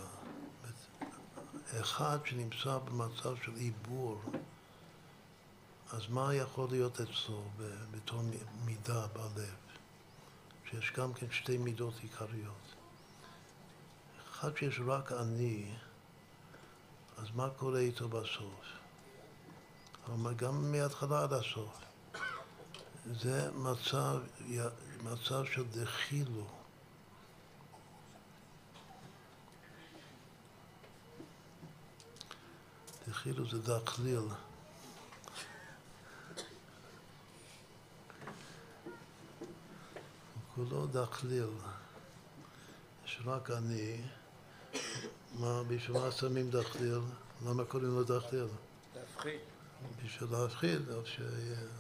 [1.80, 4.20] אחד שנמצא במצב של עיבור,
[5.92, 7.42] אז מה יכול להיות אצלו
[7.90, 8.22] בתור
[8.64, 9.54] מידה בלב?
[10.70, 12.74] שיש גם כן שתי מידות עיקריות.
[14.30, 15.74] אחד שיש רק אני,
[17.18, 18.77] אז מה קורה איתו בסוף?
[20.14, 21.78] אבל גם מההתחלה עד הסוף.
[23.20, 24.18] זה מצב,
[25.02, 26.46] מצב של דחילו.
[33.08, 34.20] דחילו זה דחליל.
[40.54, 41.50] כולו דחליל.
[43.04, 44.02] יש רק אני.
[45.34, 47.00] מה, בשביל מה שמים דחליל?
[47.46, 48.46] למה קוראים לו דחליל?
[48.96, 49.57] להפחיד.
[50.04, 51.00] בשביל להפחיד, או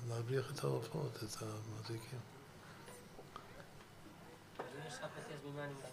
[0.08, 2.18] להבריח את העופות, את המזיקים.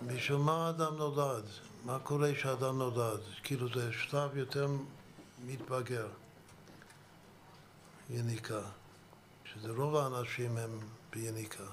[0.08, 1.44] בשביל מה האדם נולד?
[1.84, 3.20] מה קורה כשאדם נולד?
[3.44, 4.68] כאילו זה שלב יותר
[5.46, 6.08] מתבגר,
[8.10, 8.62] יניקה.
[9.46, 10.80] שזה רוב האנשים הם
[11.10, 11.64] ביניקה.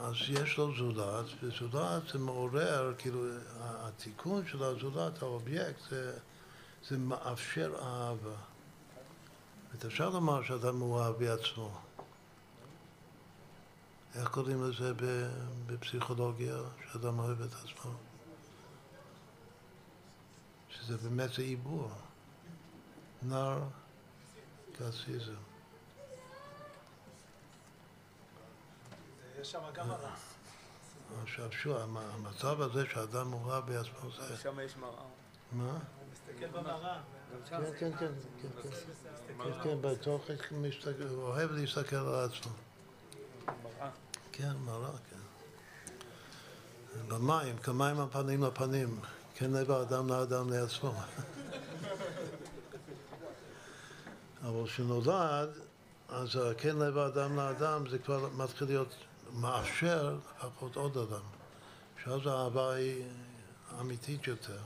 [0.00, 3.24] אז יש לו זולת, וזולת זה מעורר, כאילו
[3.60, 6.18] התיקון של הזולת, האובייקט, זה,
[6.88, 8.36] זה מאפשר אהבה.
[9.72, 11.80] זאת אפשר לומר שאדם מאוהב בעצמו.
[14.14, 14.92] איך קוראים לזה
[15.66, 16.56] בפסיכולוגיה,
[16.92, 17.92] שאדם אוהב את עצמו?
[20.68, 21.90] שזה באמת זה עיבור.
[23.22, 23.58] נר
[24.72, 25.32] קסיזם.
[29.40, 30.14] יש שם גם הרע.
[31.22, 34.36] עכשיו שוב, המצב הזה שאדם מאוהב בעצמו זה...
[34.36, 35.04] שם יש מראה.
[35.52, 35.78] מה?
[36.46, 37.00] במראה.
[37.48, 38.12] כן, כן, כן,
[38.42, 38.68] כן, כן,
[39.42, 40.30] כן, כן, בתוך,
[41.14, 42.52] אוהב להסתכל על עצמו.
[44.32, 45.16] כן, מראה, כן.
[47.08, 49.00] במים, כמים הפנים לפנים,
[49.34, 50.92] כן לב האדם לאדם לעצמו.
[54.42, 55.48] אבל כשנולד,
[56.08, 58.94] אז כן לב האדם לאדם זה כבר מתחיל להיות
[59.32, 61.22] מאפשר לפחות עוד אדם.
[62.04, 63.04] שאז האהבה היא
[63.80, 64.58] אמיתית יותר.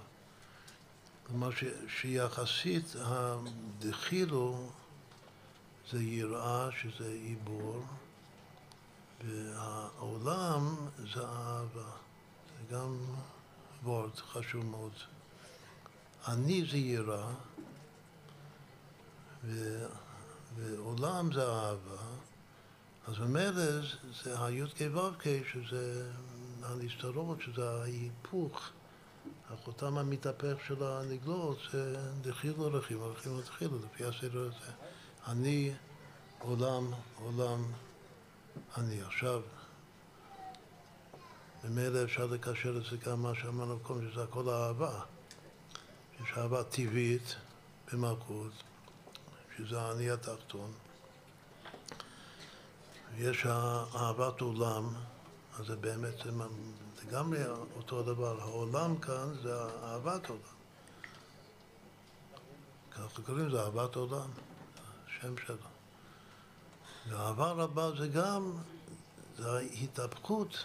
[1.27, 1.65] כלומר ש-
[2.01, 4.71] שיחסית הדחילו
[5.91, 7.85] זה יראה, שזה עיבור,
[9.25, 10.77] והעולם
[11.15, 11.91] זה אהבה.
[12.59, 12.97] זה גם
[13.85, 14.93] וורד חשוב מאוד.
[16.29, 17.33] אני זה יראה,
[19.45, 19.85] ו...
[20.57, 22.03] ועולם זה אהבה,
[23.09, 23.81] אז ממילא
[24.25, 26.11] זה- הי"ק ו"ק, שזה
[26.63, 28.71] הנסתרות, שזה ההיפוך,
[29.51, 34.73] החותם המתהפך של הנגלות, זה דחילו רכיב, רכיב ודחילו, לפי הסדר הזה.
[35.27, 35.75] אני,
[36.39, 37.73] עולם, עולם,
[38.77, 39.03] אני.
[39.03, 39.41] עכשיו,
[41.65, 45.01] ממילא אפשר לקשר את זה גם מה שאמרנו קודם, שזה הכל אהבה.
[46.23, 47.37] יש אהבה טבעית
[47.93, 48.53] במלכות,
[49.57, 50.73] שזה האני התחתון.
[53.19, 53.47] יש
[53.95, 54.95] אהבת עולם,
[55.59, 56.31] אז זה באמת זה
[57.03, 57.39] לגמרי
[57.77, 58.41] אותו דבר.
[58.41, 60.41] העולם כאן זה אהבת עולם.
[62.91, 64.29] ככה קוראים לזה אהבת עולם,
[65.07, 65.57] השם שלו.
[67.09, 68.53] ואהבה רבה זה גם,
[69.39, 70.65] זה ההתהפכות,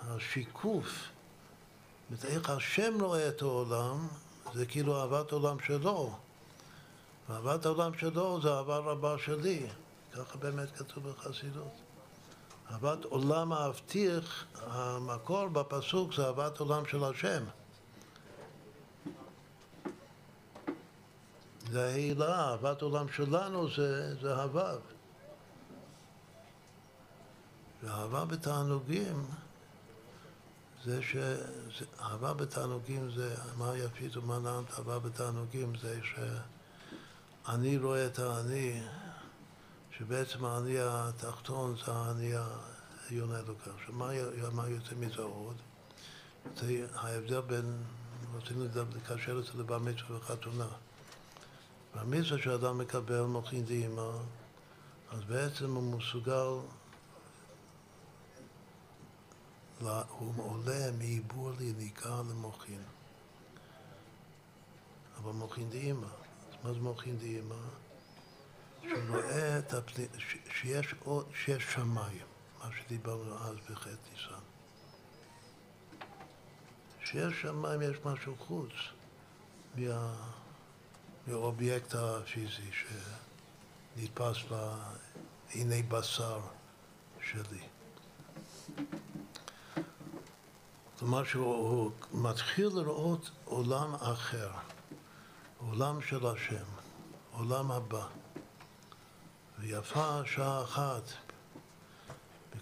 [0.00, 0.86] השיקוף.
[2.10, 4.08] זאת אומרת, איך השם רואה את העולם,
[4.54, 6.18] זה כאילו אהבת עולם שלו.
[7.28, 9.66] ואהבת העולם שלו זה אהבה רבה שלי.
[10.12, 11.72] ככה באמת כתוב בחסידות.
[12.72, 17.44] אהבת עולם האבטיח, המקור בפסוק זה אהבת עולם של השם.
[21.70, 24.78] זה העילה, אהבת עולם שלנו זה, זה הוו.
[27.82, 29.26] ואהבה בתענוגים
[30.84, 31.16] זה ש...
[31.78, 38.82] זה- אהבה בתענוגים זה, מה יפית ומה נעמת אהבה בתענוגים זה שאני רואה את האני,
[40.02, 43.70] שבעצם האני התחתון זה האני העליון האלוקה.
[43.76, 43.94] עכשיו,
[44.52, 45.56] מה, יוצא מזה עוד?
[46.56, 47.82] זה ההבדל בין,
[48.34, 48.64] רצינו
[48.96, 50.68] לקשר את זה לבר מצווה וחתונה.
[51.94, 54.10] במצווה שאדם מקבל מוחין דאמא,
[55.10, 56.48] אז בעצם הוא מסוגל,
[59.80, 62.82] הוא עולה מעיבור ליניקה למוחין.
[65.18, 67.81] אבל מוחין דאמא, אז מה זה מוחין דאמא?
[68.88, 70.06] שהוא רואה את הפני,
[70.50, 72.26] שיש, עוד, שיש שמיים,
[72.58, 74.42] מה שדיברנו אז בחטא ניסן.
[77.04, 78.72] שיש שמיים, יש משהו חוץ
[79.74, 80.14] מה...
[81.26, 82.70] מהאובייקט הפיזי
[83.96, 86.40] שנתפס בעיני בשר
[87.20, 87.62] שלי.
[90.98, 94.50] כלומר שהוא הוא מתחיל לראות עולם אחר,
[95.58, 96.64] עולם של השם,
[97.32, 98.06] עולם הבא.
[99.62, 101.02] ויפה שעה אחת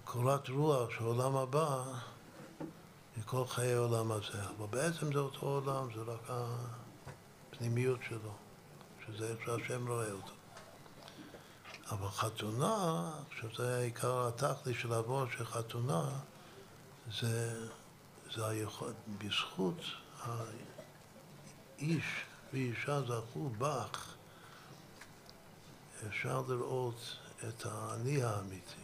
[0.05, 1.83] קורת רוח של עולם הבא
[3.17, 4.43] מכל חיי העולם הזה.
[4.43, 6.31] אבל בעצם זה אותו עולם, זה רק
[7.53, 8.33] הפנימיות שלו,
[9.07, 10.33] שזה איך שהשם רואה אותו.
[11.91, 16.11] אבל חתונה, שזה עיקר התכלי של אבות של חתונה,
[17.21, 17.67] זה,
[18.35, 19.81] זה היכול, בזכות
[20.23, 22.05] האיש
[22.53, 24.10] ואישה זכו בך,
[26.09, 27.17] אפשר לראות
[27.49, 28.83] את האני האמיתי.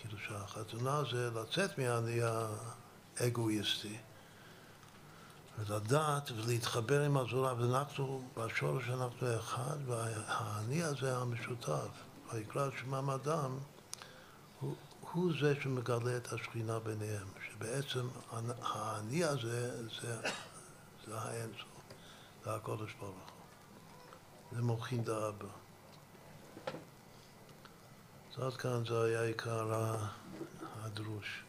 [0.00, 2.20] כאילו שהחתונה זה לצאת מהאני
[3.20, 3.98] האגואיסטי
[5.58, 11.88] ולדעת ולהתחבר עם הזולה, ואנחנו, בשורש אנחנו אחד, והאני הזה המשותף,
[12.32, 13.58] ויקרא שמם אדם,
[14.60, 14.74] הוא,
[15.12, 18.08] הוא זה שמגלה את השכינה ביניהם, שבעצם
[18.62, 20.20] האני הזה זה,
[21.06, 21.68] זה האינסוף,
[22.44, 24.56] זה הקודש ברוך הוא.
[24.56, 25.61] זה מוחין דאבא.
[28.36, 29.96] אז עד כאן זה היה עיקר
[30.82, 31.42] הדרוש,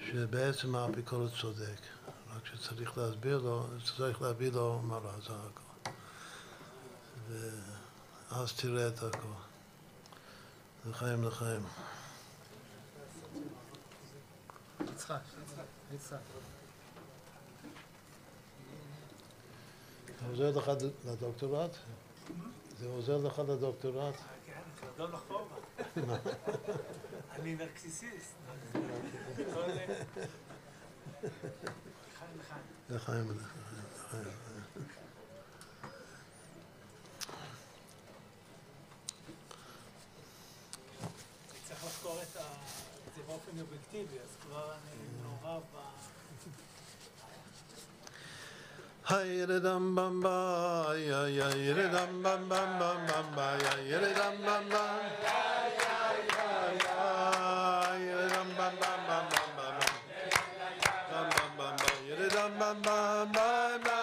[0.00, 1.80] שבעצם האפיקורוס צודק,
[2.34, 3.66] רק שצריך להסביר לו,
[3.96, 5.90] צריך להביא לו מראה, זה הכל.
[7.28, 9.28] ואז תראה את הכל.
[10.90, 11.62] לחיים לחיים.
[14.80, 15.20] יצחק,
[15.94, 16.16] יצחק.
[20.18, 20.70] זה עוזר לך
[21.04, 21.70] לדוקטורט?
[22.78, 24.14] זה עוזר לך לדוקטורט?
[24.46, 25.63] כן, לא נכון.
[25.96, 28.34] אני נרקסיסיסט.
[32.90, 33.30] לחיים לחיים.
[41.64, 42.28] צריך לחקור את
[43.16, 45.76] זה באופן אובייקטיבי, אז כבר אני מעורב ב...
[49.10, 54.10] Hayre dam bam ba ya ya yere dam bam bam bam bam ba ya yere
[54.16, 55.53] dam bam bam
[62.56, 63.93] My, my, my, my.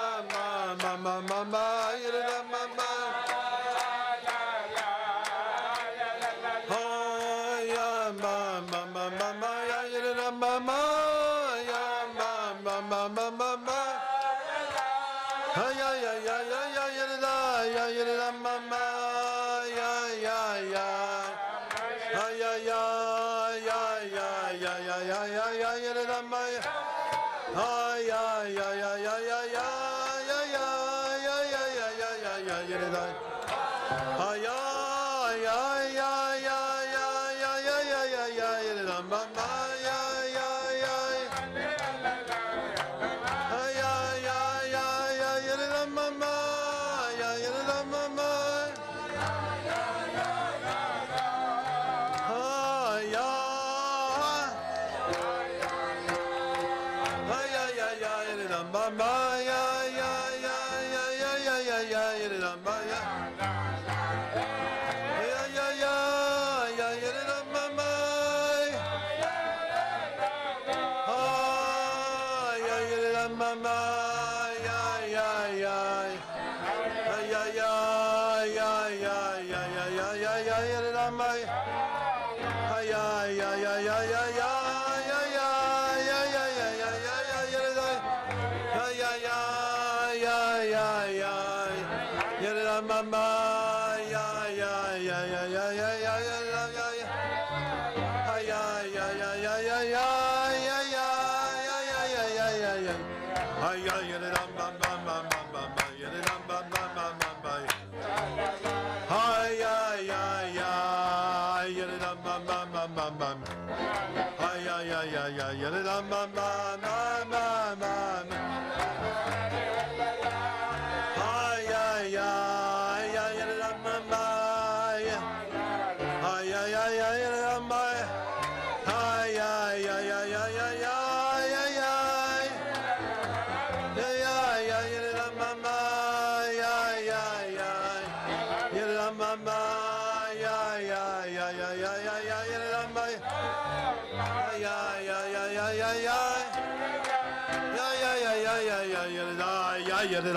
[115.72, 116.91] la la la la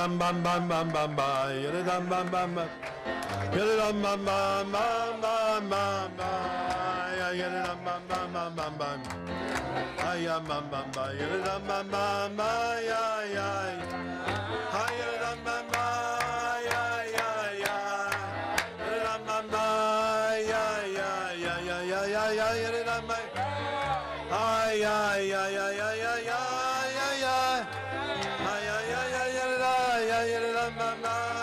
[0.04, 1.48] bam bam bam bam bam bam.
[1.64, 2.68] yada dum bum bum bum,
[3.56, 6.44] yada dum bum bum bum bum bum bum,
[7.18, 9.00] yada dum bum bum bum bum bum,
[10.24, 13.04] ya bum bum bum, yada dum bum bum bum, ya
[13.36, 13.50] ya,
[14.74, 16.84] ha yada dum bum bum, ya
[17.16, 17.28] ya
[17.64, 17.78] ya,
[18.84, 20.64] yada dum bum bum, ya
[20.98, 21.08] ya
[21.44, 23.24] ya ya ya ya ya, yada dum bum,
[24.32, 24.44] ha
[24.84, 24.96] ya
[25.32, 26.03] ya ya ya ya.
[30.64, 31.33] ma ma ma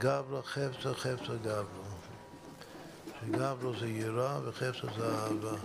[0.00, 1.64] גברא חפצא חפצא גברא.
[3.20, 5.56] שגברא זה יראה וחפצא זה אהבה.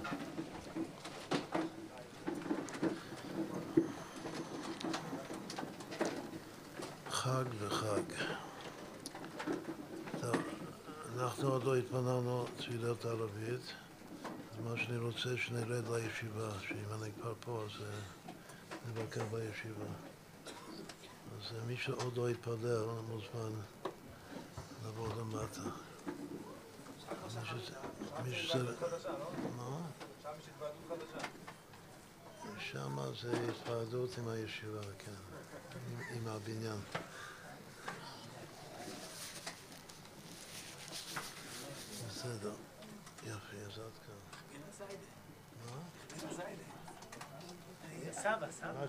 [7.09, 8.03] חג וחג.
[10.21, 10.35] טוב,
[11.17, 13.73] אנחנו עוד לא התפנינו תפילת ערבית,
[14.23, 18.31] אז מה שאני רוצה שנרד לישיבה, שאם אני כבר פה אז אה,
[18.89, 19.85] נבקר בישיבה.
[21.37, 23.59] אז אה, מי שעוד לא התפלל מוזמן
[24.85, 25.61] לעבור למטה.
[28.23, 28.71] מישהו זה...
[29.57, 29.69] מה?
[29.69, 29.79] לא?
[32.59, 35.11] שם זה התוועדות עם הישיבה, כן,
[36.11, 36.79] עם הבניין.
[42.07, 42.53] בסדר,
[43.23, 44.15] יפה, אז עד כאן.
[45.65, 45.79] מה?
[48.11, 48.85] סבא, סבא.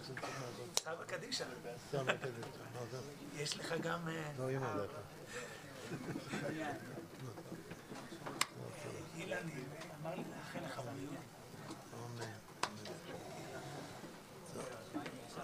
[0.81, 1.45] סבא קדישא.
[1.91, 2.99] סבא קדישא.
[3.35, 4.09] יש לך גם...
[4.09, 5.16] אה, לא, אימא אה, לך.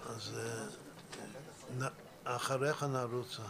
[0.06, 0.38] אז
[1.80, 1.88] אה,
[2.24, 3.42] אחריך נרוצה.